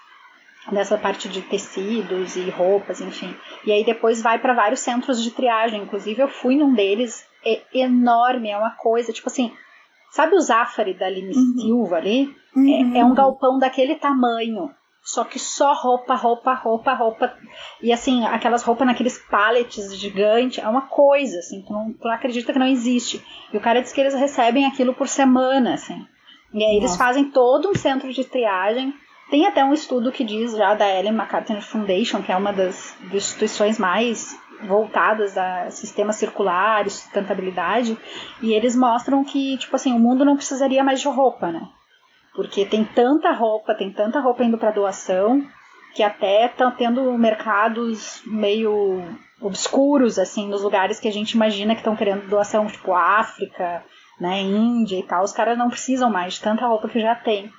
nessa 0.71 0.97
parte 0.97 1.29
de 1.29 1.41
tecidos 1.41 2.35
e 2.35 2.49
roupas, 2.49 3.01
enfim. 3.01 3.35
E 3.65 3.71
aí 3.71 3.83
depois 3.83 4.21
vai 4.21 4.39
para 4.39 4.53
vários 4.53 4.79
centros 4.79 5.21
de 5.21 5.31
triagem. 5.31 5.83
Inclusive 5.83 6.21
eu 6.21 6.27
fui 6.27 6.55
num 6.55 6.73
deles, 6.73 7.25
é 7.45 7.61
enorme, 7.73 8.49
é 8.49 8.57
uma 8.57 8.71
coisa, 8.71 9.13
tipo 9.13 9.29
assim, 9.29 9.51
sabe 10.11 10.35
o 10.35 10.39
Zafari 10.39 10.93
da 10.93 11.05
Aline 11.05 11.35
uhum. 11.35 11.53
Silva 11.57 11.97
ali? 11.97 12.35
Uhum. 12.55 12.95
É, 12.95 12.99
é, 12.99 13.05
um 13.05 13.13
galpão 13.13 13.59
daquele 13.59 13.95
tamanho. 13.95 14.71
Só 15.03 15.23
que 15.23 15.37
só 15.37 15.71
roupa, 15.73 16.15
roupa, 16.15 16.53
roupa, 16.55 16.93
roupa. 16.93 17.33
E 17.79 17.93
assim, 17.93 18.25
aquelas 18.25 18.63
roupas 18.63 18.87
naqueles 18.87 19.19
pallets 19.29 19.95
gigantes, 19.95 20.63
é 20.63 20.67
uma 20.67 20.87
coisa, 20.87 21.37
assim, 21.37 21.61
tu 21.61 21.71
não, 21.71 21.93
tu 21.93 22.05
não 22.05 22.11
acredita 22.11 22.51
que 22.51 22.57
não 22.57 22.65
existe. 22.65 23.23
E 23.53 23.57
o 23.57 23.61
cara 23.61 23.83
diz 23.83 23.93
que 23.93 24.01
eles 24.01 24.15
recebem 24.15 24.65
aquilo 24.65 24.95
por 24.95 25.07
semana, 25.07 25.75
assim. 25.75 26.07
E 26.51 26.63
aí 26.63 26.73
Nossa. 26.73 26.77
eles 26.77 26.97
fazem 26.97 27.25
todo 27.29 27.69
um 27.69 27.75
centro 27.75 28.11
de 28.11 28.23
triagem 28.23 28.95
tem 29.29 29.45
até 29.45 29.63
um 29.63 29.73
estudo 29.73 30.11
que 30.11 30.23
diz 30.23 30.55
já 30.55 30.73
da 30.73 30.87
Ellen 30.87 31.13
MacArthur 31.13 31.61
Foundation, 31.61 32.21
que 32.21 32.31
é 32.31 32.37
uma 32.37 32.53
das 32.53 32.95
instituições 33.11 33.79
mais 33.79 34.37
voltadas 34.63 35.37
a 35.37 35.69
sistema 35.69 36.13
circular 36.13 36.85
e 36.87 36.89
sustentabilidade, 36.89 37.97
e 38.41 38.53
eles 38.53 38.75
mostram 38.75 39.23
que, 39.23 39.57
tipo 39.57 39.75
assim, 39.75 39.93
o 39.93 39.99
mundo 39.99 40.23
não 40.23 40.35
precisaria 40.35 40.83
mais 40.83 41.01
de 41.01 41.07
roupa, 41.07 41.51
né? 41.51 41.67
Porque 42.35 42.65
tem 42.65 42.83
tanta 42.83 43.31
roupa, 43.31 43.73
tem 43.73 43.91
tanta 43.91 44.19
roupa 44.19 44.43
indo 44.43 44.57
para 44.57 44.71
doação, 44.71 45.45
que 45.93 46.03
até 46.03 46.45
estão 46.45 46.71
tendo 46.71 47.17
mercados 47.17 48.21
meio 48.25 49.01
obscuros, 49.41 50.19
assim, 50.19 50.47
nos 50.47 50.61
lugares 50.61 50.99
que 50.99 51.07
a 51.07 51.11
gente 51.11 51.31
imagina 51.31 51.73
que 51.73 51.81
estão 51.81 51.95
querendo 51.95 52.27
doação, 52.27 52.67
tipo 52.67 52.93
África, 52.93 53.83
né, 54.19 54.41
Índia 54.41 54.99
e 54.99 55.03
tal. 55.03 55.23
Os 55.23 55.31
caras 55.31 55.57
não 55.57 55.69
precisam 55.69 56.09
mais 56.09 56.35
de 56.35 56.41
tanta 56.41 56.67
roupa 56.67 56.89
que 56.89 56.99
já 56.99 57.15
tem. 57.15 57.51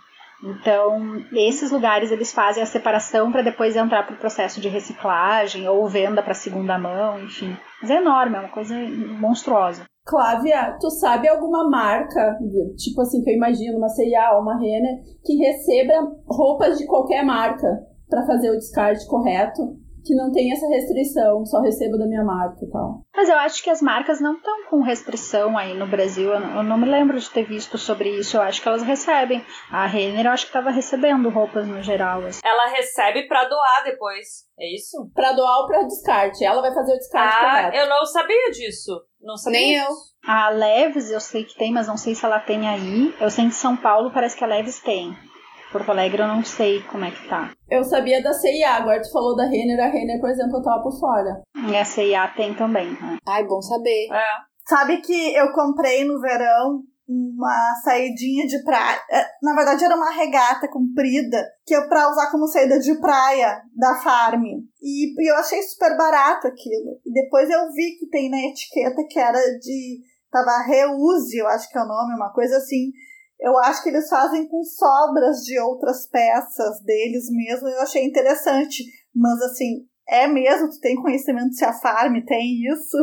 Então, 0.43 1.25
esses 1.33 1.71
lugares 1.71 2.13
eles 2.13 2.33
fazem 2.33 2.63
a 2.63 2.67
separação 2.67 3.33
para 3.33 3.43
depois 3.43 3.75
entrar 3.75 4.07
para 4.07 4.15
o 4.15 4.19
processo 4.19 4.61
de 4.61 4.69
reciclagem 4.69 5.69
ou 5.69 5.89
venda 5.89 6.23
para 6.23 6.35
segunda 6.35 6.79
mão, 6.79 7.19
enfim. 7.21 7.57
Mas 7.81 7.91
é 7.91 7.97
enorme, 7.97 8.37
é 8.37 8.41
uma 8.41 8.49
coisa 8.49 8.75
monstruosa. 9.19 9.85
Clávia, 10.05 10.77
tu 10.81 10.89
sabe 10.89 11.29
alguma 11.29 11.69
marca, 11.69 12.39
tipo 12.77 13.01
assim, 13.01 13.23
que 13.23 13.31
eu 13.31 13.35
imagino, 13.35 13.79
uma 13.79 13.89
C&A 13.89 14.37
ou 14.37 14.43
uma 14.43 14.57
Renner, 14.57 15.01
que 15.25 15.37
receba 15.37 15.95
roupas 16.29 16.79
de 16.79 16.87
qualquer 16.87 17.25
marca 17.25 17.67
para 18.09 18.25
fazer 18.25 18.51
o 18.51 18.57
descarte 18.57 19.05
correto? 19.09 19.77
Que 20.07 20.15
não 20.15 20.31
tem 20.31 20.53
essa 20.53 20.67
restrição, 20.69 21.45
só 21.45 21.61
recebo 21.61 21.99
da 21.99 22.07
minha 22.07 22.25
marca 22.25 22.65
e 22.65 22.71
tal. 22.71 23.03
Mas 23.15 23.29
eu 23.29 23.37
acho 23.37 23.63
que 23.63 23.71
as 23.71 23.83
marcas 23.83 24.21
não 24.21 24.35
estão 24.35 24.67
com 24.71 24.83
restrição 24.83 25.59
aí 25.59 25.75
no 25.75 25.87
Brasil. 25.87 26.33
Eu 26.33 26.41
não, 26.41 26.57
eu 26.57 26.63
não, 26.63 26.79
me 26.79 26.89
lembro 26.89 27.19
de 27.19 27.29
ter 27.29 27.45
visto 27.45 27.77
sobre 27.77 28.11
isso. 28.11 28.37
Eu 28.37 28.43
acho 28.43 28.63
que 28.63 28.69
elas 28.69 28.83
recebem. 28.83 29.45
A 29.71 29.87
Renner 29.87 30.27
eu 30.27 30.33
acho 30.33 30.45
que 30.45 30.51
estava 30.51 30.71
recebendo 30.71 31.29
roupas 31.29 31.67
no 31.67 31.83
geral. 31.83 32.25
Assim. 32.25 32.41
Ela 32.45 32.69
recebe 32.71 33.27
para 33.27 33.45
doar 33.49 33.85
depois. 33.85 34.47
É 34.59 34.75
isso? 34.75 35.11
Para 35.15 35.33
doar 35.33 35.59
ou 35.61 35.67
para 35.67 35.83
descarte. 35.83 36.45
Ela 36.45 36.63
vai 36.63 36.73
fazer 36.73 36.95
o 36.95 36.99
descarte 36.99 37.37
ah, 37.37 37.51
correto. 37.51 37.77
Eu 37.77 37.89
não 37.89 38.07
sabia 38.07 38.51
disso. 38.53 38.93
Não 39.21 39.37
sabia. 39.37 39.61
Nem 39.61 39.75
disso. 39.75 39.91
eu. 39.91 40.31
A 40.33 40.49
Leves 40.51 41.11
eu 41.11 41.21
sei 41.21 41.45
que 41.45 41.57
tem, 41.57 41.73
mas 41.73 41.87
não 41.87 41.97
sei 41.97 42.15
se 42.15 42.25
ela 42.25 42.41
tem 42.41 42.69
aí. 42.69 43.15
Eu 43.21 43.31
sei 43.31 43.45
que 43.45 43.51
em 43.51 43.55
São 43.55 43.77
Paulo 43.77 44.11
parece 44.13 44.37
que 44.37 44.45
a 44.45 44.47
Leves 44.47 44.81
tem. 44.81 45.17
Porto 45.77 45.91
Alegre 45.91 46.23
eu 46.23 46.27
não 46.27 46.43
sei 46.43 46.83
como 46.85 47.05
é 47.05 47.11
que 47.11 47.29
tá. 47.29 47.53
Eu 47.69 47.85
sabia 47.85 48.23
da 48.23 48.33
CIA, 48.33 48.77
agora 48.77 49.03
tu 49.03 49.13
falou 49.13 49.37
da 49.37 49.45
Renner, 49.45 49.79
a 49.79 49.89
Renner, 49.89 50.19
por 50.19 50.31
exemplo, 50.31 50.57
eu 50.57 50.63
tava 50.63 50.83
por 50.83 50.99
fora. 50.99 51.43
E 51.69 51.77
a 51.77 51.85
CIA 51.85 52.29
tem 52.29 52.55
também, 52.55 52.93
né? 52.93 53.19
Ai, 53.29 53.45
bom 53.45 53.61
saber. 53.61 54.09
É. 54.11 54.25
Sabe 54.67 55.03
que 55.03 55.35
eu 55.35 55.53
comprei 55.53 56.03
no 56.07 56.19
verão 56.19 56.83
uma 57.07 57.75
saidinha 57.85 58.47
de 58.47 58.65
praia. 58.65 58.99
É, 59.11 59.27
na 59.43 59.55
verdade, 59.55 59.85
era 59.85 59.95
uma 59.95 60.11
regata 60.11 60.67
comprida, 60.67 61.45
que 61.67 61.75
é 61.75 61.87
pra 61.87 62.11
usar 62.11 62.31
como 62.31 62.49
saída 62.49 62.81
de 62.81 62.99
praia 62.99 63.61
da 63.77 63.97
Farm. 63.97 64.45
E, 64.83 65.31
eu 65.31 65.37
achei 65.37 65.63
super 65.63 65.95
barato 65.99 66.47
aquilo. 66.47 66.99
E 67.05 67.13
depois 67.13 67.51
eu 67.51 67.71
vi 67.73 67.99
que 67.99 68.09
tem 68.09 68.31
na 68.31 68.39
etiqueta 68.39 69.05
que 69.11 69.19
era 69.19 69.39
de. 69.59 70.01
Tava 70.33 70.65
reuse, 70.67 71.37
eu 71.37 71.47
acho 71.49 71.69
que 71.69 71.79
é 71.79 71.83
o 71.83 71.87
nome, 71.87 72.15
uma 72.15 72.33
coisa 72.33 72.57
assim 72.57 72.93
eu 73.41 73.57
acho 73.59 73.83
que 73.83 73.91
eles 73.91 74.09
fazem 74.09 74.49
com 74.49 74.63
sobras 74.63 75.39
de 75.39 75.59
outras 75.61 76.09
peças 76.09 76.83
deles 76.83 77.31
mesmo. 77.31 77.69
Eu 77.69 77.83
achei 77.83 78.05
interessante. 78.05 78.85
Mas 79.15 79.41
assim, 79.43 79.87
é 80.09 80.27
mesmo? 80.27 80.71
Tu 80.71 80.81
tem 80.81 80.97
conhecimento 80.97 81.55
se 81.55 81.65
a 81.65 81.73
Farm 81.73 82.21
tem 82.27 82.63
isso? 82.73 82.97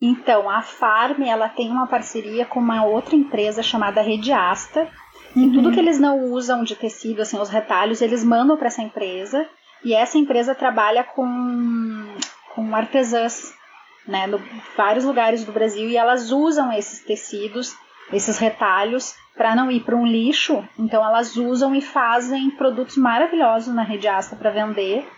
Então, 0.00 0.48
a 0.48 0.62
Farm 0.62 1.22
ela 1.22 1.48
tem 1.48 1.70
uma 1.70 1.86
parceria 1.86 2.46
com 2.46 2.60
uma 2.60 2.84
outra 2.84 3.16
empresa 3.16 3.62
chamada 3.62 4.00
Rediasta. 4.00 4.88
E 5.34 5.40
uhum. 5.40 5.52
tudo 5.52 5.72
que 5.72 5.80
eles 5.80 5.98
não 5.98 6.30
usam 6.32 6.62
de 6.62 6.76
tecido, 6.76 7.22
assim, 7.22 7.38
os 7.38 7.48
retalhos, 7.48 8.00
eles 8.00 8.24
mandam 8.24 8.56
para 8.56 8.68
essa 8.68 8.82
empresa. 8.82 9.46
E 9.84 9.94
essa 9.94 10.16
empresa 10.16 10.54
trabalha 10.54 11.04
com, 11.04 12.16
com 12.54 12.74
artesãs, 12.74 13.52
né, 14.06 14.26
no 14.26 14.40
vários 14.76 15.04
lugares 15.04 15.44
do 15.44 15.52
Brasil. 15.52 15.88
E 15.88 15.96
elas 15.96 16.30
usam 16.30 16.72
esses 16.72 17.04
tecidos, 17.04 17.74
esses 18.12 18.38
retalhos, 18.38 19.14
para 19.38 19.54
não 19.54 19.70
ir 19.70 19.80
para 19.84 19.94
um 19.96 20.04
lixo, 20.04 20.62
então 20.76 21.02
elas 21.02 21.36
usam 21.36 21.72
e 21.72 21.80
fazem 21.80 22.50
produtos 22.50 22.96
maravilhosos 22.96 23.72
na 23.72 23.84
rede 23.84 24.08
Asta 24.08 24.34
para 24.34 24.50
vender 24.50 25.08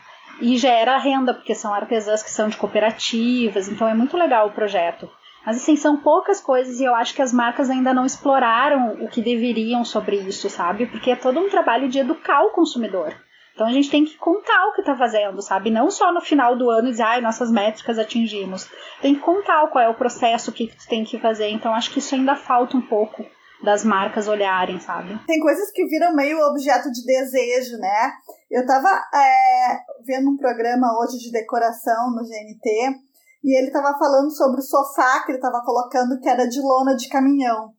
e 0.43 0.59
gera 0.59 0.99
renda, 0.99 1.33
porque 1.33 1.55
são 1.55 1.73
artesãs 1.73 2.23
que 2.23 2.31
são 2.31 2.49
de 2.49 2.57
cooperativas, 2.59 3.67
então 3.67 3.89
é 3.89 3.95
muito 3.95 4.19
legal 4.19 4.47
o 4.47 4.53
projeto. 4.53 5.11
Mas 5.45 5.57
assim, 5.57 5.75
são 5.75 5.97
poucas 5.97 6.39
coisas 6.39 6.81
e 6.81 6.85
eu 6.85 6.95
acho 6.95 7.15
que 7.15 7.23
as 7.23 7.33
marcas 7.33 7.71
ainda 7.71 7.95
não 7.95 8.05
exploraram 8.05 9.03
o 9.03 9.09
que 9.09 9.23
deveriam 9.23 9.85
sobre 9.87 10.17
isso, 10.17 10.51
sabe? 10.51 10.85
Porque 10.85 11.11
é 11.11 11.17
todo 11.17 11.41
um 11.41 11.49
trabalho 11.49 11.89
de 11.89 11.99
educar 11.99 12.43
o 12.43 12.51
consumidor. 12.51 13.15
Então 13.55 13.67
a 13.67 13.73
gente 13.73 13.91
tem 13.91 14.05
que 14.05 14.19
contar 14.19 14.67
o 14.67 14.75
que 14.75 14.81
está 14.81 14.95
fazendo, 14.95 15.41
sabe? 15.41 15.71
Não 15.71 15.91
só 15.91 16.13
no 16.13 16.21
final 16.21 16.57
do 16.57 16.69
ano 16.69 16.91
dizer, 16.91 17.05
ai, 17.05 17.21
nossas 17.23 17.51
métricas 17.51 17.99
atingimos. 17.99 18.71
Tem 19.01 19.15
que 19.15 19.21
contar 19.21 19.67
qual 19.69 19.83
é 19.83 19.89
o 19.89 19.95
processo, 19.95 20.51
o 20.51 20.55
que, 20.55 20.67
que 20.67 20.77
tu 20.77 20.87
tem 20.87 21.05
que 21.05 21.19
fazer. 21.19 21.49
Então 21.49 21.75
acho 21.75 21.91
que 21.91 21.99
isso 21.99 22.15
ainda 22.15 22.37
falta 22.37 22.77
um 22.77 22.83
pouco 22.83 23.25
das 23.63 23.85
marcas 23.85 24.27
olharem, 24.27 24.81
sabe? 24.81 25.19
Tem 25.27 25.41
coisas 25.41 25.71
que 25.73 25.85
viram 25.87 26.15
meio 26.15 26.39
objeto 26.47 26.91
de 26.91 27.05
desejo, 27.05 27.77
né? 27.79 28.13
Eu 28.51 28.67
tava 28.67 28.89
é, 29.15 29.79
vendo 30.07 30.31
um 30.31 30.37
programa 30.37 30.99
hoje 30.99 31.19
de 31.19 31.31
decoração 31.31 32.11
no 32.11 32.23
GNT 32.23 32.97
e 33.45 33.57
ele 33.57 33.71
tava 33.71 33.99
falando 33.99 34.31
sobre 34.31 34.61
o 34.61 34.65
sofá 34.65 35.25
que 35.25 35.33
ele 35.33 35.41
tava 35.41 35.63
colocando 35.65 36.19
que 36.21 36.29
era 36.29 36.47
de 36.47 36.61
lona 36.61 36.95
de 36.95 37.09
caminhão. 37.09 37.73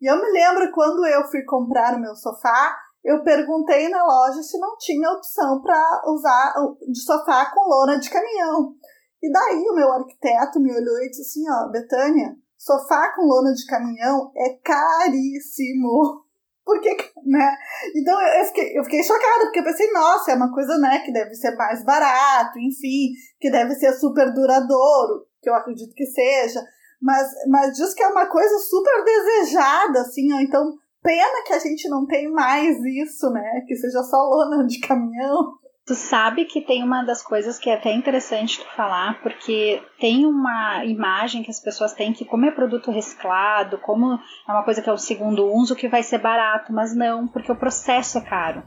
E 0.00 0.10
eu 0.10 0.16
me 0.16 0.30
lembro 0.30 0.70
quando 0.72 1.04
eu 1.06 1.24
fui 1.28 1.42
comprar 1.44 1.96
o 1.96 2.00
meu 2.00 2.14
sofá, 2.14 2.76
eu 3.04 3.22
perguntei 3.22 3.88
na 3.88 4.04
loja 4.04 4.42
se 4.42 4.58
não 4.58 4.76
tinha 4.78 5.10
opção 5.10 5.60
para 5.60 6.02
usar 6.06 6.54
de 6.88 7.00
sofá 7.02 7.50
com 7.52 7.68
lona 7.68 7.98
de 7.98 8.10
caminhão. 8.10 8.74
E 9.22 9.32
daí 9.32 9.64
o 9.68 9.74
meu 9.74 9.92
arquiteto 9.92 10.60
me 10.60 10.72
olhou 10.72 10.98
e 10.98 11.08
disse 11.08 11.22
assim, 11.22 11.50
ó, 11.50 11.70
Betânia, 11.70 12.36
sofá 12.58 13.14
com 13.14 13.22
lona 13.22 13.52
de 13.54 13.64
caminhão 13.64 14.32
é 14.36 14.58
caríssimo. 14.62 16.26
Porque, 16.64 16.94
né? 17.24 17.56
Então 17.96 18.20
eu 18.20 18.44
fiquei, 18.44 18.78
eu 18.78 18.84
fiquei 18.84 19.02
chocada, 19.02 19.46
porque 19.46 19.60
eu 19.60 19.64
pensei, 19.64 19.90
nossa, 19.90 20.32
é 20.32 20.34
uma 20.34 20.52
coisa, 20.52 20.76
né, 20.76 20.98
que 20.98 21.10
deve 21.10 21.34
ser 21.34 21.56
mais 21.56 21.82
barato, 21.82 22.58
enfim, 22.58 23.14
que 23.40 23.50
deve 23.50 23.74
ser 23.76 23.94
super 23.94 24.30
duradouro, 24.34 25.26
que 25.40 25.48
eu 25.48 25.54
acredito 25.54 25.94
que 25.94 26.04
seja. 26.04 26.62
Mas, 27.00 27.26
mas 27.48 27.74
diz 27.74 27.94
que 27.94 28.02
é 28.02 28.08
uma 28.08 28.26
coisa 28.26 28.58
super 28.58 29.02
desejada, 29.02 30.02
assim, 30.02 30.30
ó. 30.34 30.40
Então, 30.40 30.74
pena 31.02 31.42
que 31.46 31.54
a 31.54 31.58
gente 31.58 31.88
não 31.88 32.06
tem 32.06 32.30
mais 32.30 32.76
isso, 32.84 33.30
né? 33.30 33.62
Que 33.66 33.74
seja 33.74 34.02
só 34.02 34.18
lona 34.18 34.66
de 34.66 34.78
caminhão. 34.80 35.54
Tu 35.88 35.94
sabe 35.94 36.44
que 36.44 36.60
tem 36.60 36.82
uma 36.82 37.02
das 37.02 37.22
coisas 37.22 37.58
que 37.58 37.70
é 37.70 37.74
até 37.74 37.90
interessante 37.94 38.60
tu 38.60 38.66
falar, 38.76 39.22
porque 39.22 39.82
tem 39.98 40.26
uma 40.26 40.84
imagem 40.84 41.42
que 41.42 41.50
as 41.50 41.58
pessoas 41.58 41.94
têm 41.94 42.12
que, 42.12 42.26
como 42.26 42.44
é 42.44 42.50
produto 42.50 42.90
reciclado, 42.90 43.78
como 43.78 44.12
é 44.12 44.52
uma 44.52 44.64
coisa 44.64 44.82
que 44.82 44.90
é 44.90 44.92
o 44.92 44.98
segundo 44.98 45.50
uso, 45.50 45.74
que 45.74 45.88
vai 45.88 46.02
ser 46.02 46.18
barato, 46.18 46.74
mas 46.74 46.94
não, 46.94 47.26
porque 47.26 47.50
o 47.50 47.56
processo 47.56 48.18
é 48.18 48.20
caro. 48.20 48.64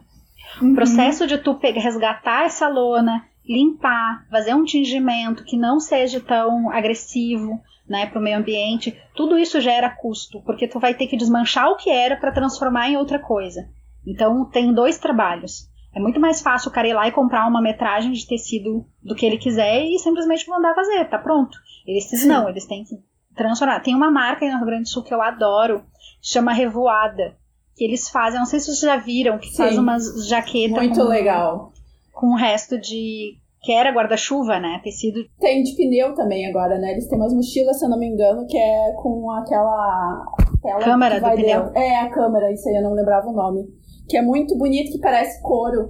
Uhum. 0.60 0.72
O 0.72 0.74
processo 0.74 1.28
de 1.28 1.38
tu 1.38 1.54
pegar, 1.54 1.80
resgatar 1.80 2.46
essa 2.46 2.68
lona, 2.68 3.24
limpar, 3.48 4.26
fazer 4.32 4.56
um 4.56 4.64
tingimento 4.64 5.44
que 5.44 5.56
não 5.56 5.80
seja 5.80 6.20
tão 6.20 6.72
agressivo, 6.72 7.62
né, 7.88 8.08
para 8.08 8.18
o 8.20 8.24
meio 8.24 8.40
ambiente, 8.40 9.00
tudo 9.16 9.38
isso 9.38 9.62
gera 9.62 9.92
custo, 9.92 10.42
porque 10.42 10.68
tu 10.68 10.80
vai 10.80 10.96
ter 10.96 11.06
que 11.06 11.18
desmanchar 11.18 11.70
o 11.70 11.76
que 11.76 11.92
era 11.92 12.18
para 12.18 12.32
transformar 12.32 12.90
em 12.90 12.98
outra 12.98 13.20
coisa. 13.20 13.70
Então 14.08 14.44
tem 14.46 14.74
dois 14.74 14.98
trabalhos. 14.98 15.70
É 15.94 16.00
muito 16.00 16.20
mais 16.20 16.42
fácil 16.42 16.70
o 16.70 16.74
cara 16.74 16.88
ir 16.88 16.94
lá 16.94 17.08
e 17.08 17.12
comprar 17.12 17.48
uma 17.48 17.62
metragem 17.62 18.12
de 18.12 18.26
tecido 18.26 18.86
do 19.04 19.14
que 19.14 19.26
ele 19.26 19.38
quiser 19.38 19.84
e 19.84 20.00
simplesmente 20.00 20.50
mandar 20.50 20.74
fazer, 20.74 21.10
tá 21.10 21.18
pronto. 21.18 21.58
Eles 21.86 22.06
Sim. 22.06 22.28
não, 22.28 22.48
eles 22.48 22.66
têm 22.66 22.84
que 22.84 22.96
transformar. 23.36 23.82
Tem 23.82 23.94
uma 23.94 24.10
marca 24.10 24.46
aí 24.46 24.52
no 24.52 24.58
Rio 24.58 24.68
Grande 24.68 24.84
do 24.84 24.90
Sul 24.90 25.04
que 25.04 25.14
eu 25.14 25.22
adoro, 25.22 25.84
chama 26.22 26.54
Revoada, 26.54 27.36
que 27.76 27.84
eles 27.84 28.10
fazem, 28.10 28.40
não 28.40 28.46
sei 28.46 28.60
se 28.60 28.68
vocês 28.68 28.80
já 28.80 28.96
viram, 28.98 29.38
que 29.38 29.48
Sim. 29.48 29.58
faz 29.58 29.78
umas 29.78 30.28
jaquetas 30.28 30.78
muito 30.78 31.00
com, 31.00 31.08
legal. 31.08 31.74
Com 32.14 32.28
o 32.28 32.38
resto 32.38 32.80
de 32.80 33.38
que 33.62 33.72
era 33.72 33.92
guarda-chuva, 33.92 34.60
né? 34.60 34.80
Tecido. 34.84 35.20
Tem 35.40 35.62
de 35.62 35.76
pneu 35.76 36.16
também 36.16 36.48
agora, 36.48 36.80
né? 36.80 36.94
Eles 36.94 37.08
têm 37.08 37.20
umas 37.20 37.34
mochilas, 37.34 37.78
se 37.78 37.86
eu 37.86 37.90
não 37.90 38.00
me 38.00 38.08
engano, 38.08 38.48
que 38.48 38.58
é 38.58 38.94
com 38.94 39.30
aquela. 39.32 40.26
aquela 40.58 40.80
câmera 40.80 41.20
do 41.20 41.30
pneu. 41.30 41.64
Dentro. 41.66 41.78
É, 41.78 42.00
a 42.00 42.10
câmera, 42.10 42.52
isso 42.52 42.68
aí 42.70 42.76
eu 42.76 42.82
não 42.82 42.94
lembrava 42.94 43.28
o 43.28 43.34
nome 43.34 43.82
que 44.08 44.18
é 44.18 44.22
muito 44.22 44.58
bonito, 44.58 44.92
que 44.92 45.00
parece 45.00 45.42
couro. 45.42 45.90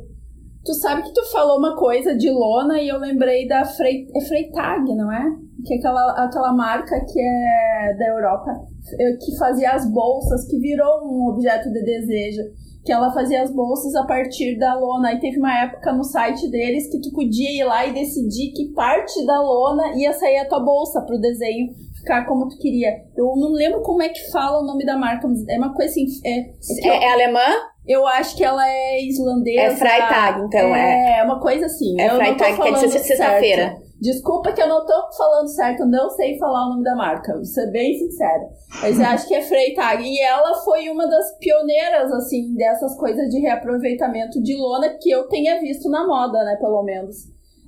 Tu 0.63 0.73
sabe 0.75 1.01
que 1.01 1.13
tu 1.13 1.23
falou 1.31 1.57
uma 1.57 1.75
coisa 1.75 2.15
de 2.15 2.29
lona 2.29 2.79
e 2.79 2.87
eu 2.87 2.99
lembrei 2.99 3.47
da 3.47 3.65
Frey, 3.65 4.07
é 4.15 4.21
Freytag, 4.21 4.95
não 4.95 5.11
é? 5.11 5.25
Que 5.65 5.73
é 5.73 5.77
aquela, 5.77 6.25
aquela 6.25 6.53
marca 6.53 7.03
que 7.05 7.19
é 7.19 7.95
da 7.97 8.07
Europa, 8.09 8.51
eh, 8.99 9.17
que 9.19 9.35
fazia 9.37 9.71
as 9.71 9.91
bolsas, 9.91 10.47
que 10.47 10.59
virou 10.59 11.03
um 11.03 11.29
objeto 11.29 11.71
de 11.71 11.83
desejo. 11.83 12.43
Que 12.85 12.91
ela 12.91 13.11
fazia 13.11 13.43
as 13.43 13.51
bolsas 13.51 13.93
a 13.95 14.05
partir 14.05 14.57
da 14.57 14.75
lona. 14.75 15.13
E 15.13 15.19
teve 15.19 15.37
uma 15.37 15.55
época 15.63 15.93
no 15.93 16.03
site 16.03 16.49
deles 16.49 16.89
que 16.91 16.99
tu 16.99 17.11
podia 17.11 17.51
ir 17.51 17.63
lá 17.63 17.85
e 17.85 17.93
decidir 17.93 18.53
que 18.53 18.73
parte 18.73 19.23
da 19.25 19.39
lona 19.39 19.95
ia 19.95 20.13
sair 20.13 20.39
a 20.39 20.49
tua 20.49 20.59
bolsa 20.59 21.01
pro 21.01 21.19
desenho 21.19 21.73
ficar 22.01 22.25
como 22.25 22.47
tu 22.49 22.57
queria. 22.57 23.03
Eu 23.15 23.35
não 23.35 23.51
lembro 23.51 23.81
como 23.81 24.01
é 24.01 24.09
que 24.09 24.31
fala 24.31 24.61
o 24.61 24.65
nome 24.65 24.85
da 24.85 24.97
marca, 24.97 25.27
mas 25.27 25.47
é 25.47 25.57
uma 25.57 25.73
coisa 25.73 25.91
assim. 25.91 26.05
É, 26.25 26.39
é, 26.39 26.87
é, 26.87 27.03
é 27.05 27.13
alemã? 27.13 27.70
Eu 27.87 28.05
acho 28.05 28.37
que 28.37 28.43
ela 28.43 28.63
é 28.67 29.01
islandesa. 29.03 29.61
É 29.61 29.75
Freitag, 29.75 30.41
então, 30.45 30.75
é. 30.75 31.19
É, 31.19 31.23
uma 31.23 31.39
coisa 31.39 31.65
assim. 31.65 31.99
É 31.99 32.09
Freitag, 32.09 32.61
quer 32.61 32.73
dizer 32.73 32.99
sexta-feira. 32.99 33.77
Desculpa 33.99 34.51
que 34.51 34.61
eu 34.61 34.67
não 34.67 34.83
tô 34.83 34.93
falando 35.15 35.47
certo, 35.47 35.85
não 35.85 36.09
sei 36.09 36.37
falar 36.37 36.65
o 36.65 36.69
nome 36.71 36.83
da 36.83 36.95
marca, 36.95 37.35
vou 37.35 37.45
ser 37.45 37.69
bem 37.71 37.93
sincera. 37.93 38.49
Mas 38.81 38.99
eu 38.99 39.05
acho 39.05 39.27
que 39.27 39.35
é 39.35 39.41
Freitag. 39.43 40.03
E 40.03 40.19
ela 40.21 40.55
foi 40.63 40.89
uma 40.89 41.07
das 41.07 41.37
pioneiras, 41.37 42.11
assim, 42.11 42.55
dessas 42.55 42.95
coisas 42.97 43.29
de 43.29 43.39
reaproveitamento 43.39 44.41
de 44.41 44.55
lona 44.55 44.89
que 44.99 45.11
eu 45.11 45.27
tenha 45.27 45.59
visto 45.59 45.87
na 45.89 46.05
moda, 46.05 46.43
né, 46.43 46.55
pelo 46.59 46.81
menos. 46.81 47.15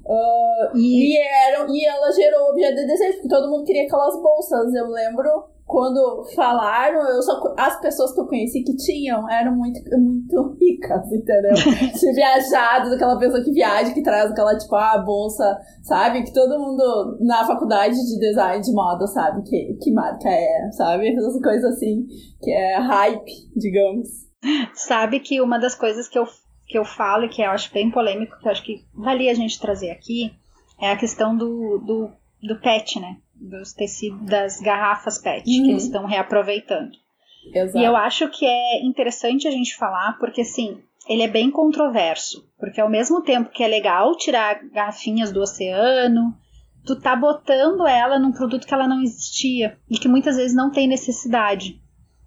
Uh, 0.06 0.76
e, 0.76 1.14
e, 1.14 1.18
eram, 1.18 1.74
e 1.74 1.86
ela 1.86 2.12
gerou 2.12 2.50
objeto 2.50 2.76
de 2.76 2.88
desejo, 2.88 3.14
porque 3.14 3.30
todo 3.30 3.50
mundo 3.50 3.64
queria 3.64 3.84
aquelas 3.84 4.20
bolsas. 4.22 4.74
Eu 4.74 4.88
lembro 4.88 5.53
quando 5.66 6.26
falaram, 6.36 7.00
eu 7.10 7.22
só, 7.22 7.42
as 7.58 7.80
pessoas 7.80 8.14
que 8.14 8.20
eu 8.20 8.28
conheci 8.28 8.64
que 8.64 8.76
tinham 8.76 9.30
eram 9.30 9.56
muito, 9.56 9.80
muito 9.98 10.58
ricas, 10.60 11.12
entendeu? 11.12 11.54
de 12.00 12.14
viajados, 12.14 12.92
aquela 12.92 13.18
pessoa 13.18 13.44
que 13.44 13.52
viaja, 13.52 13.94
que 13.94 14.04
traz 14.04 14.32
aquela, 14.32 14.58
tipo, 14.58 14.76
a 14.76 14.94
ah, 14.94 14.98
bolsa, 15.00 15.58
sabe? 15.82 16.24
Que 16.24 16.34
todo 16.34 16.60
mundo 16.60 17.18
na 17.22 17.46
faculdade 17.46 17.96
de 17.96 18.20
design 18.20 18.62
de 18.62 18.74
moda 18.74 19.08
sabe 19.08 19.42
que, 19.44 19.78
que 19.82 19.92
marca 19.92 20.30
é, 20.30 20.72
sabe? 20.72 21.10
Essas 21.10 21.42
coisas 21.42 21.74
assim, 21.74 22.06
que 22.42 22.52
é 22.52 22.78
hype, 22.78 23.32
digamos. 23.56 24.10
Sabe 24.74 25.22
que 25.22 25.42
uma 25.42 25.58
das 25.58 25.74
coisas 25.74 26.10
que 26.10 26.20
eu, 26.20 26.26
que 26.68 26.78
eu 26.78 26.84
falo 26.84 27.24
e 27.24 27.30
que 27.30 27.42
eu 27.42 27.50
acho 27.50 27.74
bem 27.74 27.90
polêmico, 27.90 28.38
que 28.38 28.48
eu 28.48 28.52
acho 28.52 28.64
que 28.64 28.86
valia 28.94 29.32
a 29.32 29.36
gente 29.36 29.60
trazer 29.60 29.92
aqui, 29.92 30.32
é 30.80 30.92
a 30.92 30.98
questão 30.98 31.36
do, 31.36 31.78
do, 31.80 32.10
do 32.42 32.60
pet, 32.60 33.00
né? 33.00 33.18
Dos 33.44 33.74
tecidos 33.74 34.26
das 34.26 34.60
garrafas 34.62 35.18
PET 35.18 35.44
uhum. 35.46 35.66
que 35.66 35.72
eles 35.72 35.84
estão 35.84 36.06
reaproveitando. 36.06 36.92
Exato. 37.54 37.78
E 37.78 37.84
eu 37.84 37.96
acho 37.96 38.30
que 38.30 38.46
é 38.46 38.82
interessante 38.84 39.48
a 39.48 39.52
gente 39.52 39.76
falar 39.76 40.18
porque 40.18 40.42
assim, 40.42 40.82
ele 41.08 41.24
é 41.24 41.28
bem 41.28 41.52
controverso, 41.52 42.48
porque 42.58 42.80
ao 42.80 42.90
mesmo 42.90 43.22
tempo 43.22 43.50
que 43.50 43.64
é 43.64 43.68
legal 43.68 44.16
tirar 44.16 44.64
garrafinhas 44.70 45.32
do 45.32 45.42
oceano, 45.42 46.34
tu 46.86 47.00
tá 47.00 47.16
botando 47.16 47.86
ela 47.86 48.18
num 48.18 48.32
produto 48.32 48.66
que 48.66 48.74
ela 48.74 48.88
não 48.88 49.02
existia 49.02 49.78
e 49.90 49.98
que 49.98 50.08
muitas 50.08 50.38
vezes 50.38 50.56
não 50.56 50.72
tem 50.72 50.88
necessidade. 50.88 51.82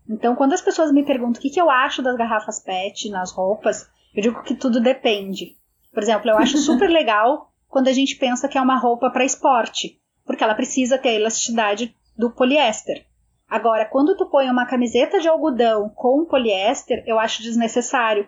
Então, 0.08 0.36
quando 0.36 0.52
as 0.52 0.60
pessoas 0.60 0.92
me 0.92 1.04
perguntam 1.04 1.40
o 1.40 1.42
que, 1.42 1.50
que 1.50 1.60
eu 1.60 1.70
acho 1.70 2.02
das 2.02 2.16
garrafas 2.16 2.62
PET 2.62 3.08
nas 3.08 3.32
roupas, 3.32 3.88
eu 4.14 4.22
digo 4.22 4.42
que 4.42 4.54
tudo 4.54 4.80
depende. 4.80 5.56
Por 5.92 6.02
exemplo, 6.02 6.30
eu 6.30 6.36
acho 6.36 6.58
super 6.58 6.88
legal 6.90 7.50
quando 7.66 7.88
a 7.88 7.92
gente 7.92 8.16
pensa 8.16 8.46
que 8.46 8.56
é 8.56 8.60
uma 8.60 8.78
roupa 8.78 9.10
para 9.10 9.24
esporte 9.24 9.98
porque 10.26 10.42
ela 10.42 10.54
precisa 10.54 10.98
ter 10.98 11.10
a 11.10 11.14
elasticidade 11.14 11.94
do 12.16 12.30
poliéster. 12.30 13.06
Agora, 13.48 13.84
quando 13.84 14.16
tu 14.16 14.26
põe 14.26 14.50
uma 14.50 14.66
camiseta 14.66 15.20
de 15.20 15.28
algodão 15.28 15.88
com 15.88 16.24
poliéster, 16.24 17.04
eu 17.06 17.18
acho 17.18 17.42
desnecessário. 17.42 18.26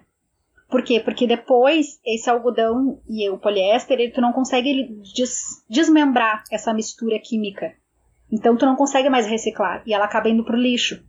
Por 0.71 0.83
quê? 0.83 1.01
Porque 1.01 1.27
depois 1.27 1.99
esse 2.05 2.31
algodão 2.31 3.01
e 3.09 3.29
o 3.29 3.39
poliéster, 3.39 4.13
tu 4.13 4.21
não 4.21 4.33
consegue 4.33 5.01
des 5.15 5.65
desmembrar 5.69 6.45
essa 6.53 6.73
mistura 6.73 7.19
química. 7.19 7.75
Então 8.31 8.57
tu 8.57 8.67
não 8.67 8.77
consegue 8.77 9.09
mais 9.09 9.27
reciclar 9.27 9.83
e 9.87 9.93
ela 9.95 10.05
acaba 10.05 10.29
indo 10.29 10.45
pro 10.45 10.57
lixo. 10.57 11.03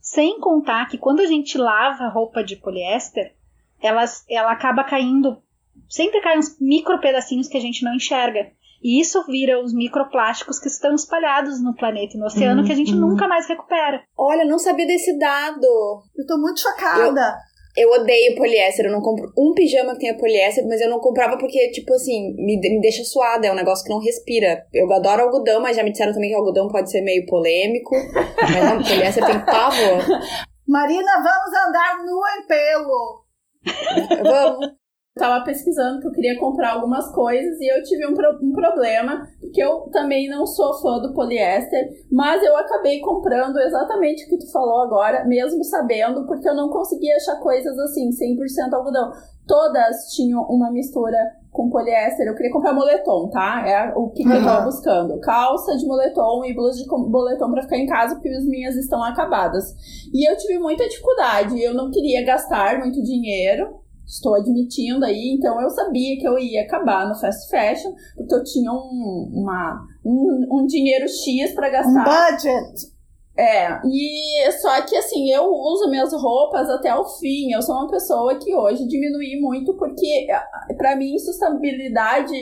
Sem 0.00 0.38
contar 0.38 0.86
que 0.86 0.98
quando 0.98 1.20
a 1.20 1.26
gente 1.26 1.58
lava 1.58 2.08
roupa 2.08 2.44
de 2.44 2.56
poliéster, 2.56 3.34
ela, 3.80 4.04
ela 4.28 4.52
acaba 4.52 4.84
caindo. 4.84 5.42
Sempre 5.88 6.20
cai 6.20 6.38
uns 6.38 6.60
micro 6.60 7.00
pedacinhos 7.00 7.48
que 7.48 7.56
a 7.56 7.60
gente 7.60 7.82
não 7.82 7.94
enxerga. 7.94 8.52
E 8.86 9.00
isso 9.00 9.26
vira 9.26 9.60
os 9.60 9.74
microplásticos 9.74 10.60
que 10.60 10.68
estão 10.68 10.94
espalhados 10.94 11.60
no 11.60 11.74
planeta 11.74 12.16
e 12.16 12.20
no 12.20 12.26
oceano 12.26 12.60
uhum, 12.60 12.66
que 12.68 12.72
a 12.72 12.76
gente 12.76 12.94
uhum. 12.94 13.00
nunca 13.00 13.26
mais 13.26 13.44
recupera. 13.48 14.00
Olha, 14.16 14.44
não 14.44 14.60
sabia 14.60 14.86
desse 14.86 15.18
dado. 15.18 15.66
Eu 16.16 16.24
tô 16.24 16.38
muito 16.38 16.60
chocada. 16.60 17.36
Eu, 17.76 17.90
eu 17.90 18.00
odeio 18.00 18.36
poliéster, 18.36 18.86
eu 18.86 18.92
não 18.92 19.00
compro 19.00 19.32
um 19.36 19.52
pijama 19.54 19.94
que 19.94 19.98
tenha 19.98 20.16
poliéster, 20.16 20.64
mas 20.68 20.80
eu 20.80 20.88
não 20.88 21.00
comprava 21.00 21.36
porque, 21.36 21.72
tipo 21.72 21.92
assim, 21.94 22.32
me, 22.36 22.60
me 22.60 22.80
deixa 22.80 23.02
suada, 23.02 23.48
é 23.48 23.50
um 23.52 23.56
negócio 23.56 23.84
que 23.84 23.90
não 23.90 23.98
respira. 23.98 24.64
Eu 24.72 24.90
adoro 24.92 25.22
algodão, 25.22 25.60
mas 25.60 25.76
já 25.76 25.82
me 25.82 25.90
disseram 25.90 26.12
também 26.12 26.30
que 26.30 26.36
algodão 26.36 26.68
pode 26.68 26.88
ser 26.88 27.00
meio 27.00 27.26
polêmico. 27.26 27.92
mas 28.40 28.64
não, 28.72 28.84
poliéster 28.84 29.26
tem 29.26 29.44
pavor. 29.44 29.98
Marina, 30.64 31.12
vamos 31.16 31.66
andar 31.66 32.04
nu 32.04 32.20
em 32.38 32.46
pelo. 32.46 33.24
Vamos 34.30 34.85
tava 35.16 35.42
pesquisando 35.44 36.00
que 36.00 36.06
eu 36.06 36.12
queria 36.12 36.38
comprar 36.38 36.74
algumas 36.74 37.10
coisas 37.12 37.58
e 37.58 37.66
eu 37.66 37.82
tive 37.82 38.06
um, 38.06 38.14
pro, 38.14 38.38
um 38.42 38.52
problema, 38.52 39.26
porque 39.40 39.62
eu 39.62 39.88
também 39.90 40.28
não 40.28 40.46
sou 40.46 40.74
fã 40.74 40.98
do 40.98 41.14
poliéster, 41.14 41.88
mas 42.12 42.42
eu 42.42 42.54
acabei 42.56 43.00
comprando 43.00 43.58
exatamente 43.58 44.24
o 44.24 44.28
que 44.28 44.38
tu 44.38 44.52
falou 44.52 44.82
agora, 44.82 45.24
mesmo 45.24 45.64
sabendo, 45.64 46.26
porque 46.26 46.46
eu 46.46 46.54
não 46.54 46.68
conseguia 46.68 47.16
achar 47.16 47.40
coisas 47.40 47.78
assim, 47.78 48.10
100% 48.10 48.74
algodão. 48.74 49.10
Todas 49.46 50.12
tinham 50.14 50.42
uma 50.42 50.70
mistura 50.70 51.16
com 51.50 51.70
poliéster. 51.70 52.26
Eu 52.26 52.34
queria 52.34 52.52
comprar 52.52 52.74
moletom, 52.74 53.30
tá? 53.30 53.62
É 53.66 53.92
o 53.96 54.10
que, 54.10 54.22
que 54.22 54.28
uhum. 54.28 54.34
eu 54.34 54.44
tava 54.44 54.64
buscando. 54.64 55.18
Calça 55.20 55.76
de 55.76 55.86
moletom 55.86 56.44
e 56.44 56.52
blusa 56.52 56.82
de 56.82 56.88
moletom 56.88 57.50
para 57.52 57.62
ficar 57.62 57.78
em 57.78 57.86
casa, 57.86 58.16
porque 58.16 58.28
as 58.28 58.44
minhas 58.44 58.74
estão 58.74 59.02
acabadas. 59.02 59.72
E 60.12 60.28
eu 60.28 60.36
tive 60.36 60.58
muita 60.58 60.86
dificuldade. 60.88 61.62
Eu 61.62 61.72
não 61.72 61.90
queria 61.90 62.26
gastar 62.26 62.80
muito 62.80 63.00
dinheiro. 63.02 63.85
Estou 64.06 64.36
admitindo 64.36 65.04
aí, 65.04 65.34
então 65.36 65.60
eu 65.60 65.68
sabia 65.70 66.16
que 66.16 66.26
eu 66.26 66.38
ia 66.38 66.62
acabar 66.62 67.08
no 67.08 67.14
fast 67.18 67.50
fashion, 67.50 67.92
porque 68.16 68.34
eu 68.34 68.44
tinha 68.44 68.72
um, 68.72 69.30
uma, 69.32 69.84
um, 70.04 70.46
um 70.52 70.66
dinheiro 70.66 71.08
X 71.08 71.52
para 71.54 71.70
gastar. 71.70 72.00
Um 72.00 72.04
budget! 72.04 72.96
É, 73.38 73.80
e 73.84 74.50
só 74.52 74.80
que 74.82 74.96
assim, 74.96 75.30
eu 75.30 75.44
uso 75.44 75.90
minhas 75.90 76.10
roupas 76.12 76.70
até 76.70 76.94
o 76.94 77.04
fim. 77.04 77.52
Eu 77.52 77.60
sou 77.60 77.74
uma 77.74 77.90
pessoa 77.90 78.34
que 78.36 78.54
hoje 78.54 78.86
diminui 78.86 79.38
muito, 79.40 79.74
porque 79.74 80.26
para 80.76 80.96
mim 80.96 81.18
sustentabilidade 81.18 82.34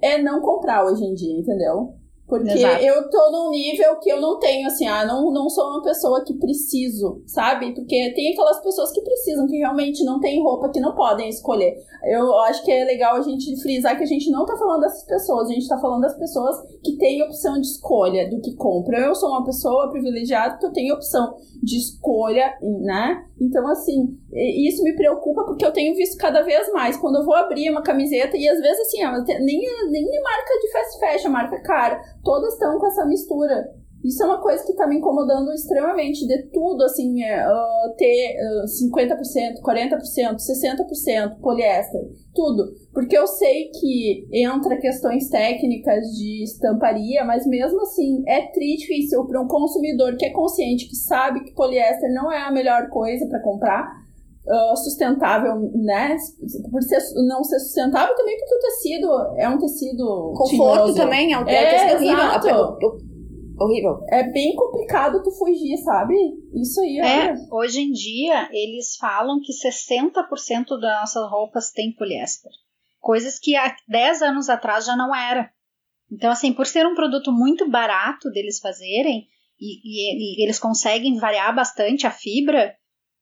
é 0.00 0.22
não 0.22 0.40
comprar 0.40 0.84
hoje 0.86 1.04
em 1.04 1.12
dia, 1.12 1.38
entendeu? 1.38 1.97
Porque 2.28 2.50
Exato. 2.50 2.84
eu 2.84 3.08
tô 3.08 3.30
num 3.30 3.50
nível 3.50 3.98
que 4.00 4.10
eu 4.10 4.20
não 4.20 4.38
tenho, 4.38 4.66
assim, 4.66 4.86
ah, 4.86 5.02
não, 5.06 5.32
não 5.32 5.48
sou 5.48 5.64
uma 5.64 5.82
pessoa 5.82 6.22
que 6.22 6.34
preciso, 6.34 7.22
sabe? 7.26 7.74
Porque 7.74 8.12
tem 8.14 8.32
aquelas 8.32 8.60
pessoas 8.62 8.92
que 8.92 9.00
precisam, 9.00 9.46
que 9.46 9.56
realmente 9.56 10.04
não 10.04 10.20
tem 10.20 10.42
roupa, 10.42 10.68
que 10.68 10.78
não 10.78 10.94
podem 10.94 11.30
escolher. 11.30 11.74
Eu 12.04 12.38
acho 12.40 12.62
que 12.64 12.70
é 12.70 12.84
legal 12.84 13.16
a 13.16 13.22
gente 13.22 13.58
frisar 13.62 13.96
que 13.96 14.02
a 14.02 14.06
gente 14.06 14.30
não 14.30 14.44
tá 14.44 14.54
falando 14.58 14.82
dessas 14.82 15.04
pessoas, 15.06 15.48
a 15.48 15.52
gente 15.54 15.66
tá 15.66 15.78
falando 15.78 16.02
das 16.02 16.18
pessoas 16.18 16.56
que 16.84 16.98
têm 16.98 17.22
opção 17.22 17.54
de 17.54 17.66
escolha 17.66 18.28
do 18.28 18.42
que 18.42 18.54
compram. 18.54 18.98
Eu 18.98 19.14
sou 19.14 19.30
uma 19.30 19.44
pessoa 19.44 19.90
privilegiada 19.90 20.58
que 20.58 20.66
eu 20.66 20.72
tenho 20.72 20.94
opção 20.94 21.34
de 21.62 21.78
escolha, 21.78 22.52
né? 22.60 23.24
Então, 23.40 23.66
assim, 23.68 24.16
isso 24.32 24.82
me 24.82 24.94
preocupa 24.94 25.44
porque 25.44 25.64
eu 25.64 25.72
tenho 25.72 25.94
visto 25.94 26.18
cada 26.18 26.42
vez 26.42 26.70
mais. 26.72 26.96
Quando 26.96 27.16
eu 27.16 27.24
vou 27.24 27.34
abrir 27.34 27.70
uma 27.70 27.82
camiseta, 27.82 28.36
e 28.36 28.48
às 28.48 28.60
vezes, 28.60 28.80
assim, 28.80 28.98
nem, 29.40 29.60
nem 29.90 30.22
marca 30.22 30.58
de 30.60 30.72
fast 30.72 31.00
fashion, 31.00 31.30
marca 31.30 31.62
cara 31.62 32.00
todas 32.22 32.54
estão 32.54 32.78
com 32.78 32.86
essa 32.86 33.06
mistura. 33.06 33.78
Isso 34.04 34.22
é 34.22 34.26
uma 34.26 34.40
coisa 34.40 34.64
que 34.64 34.74
tá 34.74 34.86
me 34.86 34.96
incomodando 34.96 35.52
extremamente, 35.52 36.24
de 36.24 36.44
tudo, 36.52 36.84
assim, 36.84 37.20
uh, 37.20 37.96
ter 37.96 38.36
uh, 38.62 38.64
50%, 38.64 39.60
40%, 39.60 40.36
60% 40.36 41.40
poliéster, 41.40 42.00
tudo. 42.32 42.62
Porque 42.92 43.18
eu 43.18 43.26
sei 43.26 43.70
que 43.70 44.28
entra 44.32 44.78
questões 44.78 45.28
técnicas 45.28 46.04
de 46.16 46.44
estamparia, 46.44 47.24
mas 47.24 47.44
mesmo 47.44 47.82
assim 47.82 48.22
é 48.28 48.48
difícil 48.52 49.26
para 49.26 49.42
um 49.42 49.48
consumidor 49.48 50.16
que 50.16 50.26
é 50.26 50.30
consciente, 50.30 50.88
que 50.88 50.96
sabe 50.96 51.42
que 51.42 51.54
poliéster 51.54 52.12
não 52.14 52.30
é 52.30 52.46
a 52.46 52.52
melhor 52.52 52.88
coisa 52.90 53.26
para 53.26 53.42
comprar, 53.42 54.07
uh, 54.48 54.76
sustentável, 54.76 55.70
né? 55.74 56.16
Por 56.70 56.82
ser, 56.82 56.98
não 57.26 57.44
ser 57.44 57.58
sustentável 57.60 58.14
também 58.16 58.36
porque 58.38 58.54
o 58.54 58.58
tecido 58.58 59.36
é 59.36 59.48
um 59.48 59.58
tecido. 59.58 60.32
Conforto 60.36 60.84
tinhoso. 60.84 60.94
também, 60.94 61.32
é 61.32 61.38
um 61.38 61.46
é, 61.46 61.88
tecido 61.88 62.20
horrível. 62.20 62.98
Horrível. 63.60 64.00
É 64.10 64.22
bem 64.30 64.54
complicado 64.54 65.22
tu 65.22 65.32
fugir, 65.32 65.76
sabe? 65.78 66.14
Isso 66.54 66.80
aí, 66.80 66.98
é. 66.98 67.30
Olha. 67.30 67.36
Hoje 67.52 67.80
em 67.80 67.90
dia, 67.90 68.48
eles 68.52 68.96
falam 68.96 69.40
que 69.40 69.52
60% 69.52 70.80
das 70.80 71.00
nossas 71.00 71.30
roupas 71.30 71.72
tem 71.72 71.92
poliéster. 71.92 72.52
Coisas 73.00 73.38
que 73.38 73.56
há 73.56 73.74
10 73.88 74.22
anos 74.22 74.48
atrás 74.48 74.86
já 74.86 74.96
não 74.96 75.14
era. 75.14 75.50
Então, 76.10 76.30
assim, 76.30 76.52
por 76.52 76.66
ser 76.66 76.86
um 76.86 76.94
produto 76.94 77.32
muito 77.32 77.68
barato 77.68 78.30
deles 78.30 78.60
fazerem, 78.60 79.26
e, 79.60 79.80
e, 79.82 80.40
e 80.40 80.44
eles 80.44 80.58
conseguem 80.58 81.18
variar 81.18 81.54
bastante 81.54 82.06
a 82.06 82.10
fibra, 82.10 82.77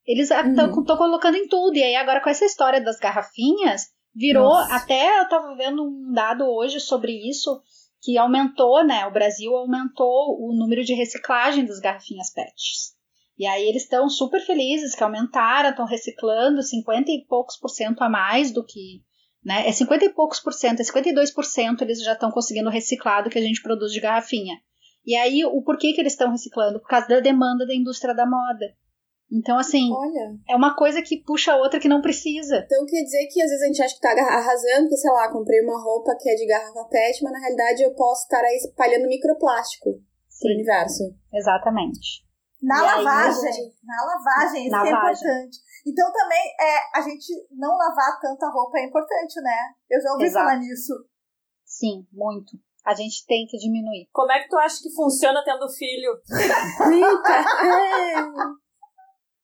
eles 0.06 0.30
estão 0.30 0.70
uhum. 0.70 0.84
colocando 0.84 1.36
em 1.36 1.48
tudo. 1.48 1.76
E 1.76 1.82
aí, 1.82 1.96
agora 1.96 2.20
com 2.22 2.30
essa 2.30 2.44
história 2.44 2.80
das 2.80 2.98
garrafinhas, 2.98 3.86
virou. 4.14 4.44
Nossa. 4.44 4.74
Até 4.74 5.20
eu 5.20 5.28
tava 5.28 5.54
vendo 5.56 5.82
um 5.82 6.12
dado 6.12 6.44
hoje 6.44 6.80
sobre 6.80 7.12
isso, 7.28 7.60
que 8.00 8.16
aumentou, 8.16 8.84
né? 8.84 9.06
O 9.06 9.12
Brasil 9.12 9.54
aumentou 9.54 10.38
o 10.40 10.54
número 10.56 10.84
de 10.84 10.94
reciclagem 10.94 11.64
das 11.64 11.80
garrafinhas 11.80 12.32
PETs. 12.32 12.94
E 13.38 13.46
aí 13.46 13.68
eles 13.68 13.82
estão 13.82 14.08
super 14.08 14.40
felizes 14.40 14.94
que 14.94 15.04
aumentaram, 15.04 15.70
estão 15.70 15.84
reciclando 15.84 16.62
50 16.62 17.10
e 17.10 17.26
poucos 17.26 17.56
por 17.58 17.68
cento 17.68 18.02
a 18.02 18.08
mais 18.08 18.50
do 18.50 18.64
que. 18.64 19.02
Né? 19.44 19.68
É 19.68 19.72
50 19.72 20.06
e 20.06 20.08
poucos 20.14 20.40
por 20.40 20.52
cento, 20.52 20.80
é 20.80 20.84
52 20.84 21.30
por 21.32 21.44
cento 21.44 21.82
eles 21.82 22.02
já 22.02 22.14
estão 22.14 22.30
conseguindo 22.30 22.70
reciclar 22.70 23.22
do 23.22 23.30
que 23.30 23.38
a 23.38 23.42
gente 23.42 23.62
produz 23.62 23.92
de 23.92 24.00
garrafinha. 24.00 24.56
E 25.04 25.14
aí, 25.14 25.44
o 25.44 25.62
porquê 25.62 25.92
que 25.92 26.00
eles 26.00 26.14
estão 26.14 26.32
reciclando? 26.32 26.80
Por 26.80 26.88
causa 26.88 27.06
da 27.06 27.20
demanda 27.20 27.64
da 27.64 27.74
indústria 27.74 28.12
da 28.12 28.26
moda. 28.26 28.74
Então, 29.30 29.58
assim, 29.58 29.92
Olha. 29.92 30.38
é 30.48 30.54
uma 30.54 30.76
coisa 30.76 31.02
que 31.02 31.22
puxa 31.22 31.52
a 31.52 31.56
outra 31.56 31.80
que 31.80 31.88
não 31.88 32.00
precisa. 32.00 32.62
Então 32.64 32.86
quer 32.86 33.02
dizer 33.02 33.26
que 33.26 33.42
às 33.42 33.50
vezes 33.50 33.62
a 33.62 33.66
gente 33.66 33.82
acha 33.82 33.94
que 33.94 34.00
tá 34.00 34.10
arrasando, 34.12 34.82
porque, 34.82 34.96
sei 34.96 35.10
lá, 35.10 35.32
comprei 35.32 35.60
uma 35.62 35.82
roupa 35.82 36.16
que 36.18 36.30
é 36.30 36.34
de 36.34 36.46
garrafa 36.46 36.84
PET, 36.84 37.24
mas 37.24 37.32
na 37.32 37.40
realidade 37.40 37.82
eu 37.82 37.94
posso 37.94 38.22
estar 38.22 38.40
aí 38.40 38.56
espalhando 38.56 39.08
microplástico 39.08 39.90
Sim. 40.28 40.38
pro 40.40 40.54
universo. 40.54 41.02
Exatamente. 41.34 42.24
Na 42.62 42.78
e 42.78 42.82
lavagem, 42.82 43.50
aí, 43.50 43.72
na 43.84 44.06
lavagem, 44.06 44.62
isso 44.62 44.70
na 44.70 44.86
é 44.86 44.90
importante. 44.90 45.58
Então 45.86 46.12
também 46.12 46.42
é, 46.60 46.98
a 46.98 47.02
gente 47.02 47.32
não 47.50 47.76
lavar 47.76 48.18
tanta 48.20 48.48
roupa 48.48 48.78
é 48.78 48.84
importante, 48.84 49.40
né? 49.42 49.74
Eu 49.90 50.00
já 50.00 50.12
ouvi 50.12 50.24
Exato. 50.24 50.46
falar 50.46 50.58
nisso. 50.58 50.92
Sim, 51.64 52.06
muito. 52.12 52.56
A 52.84 52.94
gente 52.94 53.26
tem 53.26 53.46
que 53.46 53.58
diminuir. 53.58 54.08
Como 54.12 54.30
é 54.30 54.40
que 54.40 54.48
tu 54.48 54.56
acha 54.56 54.80
que 54.80 54.94
funciona 54.94 55.42
tendo 55.44 55.68
filho? 55.68 56.12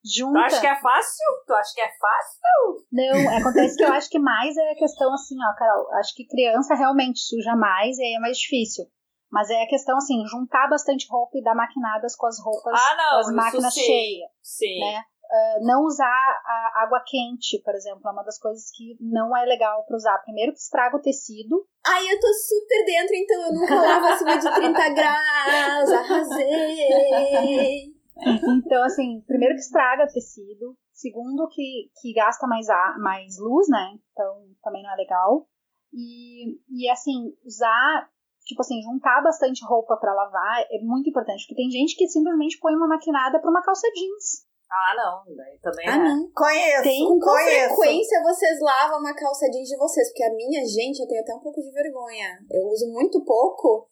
Junta. 0.05 0.41
Tu 0.41 0.45
acha 0.45 0.61
que 0.61 0.67
é 0.67 0.81
fácil? 0.81 1.27
Tu 1.47 1.55
acha 1.55 1.75
que 1.75 1.81
é 1.81 1.91
fácil? 1.99 2.87
Não, 2.91 3.39
acontece 3.39 3.77
que 3.77 3.85
eu 3.85 3.93
acho 3.93 4.11
que 4.11 4.19
mais 4.19 4.57
é 4.57 4.73
a 4.73 4.77
questão 4.77 5.13
assim, 5.15 5.37
ó, 5.39 5.57
Carol. 5.57 5.93
Acho 5.95 6.13
que 6.15 6.27
criança 6.27 6.75
realmente 6.75 7.21
suja 7.21 7.55
mais 7.55 7.99
e 7.99 8.03
aí 8.03 8.15
é 8.15 8.19
mais 8.19 8.37
difícil. 8.37 8.85
Mas 9.31 9.49
é 9.49 9.63
a 9.63 9.69
questão 9.69 9.97
assim, 9.97 10.27
juntar 10.27 10.69
bastante 10.69 11.07
roupa 11.09 11.39
e 11.39 11.43
dar 11.43 11.55
maquinadas 11.55 12.15
com 12.15 12.27
as 12.27 12.39
roupas, 12.39 12.79
ah, 12.79 12.97
não, 12.97 13.21
as 13.21 13.35
máquinas 13.35 13.73
sim, 13.73 13.81
cheias. 13.81 14.31
Sim. 14.43 14.81
Né? 14.81 15.03
Uh, 15.25 15.67
não 15.67 15.85
usar 15.85 16.05
a 16.05 16.83
água 16.83 17.03
quente, 17.07 17.63
por 17.65 17.75
exemplo, 17.75 18.03
é 18.05 18.11
uma 18.11 18.23
das 18.23 18.39
coisas 18.39 18.71
que 18.75 18.95
não 19.01 19.35
é 19.35 19.47
legal 19.47 19.83
para 19.87 19.97
usar. 19.97 20.19
Primeiro 20.19 20.53
que 20.53 20.59
estraga 20.59 20.97
o 20.97 21.01
tecido. 21.01 21.67
Ai, 21.87 22.13
eu 22.13 22.21
tô 22.21 22.27
super 22.35 22.85
dentro, 22.85 23.15
então 23.15 23.47
eu 23.47 23.55
nunca 23.55 23.75
lavo 23.75 24.07
acima 24.09 24.37
de 24.37 24.55
30 24.55 24.89
graus. 24.91 25.91
Arrasei! 25.91 28.02
Então, 28.17 28.85
assim, 28.85 29.23
primeiro 29.27 29.55
que 29.55 29.61
estraga 29.61 30.07
tecido, 30.07 30.77
segundo 30.93 31.49
que, 31.49 31.91
que 32.01 32.13
gasta 32.15 32.47
mais, 32.47 32.69
a, 32.69 32.97
mais 32.99 33.39
luz, 33.39 33.69
né? 33.69 33.99
Então 34.13 34.47
também 34.63 34.83
não 34.83 34.93
é 34.93 34.97
legal. 34.97 35.47
E, 35.93 36.59
e 36.71 36.89
assim, 36.91 37.35
usar, 37.45 38.09
tipo 38.45 38.63
assim, 38.63 38.81
juntar 38.83 39.23
bastante 39.23 39.65
roupa 39.65 39.97
para 39.97 40.15
lavar 40.15 40.61
é 40.71 40.79
muito 40.83 41.11
importante, 41.11 41.45
porque 41.45 41.61
tem 41.61 41.71
gente 41.71 41.97
que 41.97 42.09
simplesmente 42.09 42.59
põe 42.59 42.75
uma 42.75 42.89
maquinada 42.89 43.41
para 43.41 43.51
uma 43.51 43.63
calça 43.63 43.87
jeans. 43.95 44.51
Ah, 44.73 44.95
não, 44.97 45.37
daí 45.37 45.59
também 45.61 45.87
ah, 45.87 45.97
é. 45.97 45.99
não. 45.99 46.31
Conheço. 46.35 46.83
Tem, 46.83 47.07
com 47.07 47.19
qual 47.19 47.37
frequência 47.37 48.23
vocês 48.23 48.59
lavam 48.59 49.01
uma 49.01 49.15
calça 49.15 49.51
jeans 49.51 49.69
de 49.69 49.77
vocês? 49.77 50.09
Porque 50.09 50.25
a 50.25 50.35
minha, 50.35 50.65
gente, 50.65 50.99
eu 50.99 51.07
tenho 51.07 51.21
até 51.21 51.35
um 51.35 51.41
pouco 51.41 51.61
de 51.61 51.71
vergonha. 51.71 52.39
Eu 52.51 52.69
uso 52.69 52.91
muito 52.91 53.23
pouco. 53.23 53.91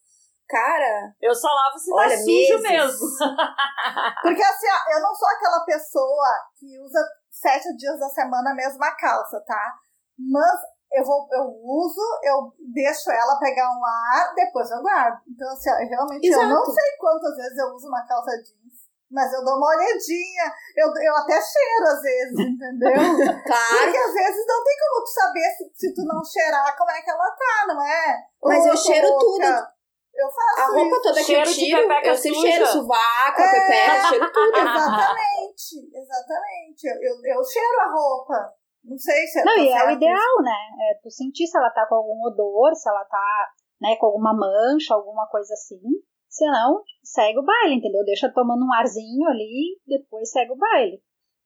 Cara. 0.50 1.14
Eu 1.22 1.32
só 1.32 1.46
lavo 1.46 1.78
se 1.78 1.90
tá 1.90 1.96
olha, 1.96 2.10
tá 2.10 2.16
sujo 2.16 2.58
meses. 2.58 2.62
mesmo. 2.62 3.06
Porque 4.22 4.42
assim, 4.42 4.66
ó, 4.66 4.96
eu 4.96 5.00
não 5.00 5.14
sou 5.14 5.28
aquela 5.28 5.64
pessoa 5.64 6.26
que 6.58 6.80
usa 6.80 6.98
sete 7.30 7.76
dias 7.76 8.00
da 8.00 8.08
semana 8.08 8.50
a 8.50 8.54
mesma 8.54 8.90
calça, 8.96 9.40
tá? 9.46 9.74
Mas 10.18 10.60
eu 10.92 11.04
vou, 11.04 11.28
eu 11.30 11.44
uso, 11.46 12.02
eu 12.24 12.52
deixo 12.74 13.12
ela 13.12 13.38
pegar 13.38 13.70
um 13.70 13.84
ar, 13.86 14.34
depois 14.34 14.68
eu 14.72 14.82
guardo. 14.82 15.20
Então, 15.28 15.48
assim, 15.52 15.70
ó, 15.70 15.76
realmente 15.76 16.26
Exato. 16.26 16.42
eu 16.42 16.48
não 16.50 16.64
sei 16.66 16.96
quantas 16.98 17.36
vezes 17.36 17.58
eu 17.58 17.68
uso 17.68 17.86
uma 17.86 18.04
calça 18.06 18.30
jeans. 18.42 18.90
Mas 19.10 19.32
eu 19.32 19.44
dou 19.44 19.56
uma 19.56 19.68
olhadinha, 19.68 20.52
eu, 20.76 20.86
eu 20.86 21.16
até 21.16 21.40
cheiro 21.40 21.84
às 21.86 22.00
vezes, 22.02 22.38
entendeu? 22.38 22.94
claro. 23.46 23.76
Porque 23.78 23.98
às 23.98 24.14
vezes 24.14 24.46
não 24.46 24.64
tem 24.64 24.76
como 24.78 25.04
tu 25.04 25.10
saber 25.10 25.50
se, 25.56 25.72
se 25.74 25.94
tu 25.94 26.02
não 26.04 26.24
cheirar 26.24 26.76
como 26.76 26.90
é 26.90 27.02
que 27.02 27.10
ela 27.10 27.30
tá, 27.30 27.66
não 27.68 27.82
é? 27.82 28.22
Mas 28.42 28.62
Ou 28.62 28.68
eu 28.68 28.76
cheiro 28.76 29.18
tudo. 29.18 29.79
Eu 30.20 30.28
faço 30.28 30.60
A 30.60 30.74
roupa 30.74 30.96
isso. 30.96 31.02
toda 31.02 31.24
que 31.24 31.32
eu 31.32 31.42
tiro, 31.44 31.92
eu 32.04 32.16
sei 32.16 32.34
cheiro, 32.34 32.66
sovaco, 32.66 33.40
é, 33.40 33.50
pepeca, 33.50 34.08
cheiro 34.08 34.32
tudo. 34.32 34.58
Exatamente, 34.58 35.72
exatamente. 35.94 36.84
Eu, 36.84 36.94
eu, 37.00 37.36
eu, 37.36 37.44
cheiro 37.44 37.80
a 37.80 37.90
roupa. 37.90 38.52
Não 38.84 38.98
sei 38.98 39.26
se 39.26 39.40
é 39.40 39.44
Não, 39.44 39.56
e 39.56 39.68
é 39.68 39.86
o 39.86 39.90
ideal, 39.90 40.42
né? 40.42 40.60
É 40.90 41.00
tu 41.02 41.10
sentir 41.10 41.46
se 41.46 41.56
ela 41.56 41.70
tá 41.70 41.86
com 41.86 41.94
algum 41.94 42.22
odor, 42.26 42.74
se 42.74 42.88
ela 42.88 43.04
tá 43.04 43.48
né, 43.80 43.96
com 43.96 44.06
alguma 44.06 44.34
mancha, 44.34 44.94
alguma 44.94 45.26
coisa 45.28 45.54
assim. 45.54 45.80
Se 46.28 46.46
não, 46.46 46.82
segue 47.02 47.38
o 47.38 47.44
baile, 47.44 47.76
entendeu? 47.76 48.04
Deixa 48.04 48.32
tomando 48.32 48.64
um 48.64 48.72
arzinho 48.72 49.26
ali, 49.28 49.80
depois 49.86 50.30
segue 50.30 50.52
o 50.52 50.56
baile. 50.56 51.02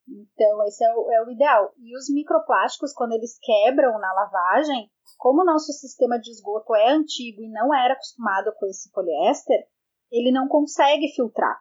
Então, 0.06 0.62
esse 0.64 0.84
é 0.84 0.94
o, 0.94 1.10
é 1.10 1.24
o 1.24 1.30
ideal. 1.30 1.72
E 1.78 1.96
os 1.96 2.10
microplásticos, 2.10 2.92
quando 2.92 3.12
eles 3.12 3.38
quebram 3.40 3.98
na 3.98 4.12
lavagem, 4.12 4.90
como 5.16 5.42
o 5.42 5.44
nosso 5.44 5.72
sistema 5.72 6.18
de 6.18 6.30
esgoto 6.30 6.74
é 6.74 6.90
antigo 6.90 7.42
e 7.42 7.50
não 7.50 7.74
era 7.74 7.94
acostumado 7.94 8.52
com 8.58 8.66
esse 8.66 8.90
poliéster, 8.90 9.66
ele 10.10 10.30
não 10.30 10.46
consegue 10.46 11.08
filtrar. 11.14 11.58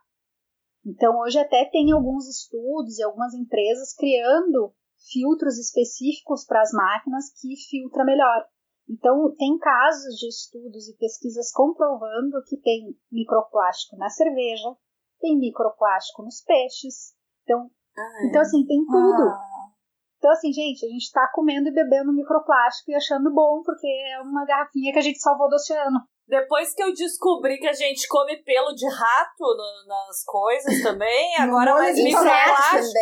Então, 0.86 1.20
hoje 1.20 1.40
até 1.40 1.66
tem 1.66 1.92
alguns 1.92 2.28
estudos 2.28 3.00
e 3.00 3.04
algumas 3.04 3.34
empresas 3.34 3.96
criando 3.96 4.74
filtros 5.12 5.58
específicos 5.58 6.46
para 6.46 6.62
as 6.62 6.72
máquinas 6.74 7.32
que 7.40 7.56
filtra 7.70 8.04
melhor. 8.04 8.46
Então, 8.90 9.34
tem 9.38 9.58
casos 9.58 10.16
de 10.16 10.28
estudos 10.28 10.90
e 10.90 10.98
pesquisas 10.98 11.52
comprovando 11.52 12.44
que 12.46 12.58
tem 12.58 12.98
microplástico 13.10 13.96
na 13.96 14.10
cerveja, 14.10 14.76
tem 15.20 15.40
microplástico 15.40 16.22
nos 16.22 16.42
peixes. 16.42 17.14
Então, 17.44 17.72
ah, 17.98 18.24
é. 18.24 18.28
então 18.28 18.42
assim, 18.42 18.66
tem 18.66 18.86
tudo. 18.86 19.24
Ah. 19.24 19.54
Então, 20.18 20.32
assim, 20.32 20.54
gente, 20.54 20.86
a 20.86 20.90
gente 20.90 21.12
tá 21.12 21.30
comendo 21.34 21.68
e 21.68 21.74
bebendo 21.74 22.14
microplástico 22.14 22.92
e 22.92 22.96
achando 22.96 23.30
bom, 23.34 23.62
porque 23.62 23.86
é 23.86 24.22
uma 24.22 24.46
garrafinha 24.46 24.94
que 24.94 25.00
a 25.00 25.02
gente 25.02 25.20
salvou 25.20 25.50
do 25.50 25.56
oceano. 25.56 26.00
Depois 26.26 26.74
que 26.74 26.82
eu 26.82 26.94
descobri 26.94 27.58
que 27.58 27.68
a 27.68 27.74
gente 27.74 28.08
come 28.08 28.38
pelo 28.38 28.74
de 28.74 28.88
rato 28.88 29.42
no, 29.42 29.86
nas 29.86 30.24
coisas 30.26 30.82
também, 30.82 31.36
agora 31.38 31.74
mais 31.74 32.02
microplástico. 32.02 32.94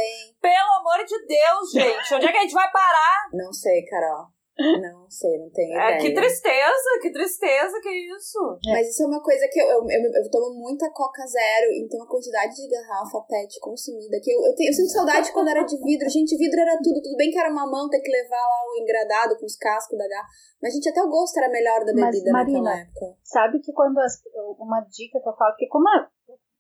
Pelo 0.42 0.80
amor 0.80 1.06
de 1.06 1.28
Deus, 1.28 1.72
gente. 1.72 2.16
Onde 2.16 2.26
é 2.26 2.32
que 2.32 2.38
a 2.40 2.42
gente 2.42 2.56
vai 2.56 2.72
parar? 2.72 3.30
Não 3.32 3.54
sei, 3.54 3.86
Carol. 3.86 4.26
Não 4.62 5.10
sei, 5.10 5.38
não 5.38 5.50
tenho 5.50 5.74
é, 5.74 5.98
ideia. 5.98 6.02
Que 6.02 6.14
tristeza, 6.14 6.90
que 7.02 7.12
tristeza, 7.12 7.80
que 7.82 7.90
isso. 7.90 8.60
É. 8.68 8.72
Mas 8.72 8.90
isso 8.90 9.04
é 9.04 9.08
uma 9.08 9.22
coisa 9.22 9.48
que 9.52 9.60
eu, 9.60 9.68
eu, 9.68 9.82
eu, 9.82 10.12
eu, 10.24 10.32
tomo 10.32 10.54
muita 10.56 10.90
Coca 10.92 11.26
Zero, 11.26 11.74
então 11.84 12.02
a 12.04 12.08
quantidade 12.08 12.56
de 12.56 12.68
garrafa 12.70 13.22
PET 13.28 13.60
consumida, 13.60 14.20
que 14.22 14.32
eu, 14.32 14.46
eu, 14.46 14.56
tenho, 14.56 14.70
eu 14.70 14.74
sinto 14.74 14.92
saudade 14.92 15.32
quando 15.32 15.50
era 15.50 15.64
de 15.64 15.78
vidro. 15.82 16.10
Gente, 16.10 16.38
vidro 16.38 16.60
era 16.60 16.78
tudo. 16.84 17.02
Tudo 17.02 17.18
bem 17.18 17.32
que 17.32 17.40
era 17.40 17.52
uma 17.52 17.70
mão 17.70 17.90
ter 17.90 18.00
que 18.00 18.12
levar 18.12 18.38
lá 18.38 18.60
o 18.70 18.82
engradado 18.82 19.38
com 19.38 19.46
os 19.46 19.56
cascos 19.56 19.98
da 19.98 20.08
garrafa. 20.08 20.30
Mas, 20.62 20.74
gente, 20.74 20.90
até 20.90 21.02
o 21.02 21.10
gosto 21.10 21.38
era 21.38 21.50
melhor 21.50 21.80
da 21.80 21.94
bebida 21.94 22.32
Mas, 22.32 22.46
Marina, 22.46 22.60
naquela 22.62 22.82
época. 22.82 23.18
Sabe 23.24 23.60
que 23.60 23.74
quando 23.74 23.98
as, 24.00 24.22
uma 24.60 24.82
dica 24.82 25.20
que 25.20 25.28
eu 25.28 25.34
falo, 25.34 25.52
porque 25.52 25.68
como 25.68 25.88
a 25.90 26.08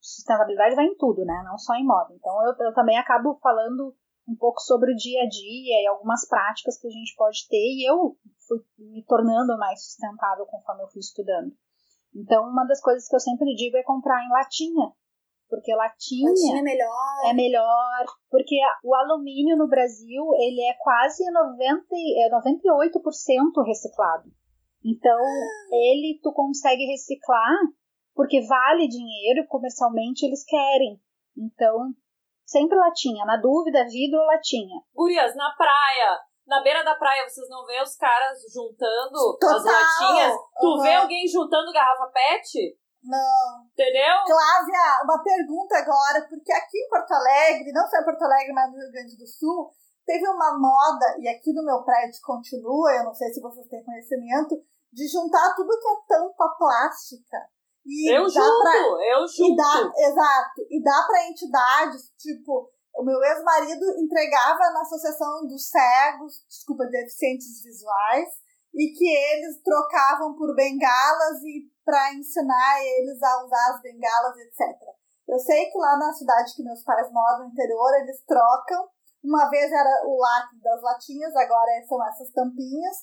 sustentabilidade 0.01 0.75
vai 0.75 0.85
em 0.85 0.95
tudo, 0.97 1.23
né? 1.23 1.41
Não 1.45 1.57
só 1.57 1.75
em 1.75 1.85
moda. 1.85 2.13
Então 2.13 2.33
eu, 2.45 2.67
eu 2.67 2.73
também 2.73 2.97
acabo 2.97 3.37
falando 3.41 3.95
um 4.31 4.35
pouco 4.35 4.61
sobre 4.61 4.93
o 4.93 4.95
dia 4.95 5.23
a 5.23 5.27
dia 5.27 5.83
e 5.83 5.87
algumas 5.87 6.27
práticas 6.27 6.79
que 6.79 6.87
a 6.87 6.91
gente 6.91 7.13
pode 7.17 7.47
ter, 7.49 7.57
e 7.57 7.89
eu 7.89 8.15
fui 8.47 8.59
me 8.77 9.03
tornando 9.05 9.57
mais 9.57 9.83
sustentável 9.83 10.45
conforme 10.45 10.83
eu 10.83 10.87
fui 10.87 10.99
estudando. 10.99 11.51
Então, 12.15 12.43
uma 12.49 12.65
das 12.65 12.81
coisas 12.81 13.07
que 13.07 13.15
eu 13.15 13.19
sempre 13.19 13.53
digo 13.55 13.77
é 13.77 13.83
comprar 13.83 14.23
em 14.23 14.29
latinha, 14.29 14.91
porque 15.49 15.73
latinha, 15.75 16.29
latinha 16.29 16.59
é 16.59 16.61
melhor. 16.61 17.29
É 17.29 17.33
melhor, 17.33 18.05
porque 18.29 18.55
o 18.83 18.95
alumínio 18.95 19.57
no 19.57 19.67
Brasil, 19.67 20.23
ele 20.39 20.61
é 20.61 20.73
quase 20.79 21.23
90, 21.29 21.85
é 22.17 22.29
98% 22.29 23.65
reciclado. 23.65 24.31
Então, 24.83 25.19
ele 25.71 26.19
tu 26.23 26.33
consegue 26.33 26.85
reciclar 26.85 27.55
porque 28.13 28.41
vale 28.45 28.87
dinheiro, 28.87 29.47
comercialmente 29.47 30.25
eles 30.25 30.43
querem. 30.43 30.99
Então, 31.37 31.93
Sempre 32.45 32.77
latinha. 32.77 33.25
Na 33.25 33.37
dúvida, 33.37 33.85
vidro 33.85 34.19
ou 34.19 34.25
latinha. 34.25 34.81
Gurias, 34.93 35.35
na 35.35 35.51
praia. 35.55 36.19
Na 36.45 36.61
beira 36.61 36.83
da 36.83 36.95
praia, 36.95 37.27
vocês 37.27 37.47
não 37.49 37.65
vê 37.65 37.81
os 37.81 37.95
caras 37.95 38.37
juntando 38.51 39.37
Total. 39.39 39.57
as 39.57 39.63
latinhas? 39.63 40.33
Tu 40.59 40.67
uhum. 40.67 40.81
vê 40.81 40.95
alguém 40.95 41.27
juntando 41.27 41.71
garrafa 41.71 42.07
PET? 42.07 42.77
Não. 43.03 43.65
Entendeu? 43.71 44.13
Clávia, 44.25 45.03
uma 45.03 45.23
pergunta 45.23 45.77
agora, 45.77 46.27
porque 46.27 46.51
aqui 46.51 46.77
em 46.77 46.89
Porto 46.89 47.11
Alegre, 47.13 47.71
não 47.71 47.87
só 47.87 47.97
em 47.97 48.05
Porto 48.05 48.23
Alegre, 48.23 48.53
mas 48.53 48.71
no 48.71 48.77
Rio 48.77 48.91
Grande 48.91 49.17
do 49.17 49.27
Sul, 49.27 49.71
teve 50.05 50.27
uma 50.27 50.57
moda, 50.59 51.17
e 51.19 51.27
aqui 51.27 51.53
no 51.53 51.63
meu 51.63 51.83
prédio 51.83 52.19
continua, 52.23 52.91
eu 52.93 53.05
não 53.05 53.13
sei 53.13 53.29
se 53.29 53.41
vocês 53.41 53.67
têm 53.67 53.83
conhecimento, 53.83 54.55
de 54.91 55.07
juntar 55.07 55.55
tudo 55.55 55.79
que 55.79 55.87
é 55.87 56.17
tampa 56.17 56.49
plástica 56.57 57.37
e 57.85 58.15
eu 58.15 58.29
junto, 58.29 58.61
pra, 58.61 58.77
eu 58.77 59.27
junto. 59.27 59.53
E 59.53 59.55
dá, 59.55 59.91
exato. 59.97 60.61
E 60.69 60.83
dá 60.83 61.03
para 61.07 61.27
entidades, 61.27 62.11
tipo, 62.17 62.69
o 62.95 63.03
meu 63.03 63.21
ex-marido 63.23 63.85
entregava 63.97 64.69
na 64.71 64.81
Associação 64.81 65.47
dos 65.47 65.69
Cegos, 65.69 66.45
desculpa, 66.47 66.85
deficientes 66.85 67.63
visuais, 67.63 68.29
e 68.73 68.93
que 68.93 69.07
eles 69.07 69.61
trocavam 69.63 70.35
por 70.35 70.55
bengalas 70.55 71.41
e 71.43 71.69
para 71.83 72.13
ensinar 72.13 72.79
eles 72.81 73.21
a 73.21 73.43
usar 73.43 73.75
as 73.75 73.81
bengalas, 73.81 74.37
etc. 74.37 74.79
Eu 75.27 75.39
sei 75.39 75.65
que 75.69 75.77
lá 75.77 75.97
na 75.97 76.13
cidade 76.13 76.53
que 76.55 76.63
meus 76.63 76.83
pais 76.83 77.11
moram, 77.11 77.45
no 77.45 77.51
interior, 77.51 77.93
eles 78.01 78.21
trocam. 78.25 78.87
Uma 79.23 79.49
vez 79.49 79.71
era 79.71 80.03
o 80.05 80.17
lacre 80.17 80.59
das 80.61 80.81
latinhas, 80.81 81.35
agora 81.35 81.85
são 81.87 82.03
essas 82.05 82.31
tampinhas, 82.31 82.97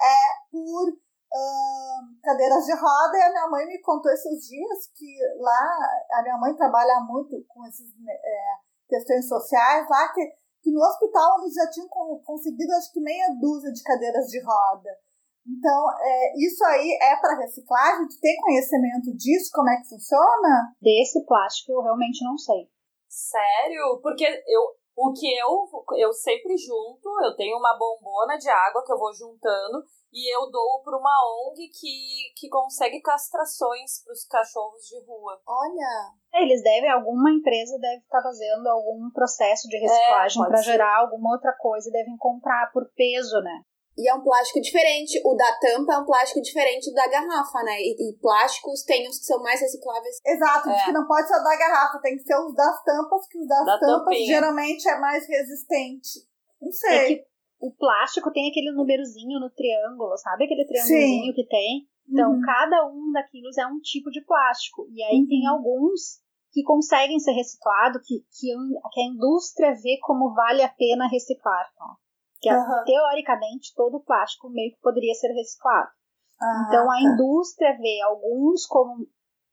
é, 0.00 0.50
por 0.50 0.92
uh, 1.34 2.22
cadeiras 2.22 2.64
de 2.64 2.74
roda 2.74 3.18
e 3.18 3.22
a 3.22 3.30
minha 3.30 3.48
mãe 3.48 3.66
me 3.66 3.80
contou 3.82 4.12
esses 4.12 4.46
dias 4.46 4.86
que 4.94 5.18
lá 5.38 5.78
a 6.12 6.22
minha 6.22 6.38
mãe 6.38 6.54
trabalha 6.54 7.00
muito 7.00 7.44
com 7.48 7.66
essas 7.66 7.88
é, 8.08 8.38
questões 8.88 9.28
sociais 9.28 9.86
lá 9.90 10.12
que, 10.12 10.24
que 10.62 10.70
no 10.70 10.80
hospital 10.80 11.40
eles 11.40 11.54
já 11.54 11.68
tinham 11.70 11.88
conseguido 12.24 12.72
acho 12.74 12.92
que 12.92 13.00
meia 13.00 13.34
dúzia 13.40 13.72
de 13.72 13.82
cadeiras 13.82 14.26
de 14.26 14.40
roda. 14.42 14.90
Então, 15.46 15.84
é, 16.00 16.32
isso 16.38 16.64
aí 16.64 16.98
é 17.02 17.16
para 17.16 17.36
reciclagem? 17.36 18.08
Tu 18.08 18.18
tem 18.18 18.34
conhecimento 18.40 19.14
disso? 19.14 19.50
Como 19.52 19.68
é 19.68 19.76
que 19.76 19.90
funciona? 19.90 20.72
Desse 20.80 21.22
plástico 21.26 21.72
eu 21.72 21.82
realmente 21.82 22.24
não 22.24 22.38
sei. 22.38 22.66
Sério? 23.06 24.00
Porque 24.02 24.24
eu, 24.24 24.62
o 24.96 25.12
que 25.12 25.26
eu, 25.36 25.68
eu 25.96 26.12
sempre 26.12 26.56
junto, 26.56 27.08
eu 27.24 27.34
tenho 27.36 27.58
uma 27.58 27.76
bombona 27.76 28.36
de 28.36 28.48
água 28.48 28.84
que 28.84 28.92
eu 28.92 28.98
vou 28.98 29.12
juntando 29.12 29.84
e 30.12 30.32
eu 30.32 30.48
dou 30.48 30.80
para 30.84 30.96
uma 30.96 31.10
ONG 31.50 31.68
que, 31.68 32.32
que 32.36 32.48
consegue 32.48 33.00
castrações 33.00 34.04
para 34.04 34.12
os 34.12 34.24
cachorros 34.24 34.86
de 34.86 35.04
rua. 35.04 35.40
Olha! 35.44 36.12
É, 36.32 36.42
eles 36.42 36.62
devem, 36.62 36.88
alguma 36.88 37.32
empresa 37.32 37.76
deve 37.80 38.02
estar 38.02 38.18
tá 38.18 38.22
fazendo 38.22 38.68
algum 38.68 39.10
processo 39.10 39.68
de 39.68 39.76
reciclagem 39.76 40.44
é, 40.44 40.46
para 40.46 40.62
gerar 40.62 41.00
alguma 41.00 41.32
outra 41.32 41.52
coisa 41.58 41.88
e 41.88 41.92
devem 41.92 42.16
comprar 42.16 42.70
por 42.72 42.88
peso, 42.94 43.40
né? 43.40 43.64
E 43.96 44.08
é 44.08 44.14
um 44.14 44.22
plástico 44.22 44.60
diferente. 44.60 45.20
O 45.24 45.34
da 45.34 45.52
tampa 45.58 45.94
é 45.94 45.98
um 45.98 46.04
plástico 46.04 46.42
diferente 46.42 46.92
da 46.92 47.06
garrafa, 47.08 47.62
né? 47.62 47.80
E, 47.80 48.10
e 48.10 48.18
plásticos 48.18 48.82
tem 48.82 49.08
os 49.08 49.18
que 49.18 49.24
são 49.24 49.40
mais 49.42 49.60
recicláveis. 49.60 50.20
Exato, 50.24 50.68
é. 50.68 50.84
que 50.84 50.92
não 50.92 51.06
pode 51.06 51.28
ser 51.28 51.34
o 51.34 51.44
da 51.44 51.56
garrafa, 51.56 52.00
tem 52.00 52.16
que 52.16 52.24
ser 52.24 52.36
os 52.36 52.54
das 52.54 52.82
tampas, 52.82 53.28
que 53.28 53.38
os 53.38 53.46
das 53.46 53.64
da 53.64 53.78
tampas 53.78 54.04
tampinha. 54.04 54.26
geralmente 54.26 54.88
é 54.88 54.98
mais 54.98 55.28
resistente. 55.28 56.26
Não 56.60 56.72
sei. 56.72 56.96
É 56.96 57.06
que 57.06 57.24
o 57.60 57.70
plástico 57.70 58.32
tem 58.32 58.50
aquele 58.50 58.72
númerozinho 58.72 59.38
no 59.38 59.48
triângulo, 59.50 60.16
sabe 60.18 60.44
aquele 60.44 60.66
triângulozinho 60.66 61.34
que 61.34 61.46
tem? 61.46 61.88
Então, 62.08 62.32
uhum. 62.32 62.40
cada 62.40 62.86
um 62.86 63.12
daqueles 63.12 63.56
é 63.56 63.66
um 63.66 63.80
tipo 63.80 64.10
de 64.10 64.20
plástico. 64.22 64.86
E 64.90 65.02
aí 65.02 65.20
uhum. 65.20 65.26
tem 65.26 65.46
alguns 65.46 66.22
que 66.52 66.62
conseguem 66.62 67.18
ser 67.18 67.32
reciclados, 67.32 68.02
que, 68.06 68.20
que, 68.20 68.54
que, 68.92 69.00
a 69.00 69.04
indústria 69.06 69.74
vê 69.74 69.98
como 70.02 70.34
vale 70.34 70.62
a 70.62 70.68
pena 70.68 71.08
reciclar, 71.08 71.72
tá? 71.76 71.96
Que 72.44 72.54
uhum. 72.54 72.84
teoricamente 72.84 73.74
todo 73.74 74.04
plástico 74.04 74.50
meio 74.50 74.72
que 74.74 74.80
poderia 74.80 75.14
ser 75.14 75.32
reciclado. 75.32 75.90
então 76.68 76.90
a 76.90 76.94
tá. 76.94 77.02
indústria 77.02 77.76
vê 77.78 78.00
alguns 78.02 78.66
como 78.66 79.06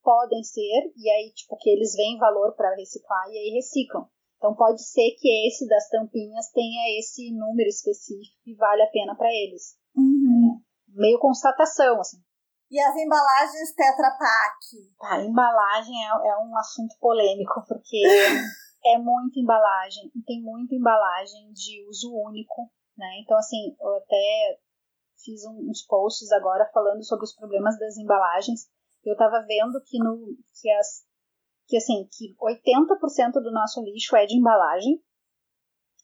podem 0.04 0.44
ser, 0.44 0.92
e 0.98 1.10
aí, 1.10 1.32
tipo, 1.34 1.56
que 1.58 1.70
eles 1.70 1.94
veem 1.96 2.18
valor 2.18 2.54
para 2.56 2.76
reciclar 2.76 3.30
e 3.30 3.38
aí 3.38 3.52
reciclam. 3.56 4.08
Então 4.38 4.56
pode 4.56 4.84
ser 4.84 5.12
que 5.20 5.48
esse 5.48 5.68
das 5.68 5.88
tampinhas 5.88 6.50
tenha 6.52 7.00
esse 7.00 7.32
número 7.32 7.70
específico 7.70 8.36
e 8.46 8.56
vale 8.56 8.82
a 8.82 8.90
pena 8.90 9.16
para 9.16 9.30
eles. 9.30 9.78
Uhum. 9.96 10.60
É, 10.60 11.00
meio 11.00 11.20
constatação, 11.20 12.00
assim. 12.00 12.18
E 12.72 12.80
as 12.80 12.96
embalagens 12.96 13.76
Tetra 13.76 14.18
Pak? 14.18 15.14
A 15.14 15.22
embalagem 15.22 15.94
é, 16.04 16.08
é 16.08 16.38
um 16.38 16.58
assunto 16.58 16.96
polêmico, 17.00 17.64
porque 17.68 18.02
é 18.86 18.98
muita 18.98 19.40
embalagem, 19.40 20.10
e 20.16 20.24
tem 20.24 20.42
muita 20.42 20.74
embalagem 20.74 21.52
de 21.52 21.86
uso 21.88 22.12
único, 22.12 22.72
né? 23.02 23.20
Então, 23.20 23.36
assim, 23.38 23.76
eu 23.82 23.96
até 23.98 24.60
fiz 25.24 25.44
uns 25.46 25.82
posts 25.88 26.32
agora 26.32 26.70
falando 26.72 27.04
sobre 27.04 27.26
os 27.26 27.36
problemas 27.36 27.78
das 27.80 27.98
embalagens. 27.98 28.70
Eu 29.04 29.14
estava 29.14 29.44
vendo 29.46 29.82
que, 29.84 29.98
no, 29.98 30.38
que 30.62 30.70
as 30.72 31.04
que 31.68 31.78
assim, 31.78 32.08
que 32.12 32.36
80% 32.36 33.32
do 33.42 33.52
nosso 33.52 33.82
lixo 33.82 34.16
é 34.16 34.26
de 34.26 34.38
embalagem 34.38 35.02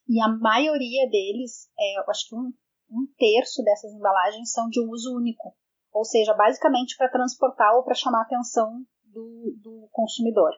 e 0.08 0.22
a 0.22 0.30
maioria 0.30 1.10
deles, 1.10 1.70
é, 1.78 2.00
eu 2.00 2.04
acho 2.10 2.30
que 2.30 2.36
um, 2.36 2.54
um 2.90 3.06
terço 3.18 3.62
dessas 3.64 3.94
embalagens 3.94 4.54
são 4.54 4.70
de 4.70 4.80
uso 4.80 5.14
único, 5.14 5.54
ou 5.92 6.06
seja, 6.06 6.34
basicamente 6.34 6.96
para 6.96 7.12
transportar 7.12 7.76
ou 7.76 7.84
para 7.84 7.94
chamar 7.94 8.20
a 8.20 8.24
atenção 8.24 8.82
do, 9.04 9.54
do 9.62 9.90
consumidor. 9.92 10.52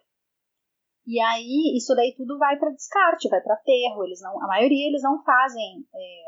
E 1.10 1.20
aí 1.20 1.76
isso 1.76 1.96
daí 1.96 2.14
tudo 2.16 2.38
vai 2.38 2.56
para 2.60 2.70
descarte, 2.70 3.30
vai 3.30 3.42
para 3.42 3.56
aterro. 3.56 4.04
Eles 4.04 4.22
não, 4.22 4.40
a 4.44 4.46
maioria 4.46 4.88
eles 4.88 5.02
não 5.02 5.24
fazem 5.24 5.84
é, 5.92 6.24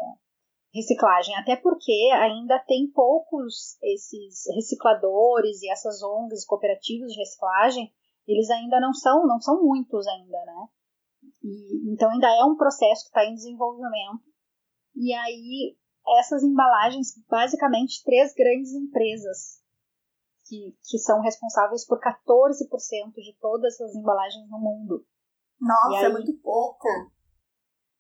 reciclagem, 0.74 1.36
até 1.36 1.56
porque 1.56 2.10
ainda 2.16 2.58
tem 2.66 2.90
poucos 2.90 3.78
esses 3.84 4.42
recicladores 4.56 5.62
e 5.62 5.70
essas 5.70 6.02
ONGs 6.02 6.46
cooperativas 6.48 7.12
de 7.12 7.20
reciclagem 7.20 7.94
eles 8.28 8.50
ainda 8.50 8.80
não 8.80 8.92
são, 8.92 9.28
não 9.28 9.40
são 9.40 9.62
muitos 9.62 10.08
ainda, 10.08 10.46
né? 10.46 10.68
E, 11.44 11.94
então 11.94 12.10
ainda 12.10 12.30
é 12.36 12.44
um 12.44 12.58
processo 12.58 13.04
que 13.04 13.10
está 13.10 13.24
em 13.24 13.36
desenvolvimento. 13.36 14.24
E 14.96 15.14
aí 15.14 15.78
essas 16.18 16.42
embalagens, 16.42 17.24
basicamente 17.30 18.04
três 18.04 18.34
grandes 18.34 18.74
empresas 18.74 19.61
que, 20.52 20.76
que 20.84 21.00
são 21.00 21.22
responsáveis 21.22 21.88
por 21.88 21.98
14% 21.98 23.16
de 23.16 23.38
todas 23.40 23.80
as 23.80 23.96
embalagens 23.96 24.50
no 24.50 24.60
mundo. 24.60 25.06
Nossa, 25.62 25.96
é 25.96 26.00
aí, 26.00 26.06
é 26.06 26.10
muito 26.10 26.34
pouco. 26.42 26.88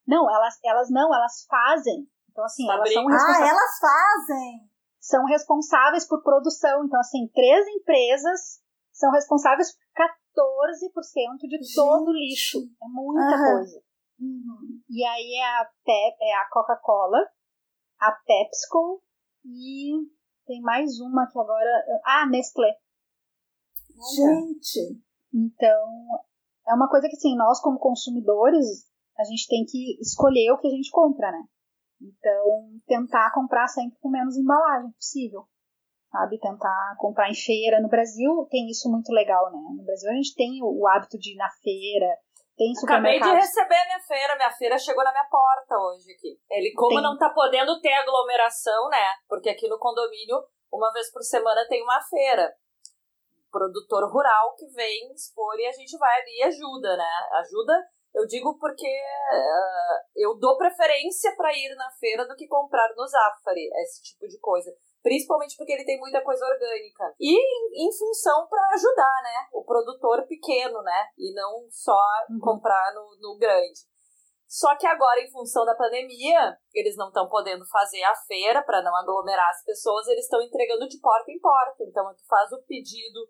Não, 0.06 0.30
elas, 0.30 0.60
elas 0.66 0.89
não, 0.89 1.16
elas 1.16 1.45
fazem. 1.47 2.06
Então, 2.30 2.43
assim, 2.43 2.70
elas 2.70 2.91
são 2.91 3.08
Ah, 3.08 3.47
elas 3.47 3.80
fazem! 3.80 4.70
são 4.99 5.24
responsáveis 5.26 6.06
por 6.06 6.22
produção. 6.22 6.86
Então, 6.86 6.99
assim, 6.99 7.28
três 7.34 7.68
empresas 7.70 8.62
são 8.91 9.12
responsáveis 9.12 9.72
por 9.72 9.82
14% 9.95 11.47
de 11.47 11.58
Gente. 11.58 11.76
todo 11.76 12.10
o 12.10 12.14
lixo. 12.14 12.60
É 12.60 12.88
muita 12.88 13.36
uhum. 13.36 13.56
coisa. 13.56 13.82
Uhum. 14.20 14.82
E 14.89 15.06
aí 15.06 15.39
é 15.39 15.62
a, 15.62 15.66
Pep, 15.86 16.18
é 16.22 16.36
a 16.36 16.49
Coca-Cola, 16.49 17.18
a 17.99 18.12
PepsiCo 18.12 19.02
e 19.45 20.20
tem 20.52 20.62
mais 20.62 20.99
uma 20.99 21.26
que 21.32 21.39
agora. 21.39 22.02
Ah, 22.06 22.28
Nestlé. 22.28 22.76
Gente! 24.16 24.99
Então, 25.34 25.88
é 26.68 26.74
uma 26.74 26.89
coisa 26.89 27.08
que, 27.08 27.16
assim, 27.16 27.38
nós 27.38 27.62
como 27.62 27.80
consumidores, 27.80 28.86
a 29.18 29.24
gente 29.24 29.47
tem 29.47 29.64
que 29.64 29.97
escolher 30.02 30.52
o 30.52 30.58
que 30.58 30.68
a 30.68 30.72
gente 30.72 30.91
compra, 30.91 31.32
né? 31.32 31.43
Então, 32.02 32.68
tentar 32.86 33.32
comprar 33.34 33.68
sempre 33.70 33.97
com 34.02 34.10
menos 34.10 34.36
embalagem 34.36 34.91
possível. 34.91 35.45
Sabe? 36.12 36.38
Tentar 36.39 36.95
comprar 36.97 37.30
em 37.30 37.36
feira. 37.36 37.80
No 37.80 37.88
Brasil 37.88 38.45
tem 38.49 38.70
isso 38.70 38.91
muito 38.91 39.14
legal, 39.14 39.49
né? 39.54 39.60
No 39.78 39.84
Brasil 39.86 40.10
a 40.10 40.16
gente 40.16 40.36
tem 40.36 40.62
o, 40.62 40.82
o 40.82 40.88
hábito 40.88 41.18
de 41.18 41.34
ir 41.34 41.38
na 41.38 41.49
feira, 41.64 42.18
tem 42.62 42.74
Acabei 42.84 43.20
de 43.20 43.32
receber 43.32 43.76
a 43.76 43.86
minha 43.86 43.99
feira, 43.99 44.36
minha 44.36 44.51
feira 44.51 44.78
chegou 44.78 45.03
na 45.03 45.12
minha 45.12 45.26
porta 45.26 45.76
hoje 45.78 46.12
aqui. 46.14 46.39
Ele, 46.51 46.72
como 46.76 46.95
tem... 46.95 47.01
não 47.01 47.18
tá 47.18 47.32
podendo 47.34 47.82
ter 47.82 47.93
aglomeração, 47.93 48.88
né? 48.89 49.16
Porque 49.28 49.49
aqui 49.49 49.68
no 49.68 49.80
condomínio, 49.80 50.38
uma 50.72 50.91
vez 50.91 51.12
por 51.12 51.24
semana 51.24 51.66
tem 51.68 51.82
uma 51.82 51.99
feira. 52.01 52.53
Produtor 53.51 54.09
rural 54.12 54.55
que 54.55 54.68
vem 54.68 55.12
expor 55.12 55.59
e 55.59 55.66
a 55.66 55.72
gente 55.72 55.97
vai 55.97 56.22
ali 56.22 56.38
e 56.38 56.43
ajuda, 56.43 56.95
né? 56.95 57.12
Ajuda 57.39 57.74
eu 58.14 58.28
digo 58.28 58.57
porque 58.59 58.88
uh, 58.88 60.03
eu 60.16 60.38
dou 60.38 60.57
preferência 60.57 61.34
para 61.36 61.53
ir 61.53 61.74
na 61.76 61.89
feira 61.91 62.28
do 62.28 62.36
que 62.36 62.47
comprar 62.47 62.93
no 62.95 63.07
Zafari, 63.07 63.70
esse 63.82 64.03
tipo 64.03 64.28
de 64.28 64.38
coisa. 64.39 64.70
Principalmente 65.04 65.56
porque 65.58 65.74
ele 65.74 65.86
tem 65.86 65.99
muita 65.99 66.22
coisa 66.22 66.45
orgânica. 66.45 67.16
E 67.20 67.36
em, 67.36 67.88
em 67.88 67.97
função 67.97 68.47
para 68.47 68.76
ajudar, 68.76 69.22
né? 69.24 69.47
O 69.54 69.64
produtor 69.64 70.28
pequeno, 70.28 70.82
né? 70.84 71.08
E 71.18 71.34
não 71.34 71.68
só 71.70 71.99
uhum. 72.30 72.39
comprar 72.39 72.93
no, 72.93 73.18
no 73.20 73.38
grande. 73.38 73.91
Só 74.52 74.76
que 74.76 74.86
agora, 74.86 75.22
em 75.22 75.32
função 75.32 75.64
da 75.64 75.76
pandemia, 75.76 76.58
eles 76.74 76.97
não 76.97 77.08
estão 77.08 77.30
podendo 77.30 77.66
fazer 77.68 78.04
a 78.04 78.14
feira 78.28 78.62
para 78.62 78.82
não 78.84 78.93
aglomerar 78.97 79.49
as 79.49 79.64
pessoas, 79.64 80.08
eles 80.08 80.26
estão 80.26 80.41
entregando 80.41 80.89
de 80.89 80.99
porta 80.99 81.32
em 81.32 81.39
porta. 81.39 81.84
Então, 81.86 82.14
tu 82.14 82.28
faz 82.28 82.52
o 82.52 82.62
pedido 82.64 83.22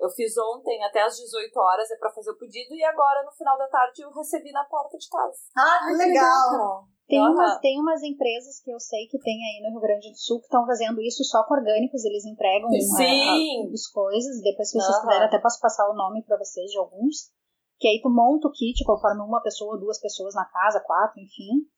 eu 0.00 0.08
fiz 0.10 0.36
ontem 0.36 0.82
até 0.84 1.02
às 1.02 1.16
18 1.16 1.56
horas 1.58 1.90
é 1.90 1.96
para 1.96 2.12
fazer 2.12 2.30
o 2.30 2.38
pedido 2.38 2.74
e 2.74 2.84
agora 2.84 3.24
no 3.24 3.32
final 3.32 3.56
da 3.56 3.68
tarde 3.68 4.02
eu 4.02 4.10
recebi 4.12 4.50
na 4.52 4.64
porta 4.64 4.96
de 4.98 5.08
casa. 5.08 5.38
Ah, 5.56 5.86
que 5.86 5.94
legal! 5.94 6.86
Tem, 7.06 7.20
uhum. 7.20 7.32
umas, 7.32 7.60
tem 7.60 7.80
umas 7.80 8.02
empresas 8.02 8.60
que 8.60 8.72
eu 8.72 8.80
sei 8.80 9.06
que 9.06 9.18
tem 9.18 9.34
aí 9.34 9.62
no 9.62 9.72
Rio 9.72 9.80
Grande 9.80 10.10
do 10.10 10.16
Sul 10.16 10.38
que 10.40 10.46
estão 10.46 10.64
fazendo 10.64 11.02
isso 11.02 11.22
só 11.24 11.44
com 11.44 11.54
orgânicos, 11.54 12.04
eles 12.04 12.24
entregam 12.24 12.70
Sim. 12.70 13.70
as 13.72 13.86
coisas, 13.88 14.40
depois 14.40 14.70
se 14.70 14.78
vocês 14.78 14.96
uhum. 14.96 15.02
quiserem 15.02 15.26
até 15.26 15.38
posso 15.38 15.60
passar 15.60 15.88
o 15.90 15.94
nome 15.94 16.24
para 16.24 16.38
vocês 16.38 16.70
de 16.70 16.78
alguns, 16.78 17.30
que 17.78 17.88
aí 17.88 18.00
tu 18.00 18.08
monta 18.08 18.48
o 18.48 18.52
kit 18.52 18.82
conforme 18.84 19.20
uma 19.20 19.42
pessoa, 19.42 19.78
duas 19.78 20.00
pessoas 20.00 20.34
na 20.34 20.46
casa, 20.46 20.80
quatro, 20.80 21.20
enfim, 21.20 21.68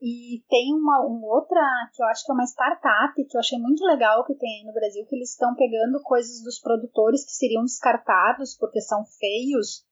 e 0.00 0.44
tem 0.48 0.72
uma, 0.74 1.04
uma, 1.04 1.26
outra 1.26 1.60
que 1.92 2.02
eu 2.02 2.06
acho 2.06 2.24
que 2.24 2.30
é 2.30 2.34
uma 2.34 2.46
startup 2.46 3.14
que 3.14 3.36
eu 3.36 3.40
achei 3.40 3.58
muito 3.58 3.84
legal 3.84 4.24
que 4.24 4.34
tem 4.34 4.60
aí 4.60 4.64
no 4.64 4.72
Brasil, 4.72 5.04
que 5.06 5.16
eles 5.16 5.30
estão 5.30 5.54
pegando 5.54 6.00
coisas 6.02 6.42
dos 6.42 6.60
produtores 6.60 7.24
que 7.24 7.32
seriam 7.32 7.62
descartados 7.62 8.56
porque 8.56 8.80
são 8.80 9.04
feios 9.18 9.84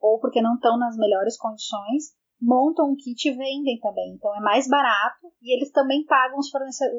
ou 0.00 0.18
porque 0.18 0.42
não 0.42 0.54
estão 0.54 0.76
nas 0.76 0.96
melhores 0.96 1.38
condições, 1.38 2.10
montam 2.40 2.90
um 2.90 2.96
kit 2.96 3.28
e 3.28 3.36
vendem 3.36 3.78
também. 3.80 4.14
Então 4.14 4.34
é 4.34 4.40
mais 4.40 4.66
barato 4.68 5.30
e 5.40 5.56
eles 5.56 5.70
também 5.70 6.04
pagam 6.04 6.38
os, 6.38 6.50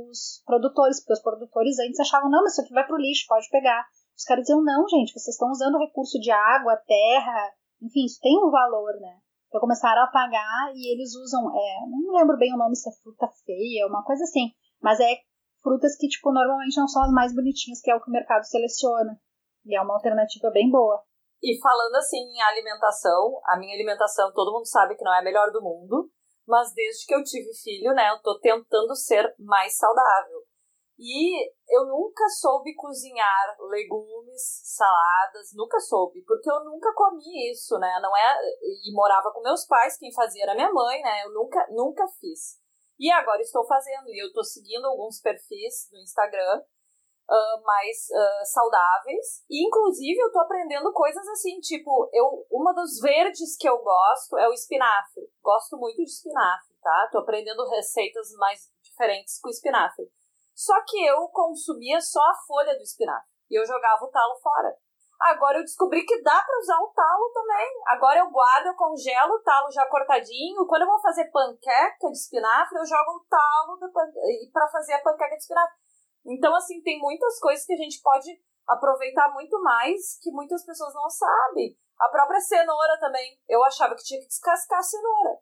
os 0.10 0.42
produtores, 0.46 1.02
porque 1.02 1.14
os 1.14 1.22
produtores 1.22 1.78
antes 1.80 2.00
achavam, 2.00 2.32
não, 2.32 2.44
mas 2.44 2.54
isso 2.54 2.62
aqui 2.62 2.74
vai 2.74 2.88
para 2.88 2.96
o 2.96 3.00
lixo, 3.00 3.28
pode 3.28 3.50
pegar. 3.50 3.86
Os 4.18 4.24
caras 4.24 4.44
diziam, 4.44 4.64
não, 4.64 4.88
gente, 4.88 5.12
vocês 5.12 5.36
estão 5.36 5.50
usando 5.50 5.80
recurso 5.80 6.18
de 6.20 6.32
água, 6.32 6.78
terra, 6.88 7.52
enfim, 7.82 8.06
isso 8.06 8.22
tem 8.22 8.38
um 8.38 8.50
valor, 8.50 8.94
né? 9.02 9.23
Então 9.54 9.62
começaram 9.62 10.02
a 10.02 10.08
pagar 10.08 10.74
e 10.74 10.92
eles 10.92 11.14
usam, 11.14 11.46
é, 11.56 11.86
não 11.86 12.18
lembro 12.18 12.36
bem 12.40 12.52
o 12.56 12.58
nome 12.58 12.76
se 12.76 12.90
é 12.90 12.92
fruta 13.04 13.30
feia, 13.46 13.86
uma 13.86 14.04
coisa 14.04 14.24
assim, 14.24 14.50
mas 14.82 15.00
é 15.00 15.14
frutas 15.62 15.96
que, 15.96 16.08
tipo, 16.08 16.34
normalmente 16.34 16.76
não 16.76 16.88
são 16.88 17.04
as 17.04 17.12
mais 17.12 17.36
bonitinhas, 17.36 17.80
que 17.80 17.92
é 17.92 17.96
o 17.96 18.02
que 18.02 18.10
o 18.10 18.12
mercado 18.12 18.44
seleciona. 18.46 19.16
E 19.64 19.78
é 19.78 19.80
uma 19.80 19.94
alternativa 19.94 20.50
bem 20.50 20.72
boa. 20.72 21.04
E 21.44 21.62
falando 21.62 21.96
assim 21.98 22.18
em 22.18 22.42
alimentação, 22.42 23.40
a 23.46 23.56
minha 23.60 23.76
alimentação, 23.76 24.34
todo 24.34 24.52
mundo 24.52 24.66
sabe 24.66 24.96
que 24.96 25.04
não 25.04 25.14
é 25.14 25.20
a 25.20 25.24
melhor 25.24 25.52
do 25.52 25.62
mundo, 25.62 26.10
mas 26.48 26.74
desde 26.74 27.06
que 27.06 27.14
eu 27.14 27.24
tive 27.24 27.54
filho, 27.64 27.94
né, 27.94 28.10
eu 28.10 28.20
tô 28.24 28.40
tentando 28.40 28.96
ser 28.96 29.36
mais 29.38 29.78
saudável. 29.78 30.43
E 30.98 31.52
eu 31.70 31.86
nunca 31.88 32.28
soube 32.30 32.76
cozinhar 32.76 33.56
legumes, 33.70 34.62
saladas, 34.64 35.50
nunca 35.56 35.80
soube, 35.80 36.24
porque 36.24 36.50
eu 36.50 36.64
nunca 36.64 36.94
comi 36.94 37.52
isso, 37.52 37.78
né? 37.80 38.00
Não 38.02 38.16
é 38.16 38.36
e 38.62 38.94
morava 38.94 39.32
com 39.32 39.42
meus 39.42 39.66
pais, 39.66 39.98
quem 39.98 40.14
fazia 40.14 40.44
era 40.44 40.56
minha 40.56 40.72
mãe, 40.72 41.02
né? 41.02 41.24
Eu 41.26 41.34
nunca 41.34 41.66
nunca 41.72 42.08
fiz. 42.20 42.62
E 43.00 43.10
agora 43.12 43.42
estou 43.42 43.66
fazendo 43.66 44.08
e 44.10 44.22
eu 44.22 44.28
estou 44.28 44.44
seguindo 44.44 44.86
alguns 44.86 45.20
perfis 45.20 45.90
no 45.92 46.00
Instagram 46.00 46.62
uh, 47.30 47.64
mais 47.64 47.98
uh, 48.12 48.46
saudáveis. 48.46 49.44
E 49.50 49.66
inclusive 49.68 50.20
eu 50.20 50.28
estou 50.28 50.42
aprendendo 50.44 50.92
coisas 50.94 51.28
assim, 51.30 51.60
tipo, 51.60 52.10
eu 52.14 52.46
uma 52.52 52.74
dos 52.74 53.00
verdes 53.00 53.58
que 53.58 53.68
eu 53.68 53.78
gosto 53.80 54.38
é 54.38 54.48
o 54.48 54.54
espinafre. 54.54 55.24
Gosto 55.42 55.76
muito 55.78 55.98
de 55.98 56.04
espinafre, 56.04 56.76
tá? 56.82 57.10
Tô 57.12 57.20
aprendendo 57.20 57.68
receitas 57.68 58.32
mais 58.38 58.72
diferentes 58.84 59.40
com 59.40 59.50
espinafre. 59.50 60.08
Só 60.54 60.74
que 60.88 61.04
eu 61.06 61.28
consumia 61.30 62.00
só 62.00 62.22
a 62.22 62.36
folha 62.48 62.76
do 62.76 62.84
espinafre 62.84 63.28
e 63.50 63.60
eu 63.60 63.66
jogava 63.66 64.06
o 64.06 64.10
talo 64.10 64.36
fora. 64.38 64.76
Agora 65.22 65.58
eu 65.58 65.64
descobri 65.64 66.06
que 66.06 66.22
dá 66.22 66.42
para 66.42 66.60
usar 66.60 66.80
o 66.80 66.90
talo 66.90 67.32
também. 67.34 67.82
Agora 67.88 68.20
eu 68.20 68.30
guardo, 68.30 68.68
eu 68.68 68.76
congelo 68.76 69.36
o 69.36 69.42
talo 69.42 69.72
já 69.72 69.86
cortadinho. 69.88 70.68
Quando 70.68 70.82
eu 70.82 70.88
vou 70.88 71.00
fazer 71.00 71.32
panqueca 71.32 72.08
de 72.08 72.18
espinafre, 72.18 72.78
eu 72.78 72.86
jogo 72.86 73.12
o 73.12 73.26
talo 73.30 73.80
para 74.52 74.68
fazer 74.68 74.94
a 74.94 75.02
panqueca 75.02 75.36
de 75.36 75.42
espinafre. 75.42 75.76
Então, 76.26 76.54
assim, 76.56 76.82
tem 76.82 77.00
muitas 77.00 77.40
coisas 77.40 77.66
que 77.66 77.74
a 77.74 77.78
gente 77.78 78.02
pode 78.02 78.30
aproveitar 78.68 79.32
muito 79.34 79.62
mais 79.62 80.20
que 80.22 80.32
muitas 80.32 80.66
pessoas 80.66 80.94
não 80.94 81.10
sabem. 81.10 81.78
A 82.00 82.10
própria 82.10 82.40
cenoura 82.40 83.00
também. 83.00 83.40
Eu 83.48 83.64
achava 83.64 83.96
que 83.96 84.04
tinha 84.04 84.20
que 84.20 84.28
descascar 84.28 84.80
a 84.80 84.84
cenoura. 84.84 85.38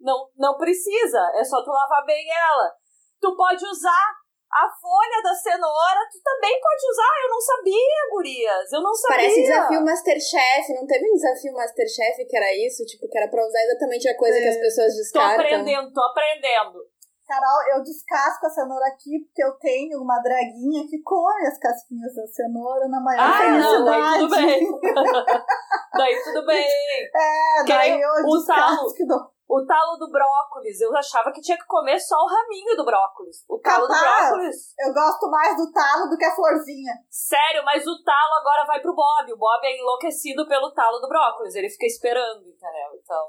Não, 0.00 0.30
não 0.36 0.56
precisa, 0.56 1.32
é 1.34 1.44
só 1.44 1.62
tu 1.62 1.70
lavar 1.70 2.04
bem 2.04 2.26
ela. 2.30 2.74
Tu 3.20 3.36
pode 3.36 3.64
usar 3.64 4.21
a 4.52 4.68
folha 4.68 5.22
da 5.24 5.34
cenoura, 5.34 6.04
tu 6.12 6.20
também 6.22 6.60
pode 6.60 6.84
usar. 6.90 7.14
Eu 7.24 7.30
não 7.30 7.40
sabia, 7.40 8.10
gurias. 8.12 8.72
Eu 8.72 8.82
não 8.82 8.94
sabia. 8.94 9.16
Parece 9.16 9.42
desafio 9.42 9.84
Masterchef. 9.84 10.74
Não 10.74 10.86
teve 10.86 11.10
um 11.10 11.14
desafio 11.14 11.52
Masterchef 11.54 12.24
que 12.26 12.36
era 12.36 12.54
isso? 12.54 12.84
Tipo, 12.84 13.08
que 13.08 13.16
era 13.16 13.28
pra 13.28 13.46
usar 13.46 13.62
exatamente 13.64 14.08
a 14.08 14.16
coisa 14.16 14.36
é. 14.36 14.42
que 14.42 14.48
as 14.48 14.56
é. 14.56 14.60
pessoas 14.60 14.94
descartam. 14.94 15.36
Tô 15.36 15.42
aprendendo, 15.42 15.92
tô 15.92 16.02
aprendendo. 16.02 16.92
Carol, 17.26 17.76
eu 17.76 17.82
descasco 17.82 18.44
a 18.44 18.50
cenoura 18.50 18.86
aqui 18.88 19.20
porque 19.24 19.42
eu 19.42 19.52
tenho 19.52 20.02
uma 20.02 20.18
draguinha 20.18 20.86
que 20.86 21.00
come 21.02 21.46
as 21.46 21.58
casquinhas 21.58 22.14
da 22.14 22.26
cenoura 22.26 22.88
na 22.88 23.00
maior 23.00 23.22
ah, 23.22 23.38
felicidade. 23.38 23.80
Não, 23.80 23.84
daí 23.86 24.18
tudo 24.18 24.36
bem. 24.36 24.80
daí 25.96 26.22
tudo 26.24 26.46
bem. 26.46 26.66
É, 26.66 27.64
daí 27.66 28.00
eu 28.02 28.10
o 28.10 28.36
descasco. 28.36 29.06
Talo, 29.08 29.31
o 29.52 29.66
talo 29.66 29.98
do 29.98 30.10
brócolis, 30.10 30.80
eu 30.80 30.96
achava 30.96 31.30
que 31.30 31.42
tinha 31.42 31.58
que 31.58 31.66
comer 31.66 32.00
só 32.00 32.16
o 32.16 32.26
raminho 32.26 32.74
do 32.74 32.86
brócolis. 32.86 33.44
O 33.46 33.58
talo 33.60 33.86
Capaz, 33.86 34.00
do 34.00 34.30
brócolis. 34.32 34.56
Eu 34.80 34.94
gosto 34.94 35.28
mais 35.28 35.54
do 35.58 35.70
talo 35.70 36.08
do 36.08 36.16
que 36.16 36.24
a 36.24 36.34
florzinha. 36.34 36.94
Sério, 37.10 37.62
mas 37.62 37.86
o 37.86 38.02
talo 38.02 38.34
agora 38.40 38.64
vai 38.64 38.80
pro 38.80 38.94
Bob. 38.96 39.30
O 39.30 39.36
Bob 39.36 39.60
é 39.62 39.76
enlouquecido 39.76 40.48
pelo 40.48 40.72
talo 40.72 41.00
do 41.00 41.08
brócolis. 41.08 41.54
Ele 41.54 41.68
fica 41.68 41.84
esperando, 41.84 42.48
entendeu? 42.48 42.96
Então, 42.96 43.28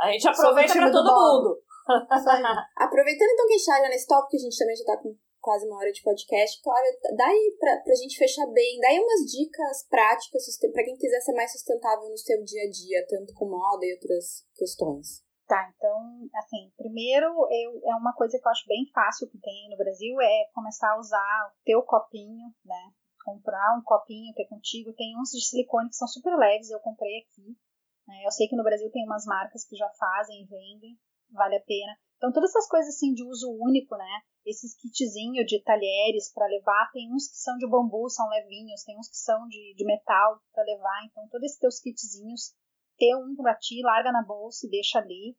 a 0.00 0.10
gente 0.10 0.26
aproveita 0.26 0.72
pra 0.72 0.90
todo 0.90 1.12
mundo. 1.12 1.60
Aproveitando 2.80 3.28
então 3.28 3.46
que 3.46 3.52
a 3.52 3.56
gente 3.58 3.66
tá 3.66 3.82
já 3.82 3.88
nesse 3.88 4.06
tópico, 4.06 4.30
que 4.30 4.36
a 4.36 4.40
gente 4.40 4.58
também 4.58 4.76
já 4.76 4.84
tá 4.84 4.96
com 4.96 5.14
quase 5.40 5.66
uma 5.66 5.76
hora 5.76 5.92
de 5.92 6.02
podcast. 6.02 6.62
Cláudia, 6.62 6.98
daí 7.18 7.56
pra, 7.60 7.76
pra 7.84 7.94
gente 7.96 8.16
fechar 8.16 8.46
bem, 8.46 8.78
daí 8.80 8.98
umas 8.98 9.28
dicas 9.30 9.86
práticas 9.90 10.44
para 10.72 10.84
quem 10.84 10.96
quiser 10.96 11.20
ser 11.20 11.34
mais 11.34 11.52
sustentável 11.52 12.08
no 12.08 12.16
seu 12.16 12.42
dia 12.44 12.62
a 12.62 12.70
dia, 12.70 13.06
tanto 13.06 13.34
com 13.34 13.50
moda 13.50 13.84
e 13.84 13.92
outras 13.92 14.46
questões. 14.56 15.28
Tá, 15.50 15.68
então, 15.76 16.30
assim, 16.36 16.70
primeiro 16.76 17.26
eu, 17.26 17.82
é 17.90 17.96
uma 17.96 18.14
coisa 18.14 18.38
que 18.38 18.46
eu 18.46 18.52
acho 18.52 18.68
bem 18.68 18.86
fácil 18.94 19.28
que 19.28 19.36
tem 19.40 19.68
no 19.68 19.76
Brasil 19.76 20.14
é 20.20 20.44
começar 20.54 20.92
a 20.92 20.96
usar 20.96 21.50
o 21.50 21.64
teu 21.64 21.82
copinho, 21.82 22.54
né? 22.64 22.92
Comprar 23.24 23.76
um 23.76 23.82
copinho, 23.82 24.32
ter 24.34 24.46
contigo. 24.46 24.92
Tem 24.92 25.18
uns 25.18 25.30
de 25.30 25.44
silicone 25.44 25.88
que 25.88 25.96
são 25.96 26.06
super 26.06 26.36
leves, 26.36 26.70
eu 26.70 26.78
comprei 26.78 27.18
aqui. 27.18 27.58
Né? 28.06 28.22
Eu 28.24 28.30
sei 28.30 28.46
que 28.46 28.54
no 28.54 28.62
Brasil 28.62 28.88
tem 28.92 29.04
umas 29.04 29.26
marcas 29.26 29.66
que 29.66 29.74
já 29.74 29.88
fazem, 29.98 30.46
vendem, 30.46 30.96
vale 31.32 31.56
a 31.56 31.64
pena. 31.64 31.98
Então, 32.16 32.30
todas 32.30 32.50
essas 32.50 32.68
coisas 32.68 32.94
assim 32.94 33.12
de 33.12 33.24
uso 33.24 33.50
único, 33.50 33.96
né? 33.96 34.22
Esses 34.46 34.76
kitzinhos 34.76 35.46
de 35.46 35.60
talheres 35.64 36.32
para 36.32 36.46
levar, 36.46 36.92
tem 36.92 37.12
uns 37.12 37.26
que 37.26 37.38
são 37.38 37.58
de 37.58 37.68
bambu, 37.68 38.08
são 38.08 38.28
levinhos, 38.28 38.84
tem 38.84 38.96
uns 38.96 39.08
que 39.08 39.18
são 39.18 39.48
de, 39.48 39.74
de 39.74 39.84
metal 39.84 40.40
para 40.52 40.62
levar. 40.62 41.06
Então, 41.06 41.26
todos 41.28 41.46
esses 41.46 41.58
teus 41.58 41.80
kitzinhos 41.80 42.54
ter 43.00 43.16
um 43.16 43.34
para 43.34 43.56
ti, 43.56 43.80
larga 43.82 44.12
na 44.12 44.22
bolsa 44.22 44.66
e 44.66 44.70
deixa 44.70 44.98
ali. 44.98 45.34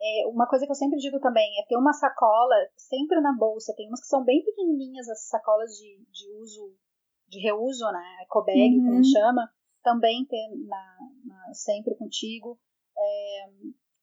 É, 0.00 0.26
uma 0.26 0.48
coisa 0.48 0.64
que 0.64 0.72
eu 0.72 0.76
sempre 0.76 0.98
digo 0.98 1.20
também 1.20 1.60
é 1.60 1.66
ter 1.66 1.76
uma 1.76 1.92
sacola 1.92 2.56
sempre 2.74 3.20
na 3.20 3.32
bolsa. 3.36 3.74
Tem 3.76 3.86
umas 3.86 4.00
que 4.00 4.06
são 4.06 4.24
bem 4.24 4.42
pequenininhas, 4.42 5.08
as 5.08 5.28
sacolas 5.28 5.70
de, 5.72 6.02
de 6.10 6.32
uso, 6.40 6.74
de 7.28 7.38
reuso, 7.40 7.84
né? 7.92 8.22
Ecobag, 8.22 8.58
uhum. 8.58 8.82
que 8.82 8.88
a 8.88 8.94
gente 8.94 9.12
chama. 9.12 9.48
Também 9.82 10.24
ter 10.24 10.48
na, 10.66 10.98
na, 11.26 11.54
sempre 11.54 11.94
contigo. 11.94 12.58
É, 12.96 13.50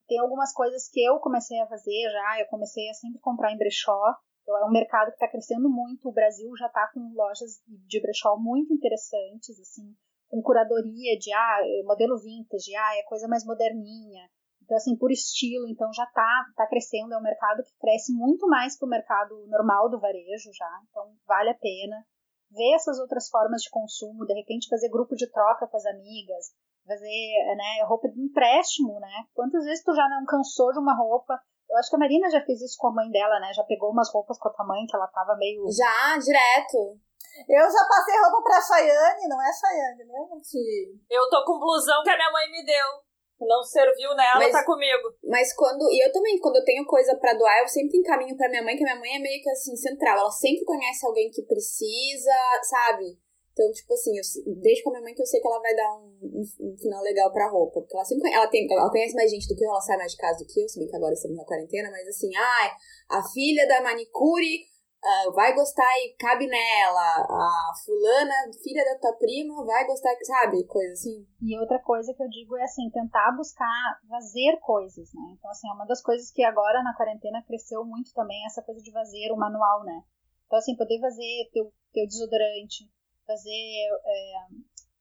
tem 0.06 0.18
algumas 0.18 0.52
coisas 0.52 0.88
que 0.88 1.02
eu 1.02 1.18
comecei 1.18 1.58
a 1.60 1.66
fazer 1.66 2.10
já. 2.10 2.40
Eu 2.40 2.46
comecei 2.46 2.88
a 2.88 2.94
sempre 2.94 3.20
comprar 3.20 3.52
em 3.52 3.58
brechó. 3.58 4.00
Então, 4.42 4.56
é 4.56 4.64
um 4.64 4.72
mercado 4.72 5.08
que 5.08 5.14
está 5.14 5.28
crescendo 5.28 5.68
muito. 5.68 6.08
O 6.08 6.12
Brasil 6.12 6.50
já 6.56 6.66
está 6.66 6.88
com 6.92 7.12
lojas 7.14 7.62
de 7.66 8.00
brechó 8.00 8.36
muito 8.36 8.72
interessantes, 8.72 9.60
assim, 9.60 9.94
com 10.32 10.40
curadoria 10.40 11.18
de 11.18 11.30
ah, 11.30 11.58
modelo 11.84 12.16
vintage, 12.16 12.74
ah, 12.74 12.96
é 12.96 13.02
coisa 13.02 13.28
mais 13.28 13.44
moderninha. 13.44 14.24
Então, 14.64 14.78
assim, 14.78 14.96
por 14.96 15.12
estilo, 15.12 15.68
então 15.68 15.92
já 15.92 16.04
está 16.04 16.46
tá 16.56 16.66
crescendo, 16.66 17.12
é 17.12 17.18
um 17.18 17.22
mercado 17.22 17.62
que 17.62 17.76
cresce 17.78 18.14
muito 18.14 18.48
mais 18.48 18.74
que 18.74 18.84
o 18.86 18.88
mercado 18.88 19.46
normal 19.48 19.90
do 19.90 20.00
varejo 20.00 20.48
já, 20.56 20.80
então 20.88 21.12
vale 21.26 21.50
a 21.50 21.54
pena 21.54 22.02
ver 22.50 22.72
essas 22.74 22.98
outras 22.98 23.28
formas 23.28 23.60
de 23.60 23.68
consumo, 23.68 24.24
de 24.24 24.32
repente 24.32 24.70
fazer 24.70 24.88
grupo 24.88 25.14
de 25.14 25.30
troca 25.30 25.66
com 25.66 25.76
as 25.76 25.84
amigas, 25.84 26.54
fazer 26.86 27.54
né, 27.56 27.84
roupa 27.84 28.08
de 28.08 28.18
empréstimo, 28.18 28.98
né? 29.00 29.24
Quantas 29.34 29.64
vezes 29.64 29.84
tu 29.84 29.94
já 29.94 30.08
não 30.08 30.24
cansou 30.24 30.72
de 30.72 30.78
uma 30.78 30.96
roupa? 30.96 31.38
Eu 31.68 31.76
acho 31.76 31.90
que 31.90 31.96
a 31.96 31.98
Marina 31.98 32.30
já 32.30 32.40
fez 32.44 32.60
isso 32.60 32.76
com 32.78 32.88
a 32.88 32.92
mãe 32.92 33.10
dela, 33.10 33.40
né? 33.40 33.52
Já 33.54 33.64
pegou 33.64 33.90
umas 33.90 34.10
roupas 34.12 34.38
com 34.38 34.48
a 34.48 34.52
tua 34.52 34.66
mãe 34.66 34.86
que 34.86 34.96
ela 34.96 35.08
tava 35.08 35.36
meio. 35.36 35.64
Já, 35.70 36.18
direto. 36.18 37.00
Eu 37.48 37.64
já 37.70 37.84
passei 37.88 38.18
roupa 38.20 38.42
pra 38.42 38.60
Chayane, 38.60 39.28
não 39.28 39.40
é 39.40 39.50
Chayane? 39.52 40.04
Sim. 40.42 41.00
Eu 41.10 41.28
tô 41.30 41.44
com 41.44 41.58
blusão 41.58 42.02
que 42.02 42.10
a 42.10 42.16
minha 42.16 42.30
mãe 42.30 42.50
me 42.50 42.64
deu 42.64 43.12
não 43.46 43.62
serviu 43.62 44.14
nela, 44.14 44.38
mas, 44.38 44.52
tá 44.52 44.64
comigo. 44.64 45.14
Mas 45.24 45.52
quando. 45.54 45.90
E 45.90 46.04
eu 46.04 46.12
também, 46.12 46.38
quando 46.38 46.56
eu 46.56 46.64
tenho 46.64 46.84
coisa 46.86 47.16
para 47.16 47.34
doar, 47.34 47.60
eu 47.60 47.68
sempre 47.68 47.98
encaminho 47.98 48.36
pra 48.36 48.48
minha 48.48 48.62
mãe, 48.62 48.76
que 48.76 48.82
a 48.82 48.94
minha 48.94 48.98
mãe 48.98 49.16
é 49.16 49.18
meio 49.18 49.42
que 49.42 49.50
assim, 49.50 49.76
central. 49.76 50.18
Ela 50.18 50.30
sempre 50.30 50.64
conhece 50.64 51.06
alguém 51.06 51.30
que 51.30 51.42
precisa, 51.42 52.32
sabe? 52.62 53.18
Então, 53.52 53.70
tipo 53.70 53.92
assim, 53.92 54.16
eu 54.16 54.24
deixo 54.62 54.82
com 54.82 54.90
a 54.90 54.92
minha 54.92 55.04
mãe 55.04 55.14
que 55.14 55.20
eu 55.20 55.26
sei 55.26 55.38
que 55.38 55.46
ela 55.46 55.60
vai 55.60 55.74
dar 55.76 55.92
um, 55.98 56.16
um, 56.22 56.72
um 56.72 56.78
final 56.78 57.02
legal 57.02 57.30
pra 57.32 57.50
roupa. 57.50 57.80
Porque 57.80 57.94
ela 57.94 58.04
sempre 58.04 58.32
ela 58.32 58.46
tem, 58.46 58.66
ela 58.70 58.90
conhece 58.90 59.14
mais 59.14 59.30
gente 59.30 59.46
do 59.46 59.54
que 59.54 59.64
eu, 59.64 59.68
ela 59.68 59.80
sai 59.80 59.98
mais 59.98 60.12
de 60.12 60.18
casa 60.18 60.38
do 60.38 60.46
que 60.46 60.62
eu, 60.62 60.68
se 60.68 60.78
bem 60.78 60.88
que 60.88 60.96
agora 60.96 61.12
estamos 61.12 61.36
na 61.36 61.44
quarentena, 61.44 61.90
mas 61.90 62.08
assim, 62.08 62.30
ai, 62.34 62.70
ah, 63.10 63.18
a 63.18 63.22
filha 63.22 63.68
da 63.68 63.82
manicure 63.82 64.71
uh, 65.02 65.32
vai 65.32 65.54
gostar 65.54 65.90
e 65.98 66.14
cabe 66.18 66.46
nela. 66.46 67.26
A 67.28 67.72
fulana, 67.84 68.34
filha 68.62 68.84
da 68.84 68.98
tua 68.98 69.12
prima, 69.18 69.64
vai 69.64 69.86
gostar, 69.86 70.14
sabe? 70.22 70.64
Coisa 70.66 70.92
assim. 70.92 71.26
E 71.40 71.58
outra 71.58 71.78
coisa 71.80 72.14
que 72.14 72.22
eu 72.22 72.28
digo 72.28 72.56
é 72.56 72.62
assim, 72.62 72.88
tentar 72.90 73.32
buscar 73.36 74.00
fazer 74.08 74.58
coisas, 74.60 75.12
né? 75.12 75.34
Então, 75.38 75.50
assim, 75.50 75.68
é 75.68 75.72
uma 75.72 75.86
das 75.86 76.02
coisas 76.02 76.30
que 76.30 76.44
agora 76.44 76.82
na 76.82 76.94
quarentena 76.94 77.42
cresceu 77.46 77.84
muito 77.84 78.12
também, 78.14 78.44
essa 78.46 78.62
coisa 78.62 78.80
de 78.80 78.92
fazer 78.92 79.32
o 79.32 79.36
manual, 79.36 79.84
né? 79.84 80.02
Então, 80.46 80.58
assim, 80.58 80.76
poder 80.76 81.00
fazer 81.00 81.50
teu, 81.52 81.72
teu 81.92 82.06
desodorante, 82.06 82.84
fazer 83.26 83.50
é, 83.50 84.32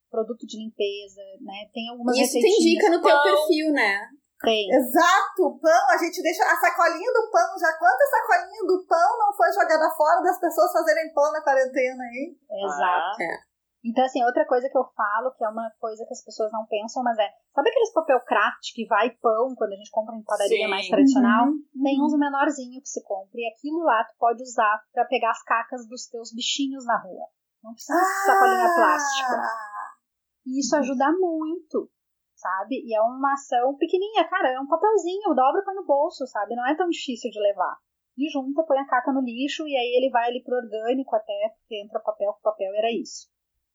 produto 0.09 0.45
de 0.45 0.57
limpeza, 0.57 1.21
né? 1.41 1.69
Tem 1.73 1.89
algumas 1.89 2.17
Isso 2.17 2.33
tem 2.33 2.59
dica 2.59 2.89
no 2.89 3.01
teu 3.01 3.21
perfil, 3.21 3.71
né? 3.71 3.99
Tem. 4.41 4.69
Exato, 4.73 5.59
pão, 5.61 5.83
a 5.89 5.97
gente 5.97 6.21
deixa 6.21 6.43
a 6.43 6.55
sacolinha 6.55 7.11
do 7.13 7.29
pão, 7.31 7.59
já 7.59 7.71
quantas 7.77 8.09
sacolinhas 8.09 8.67
do 8.67 8.85
pão 8.87 9.19
não 9.19 9.33
foi 9.33 9.51
jogada 9.53 9.89
fora 9.95 10.21
das 10.21 10.39
pessoas 10.39 10.71
fazerem 10.71 11.13
pão 11.13 11.31
na 11.31 11.41
quarentena, 11.41 12.03
hein? 12.13 12.37
Exato. 12.49 13.17
Ah, 13.19 13.23
é. 13.23 13.51
Então, 13.83 14.05
assim, 14.05 14.23
outra 14.23 14.45
coisa 14.45 14.69
que 14.69 14.77
eu 14.77 14.85
falo, 14.95 15.33
que 15.33 15.43
é 15.43 15.49
uma 15.49 15.69
coisa 15.79 16.05
que 16.05 16.13
as 16.13 16.23
pessoas 16.23 16.51
não 16.51 16.65
pensam, 16.67 17.01
mas 17.01 17.17
é, 17.17 17.27
sabe 17.53 17.69
aqueles 17.69 17.93
papel 17.93 18.19
craft 18.21 18.73
que 18.75 18.85
vai 18.85 19.09
pão 19.09 19.55
quando 19.55 19.73
a 19.73 19.75
gente 19.75 19.89
compra 19.89 20.15
em 20.15 20.23
padaria 20.23 20.65
Sim. 20.65 20.69
mais 20.69 20.87
tradicional? 20.87 21.47
Uhum. 21.47 21.83
Tem 21.83 22.01
uns 22.01 22.13
menorzinho 22.13 22.81
que 22.81 22.89
se 22.89 23.03
compra, 23.03 23.41
e 23.41 23.47
aquilo 23.47 23.83
lá 23.83 24.03
tu 24.03 24.13
pode 24.19 24.43
usar 24.43 24.81
para 24.93 25.05
pegar 25.05 25.31
as 25.31 25.41
cacas 25.43 25.87
dos 25.87 26.07
teus 26.07 26.31
bichinhos 26.31 26.85
na 26.85 26.97
rua. 27.01 27.25
Não 27.63 27.73
precisa 27.73 27.97
de 27.97 28.05
ah! 28.05 28.25
sacolinha 28.25 28.75
plástica. 28.75 29.41
E 30.45 30.59
isso 30.59 30.75
ajuda 30.75 31.11
muito 31.13 31.89
sabe? 32.41 32.81
E 32.83 32.95
é 32.95 33.01
uma 33.01 33.33
ação 33.33 33.75
pequenininha, 33.77 34.27
cara, 34.27 34.49
é 34.49 34.59
um 34.59 34.67
papelzinho, 34.67 35.35
dobra 35.35 35.63
põe 35.63 35.75
no 35.75 35.85
bolso, 35.85 36.25
sabe? 36.25 36.55
Não 36.55 36.67
é 36.67 36.75
tão 36.75 36.89
difícil 36.89 37.29
de 37.29 37.39
levar. 37.39 37.77
E 38.17 38.29
junta, 38.29 38.63
põe 38.63 38.79
a 38.79 38.87
caca 38.87 39.13
no 39.13 39.21
lixo 39.21 39.67
e 39.67 39.77
aí 39.77 39.95
ele 39.97 40.09
vai 40.09 40.27
ali 40.27 40.43
pro 40.43 40.57
orgânico 40.57 41.15
até, 41.15 41.53
porque 41.55 41.81
entra 41.81 41.99
papel 41.99 42.33
com 42.33 42.41
papel, 42.41 42.73
era 42.75 42.91
isso. 42.91 43.29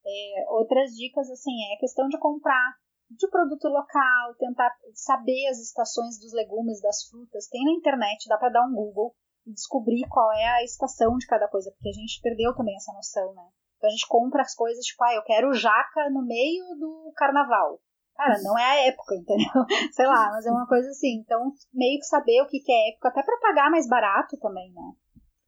É, 0.04 0.44
outras 0.50 0.90
dicas, 0.90 1.30
assim, 1.30 1.54
é 1.72 1.78
questão 1.78 2.08
de 2.08 2.18
comprar 2.18 2.74
de 3.08 3.28
produto 3.28 3.68
local, 3.68 4.34
tentar 4.38 4.70
saber 4.94 5.46
as 5.48 5.58
estações 5.58 6.18
dos 6.18 6.32
legumes, 6.32 6.80
das 6.82 7.04
frutas. 7.08 7.48
Tem 7.48 7.64
na 7.64 7.72
internet, 7.72 8.28
dá 8.28 8.36
para 8.36 8.50
dar 8.50 8.66
um 8.66 8.74
Google 8.74 9.14
e 9.46 9.52
descobrir 9.52 10.06
qual 10.08 10.32
é 10.32 10.44
a 10.44 10.64
estação 10.64 11.16
de 11.16 11.26
cada 11.26 11.48
coisa, 11.48 11.70
porque 11.70 11.88
a 11.88 11.92
gente 11.92 12.20
perdeu 12.20 12.54
também 12.54 12.74
essa 12.76 12.92
noção, 12.92 13.32
né? 13.32 13.48
Então 13.76 13.88
a 13.88 13.90
gente 13.90 14.08
compra 14.08 14.42
as 14.42 14.54
coisas 14.54 14.84
tipo, 14.84 15.02
ah, 15.04 15.14
eu 15.14 15.22
quero 15.22 15.52
jaca 15.52 16.10
no 16.10 16.24
meio 16.24 16.64
do 16.76 17.12
carnaval. 17.16 17.80
Cara, 18.16 18.42
não 18.42 18.58
é 18.58 18.64
a 18.64 18.86
época, 18.88 19.14
entendeu? 19.14 19.46
Sei 19.92 20.06
lá, 20.06 20.30
mas 20.30 20.46
é 20.46 20.50
uma 20.50 20.66
coisa 20.66 20.88
assim. 20.88 21.20
Então, 21.20 21.52
meio 21.72 21.98
que 21.98 22.06
saber 22.06 22.40
o 22.42 22.46
que, 22.46 22.60
que 22.60 22.72
é 22.72 22.90
época, 22.92 23.08
até 23.08 23.22
para 23.22 23.38
pagar 23.40 23.70
mais 23.70 23.86
barato 23.86 24.38
também, 24.38 24.72
né? 24.72 24.92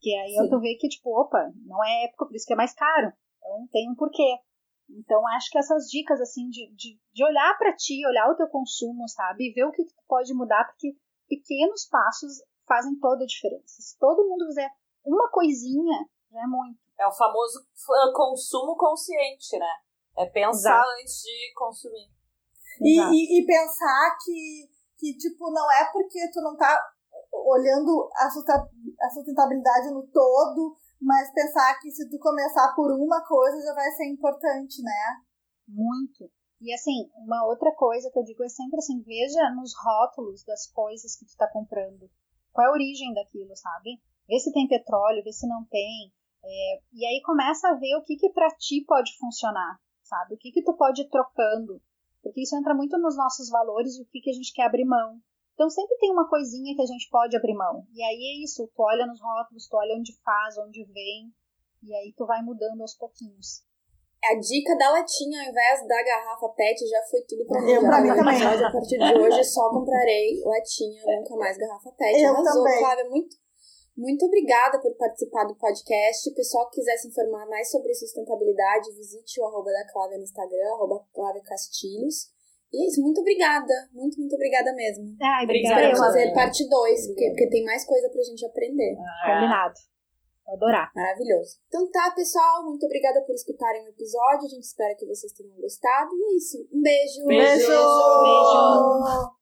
Que 0.01 0.15
aí 0.15 0.33
Sim. 0.33 0.45
eu 0.45 0.51
tô 0.51 0.61
vendo 0.61 0.79
que, 0.79 0.89
tipo, 0.89 1.11
opa, 1.19 1.51
não 1.65 1.83
é 1.83 2.05
época, 2.05 2.27
por 2.27 2.37
isso 2.37 2.47
que 2.47 2.53
é 2.53 2.57
mais 2.57 2.75
caro. 2.75 3.13
Então 3.39 3.69
tem 3.73 3.91
um 3.91 3.95
porquê. 3.95 4.39
Então, 4.91 5.27
acho 5.29 5.51
que 5.51 5.59
essas 5.59 5.87
dicas, 5.89 6.21
assim, 6.21 6.49
de, 6.49 6.73
de, 6.75 6.99
de 7.13 7.25
olhar 7.25 7.57
para 7.59 7.75
ti, 7.75 8.07
olhar 8.07 8.31
o 8.31 8.37
teu 8.37 8.49
consumo, 8.49 9.07
sabe? 9.09 9.49
E 9.49 9.53
ver 9.53 9.65
o 9.65 9.73
que, 9.73 9.85
que 9.85 9.95
tu 9.95 10.03
pode 10.07 10.33
mudar, 10.35 10.65
porque 10.65 10.97
pequenos 11.29 11.87
passos 11.87 12.43
fazem 12.67 12.99
toda 12.99 13.25
a 13.25 13.27
diferença. 13.27 13.83
Se 13.83 13.99
todo 13.99 14.29
mundo 14.29 14.47
fizer 14.47 14.71
uma 15.05 15.31
coisinha, 15.31 16.07
já 16.31 16.43
é 16.43 16.47
muito. 16.47 16.79
É 16.99 17.07
o 17.07 17.13
famoso 17.13 17.67
consumo 18.15 18.77
consciente, 18.77 19.59
né? 19.59 19.73
É 20.17 20.27
pensar 20.27 20.81
Exato. 20.81 20.91
antes 21.01 21.23
de 21.23 21.53
consumir. 21.55 22.18
E, 22.81 23.01
e, 23.01 23.41
e, 23.41 23.47
pensar 23.47 24.17
que, 24.25 24.69
que, 24.99 25.17
tipo, 25.17 25.51
não 25.51 25.71
é 25.73 25.91
porque 25.93 26.31
tu 26.33 26.41
não 26.41 26.57
tá 26.57 26.81
olhando 27.33 28.09
a 28.17 29.11
sustentabilidade 29.11 29.91
no 29.93 30.07
todo, 30.09 30.77
mas 31.01 31.33
pensar 31.33 31.79
que 31.81 31.91
se 31.91 32.09
tu 32.11 32.19
começar 32.19 32.75
por 32.75 32.91
uma 32.93 33.25
coisa 33.25 33.63
já 33.63 33.75
vai 33.75 33.91
ser 33.93 34.07
importante, 34.07 34.83
né? 34.83 35.23
Muito. 35.69 36.31
E 36.61 36.73
assim, 36.75 37.09
uma 37.15 37.47
outra 37.47 37.73
coisa 37.73 38.11
que 38.11 38.19
eu 38.19 38.25
digo 38.25 38.43
é 38.43 38.49
sempre 38.49 38.79
assim, 38.79 39.01
veja 39.03 39.51
nos 39.55 39.73
rótulos 39.77 40.45
das 40.45 40.67
coisas 40.73 41.17
que 41.17 41.25
tu 41.25 41.37
tá 41.37 41.49
comprando. 41.49 42.11
Qual 42.53 42.67
é 42.67 42.71
a 42.71 42.73
origem 42.73 43.15
daquilo, 43.15 43.55
sabe? 43.55 44.01
Vê 44.27 44.39
se 44.41 44.53
tem 44.53 44.67
petróleo, 44.67 45.23
vê 45.23 45.33
se 45.33 45.47
não 45.47 45.65
tem. 45.67 46.13
É, 46.45 46.81
e 46.93 47.07
aí 47.07 47.23
começa 47.25 47.69
a 47.69 47.75
ver 47.75 47.95
o 47.97 48.03
que 48.03 48.17
que 48.17 48.31
pra 48.31 48.49
ti 48.51 48.85
pode 48.87 49.17
funcionar, 49.19 49.79
sabe? 50.03 50.35
O 50.35 50.39
que 50.39 50.51
que 50.51 50.63
tu 50.63 50.77
pode 50.77 51.03
ir 51.03 51.09
trocando. 51.09 51.81
Porque 52.23 52.43
isso 52.43 52.57
entra 52.57 52.75
muito 52.75 52.99
nos 52.99 53.17
nossos 53.17 53.49
valores 53.49 53.97
e 53.97 54.03
o 54.03 54.07
que, 54.07 54.21
que 54.21 54.31
a 54.31 54.33
gente 54.33 54.53
quer 54.53 54.67
abrir 54.67 54.85
mão. 54.85 55.21
Então 55.55 55.69
sempre 55.69 55.97
tem 55.99 56.13
uma 56.13 56.29
coisinha 56.29 56.75
que 56.75 56.83
a 56.83 56.87
gente 56.87 57.09
pode 57.11 57.37
abrir 57.37 57.55
mão. 57.55 57.85
E 57.93 58.03
aí 58.03 58.39
é 58.39 58.45
isso, 58.45 58.69
tu 58.75 58.83
olha 58.83 59.07
nos 59.07 59.21
rótulos, 59.21 59.67
tu 59.67 59.77
olha 59.77 59.97
onde 59.99 60.15
faz, 60.23 60.57
onde 60.59 60.85
vem, 60.85 61.33
e 61.83 61.95
aí 61.95 62.15
tu 62.17 62.27
vai 62.27 62.43
mudando 62.43 62.81
aos 62.81 62.95
pouquinhos. 62.95 63.67
A 64.25 64.35
dica 64.35 64.77
da 64.77 64.91
latinha 64.91 65.43
ao 65.43 65.51
invés 65.51 65.87
da 65.87 66.03
garrafa 66.03 66.49
PET 66.51 66.87
já 66.89 67.03
foi 67.09 67.23
tudo 67.23 67.47
pra 67.47 67.63
mim. 67.63 67.71
Eu, 67.71 67.81
pra 67.83 68.01
mim 68.01 68.09
também. 68.09 68.43
A 68.43 68.71
partir 68.73 68.99
de 68.99 69.19
hoje 69.19 69.45
só 69.45 69.71
comprarei 69.71 70.43
latinha, 70.45 71.03
nunca 71.07 71.37
mais 71.37 71.57
garrafa 71.57 71.91
PET. 71.93 72.21
Eu 72.21 72.35
Arrasou, 72.35 72.65
também. 72.65 72.79
Flávia, 72.79 73.11
muito, 73.11 73.37
muito 73.99 74.25
obrigada 74.27 74.81
por 74.81 74.95
participar 74.95 75.45
do 75.45 75.57
podcast. 75.57 76.33
Pessoal 76.33 76.71
que 76.71 76.77
quiser 76.77 76.97
se 76.99 77.09
informar 77.09 77.47
mais 77.47 77.69
sobre 77.69 77.93
sustentabilidade, 77.93 78.95
visite 78.95 79.41
o 79.41 79.45
arroba 79.45 79.73
da 79.73 79.85
Clávia 79.93 80.19
no 80.19 80.23
Instagram, 80.23 80.73
arroba 80.75 81.05
Clávia 81.13 81.43
Castilhos. 81.43 82.31
E 82.73 82.85
é 82.85 82.87
isso, 82.87 83.03
muito 83.03 83.21
obrigada. 83.21 83.75
Muito, 83.93 84.21
muito 84.21 84.35
obrigada 84.37 84.73
mesmo. 84.73 85.17
Ai, 85.21 85.45
obrigada. 85.45 85.81
Espero 85.81 85.97
fazer 85.97 86.33
parte 86.33 86.69
2, 86.69 87.07
porque, 87.09 87.29
porque 87.31 87.49
tem 87.49 87.65
mais 87.65 87.85
coisa 87.85 88.09
pra 88.09 88.23
gente 88.23 88.47
aprender. 88.47 88.97
Ah, 89.01 89.35
Combinado. 89.35 89.75
Vou 90.47 90.55
adorar. 90.55 90.93
Maravilhoso. 90.95 91.59
Então 91.67 91.91
tá, 91.91 92.13
pessoal. 92.15 92.65
Muito 92.65 92.87
obrigada 92.87 93.21
por 93.23 93.35
escutarem 93.35 93.85
o 93.85 93.89
episódio. 93.91 94.47
A 94.47 94.51
gente 94.51 94.65
espera 94.65 94.95
que 94.95 95.07
vocês 95.07 95.33
tenham 95.33 95.57
gostado. 95.57 96.11
E 96.15 96.23
é 96.23 96.37
isso. 96.37 96.69
Um 96.73 96.81
beijo. 96.81 97.27
Beijo. 97.27 97.67
beijo. 97.67 97.69
beijo. 97.69 99.39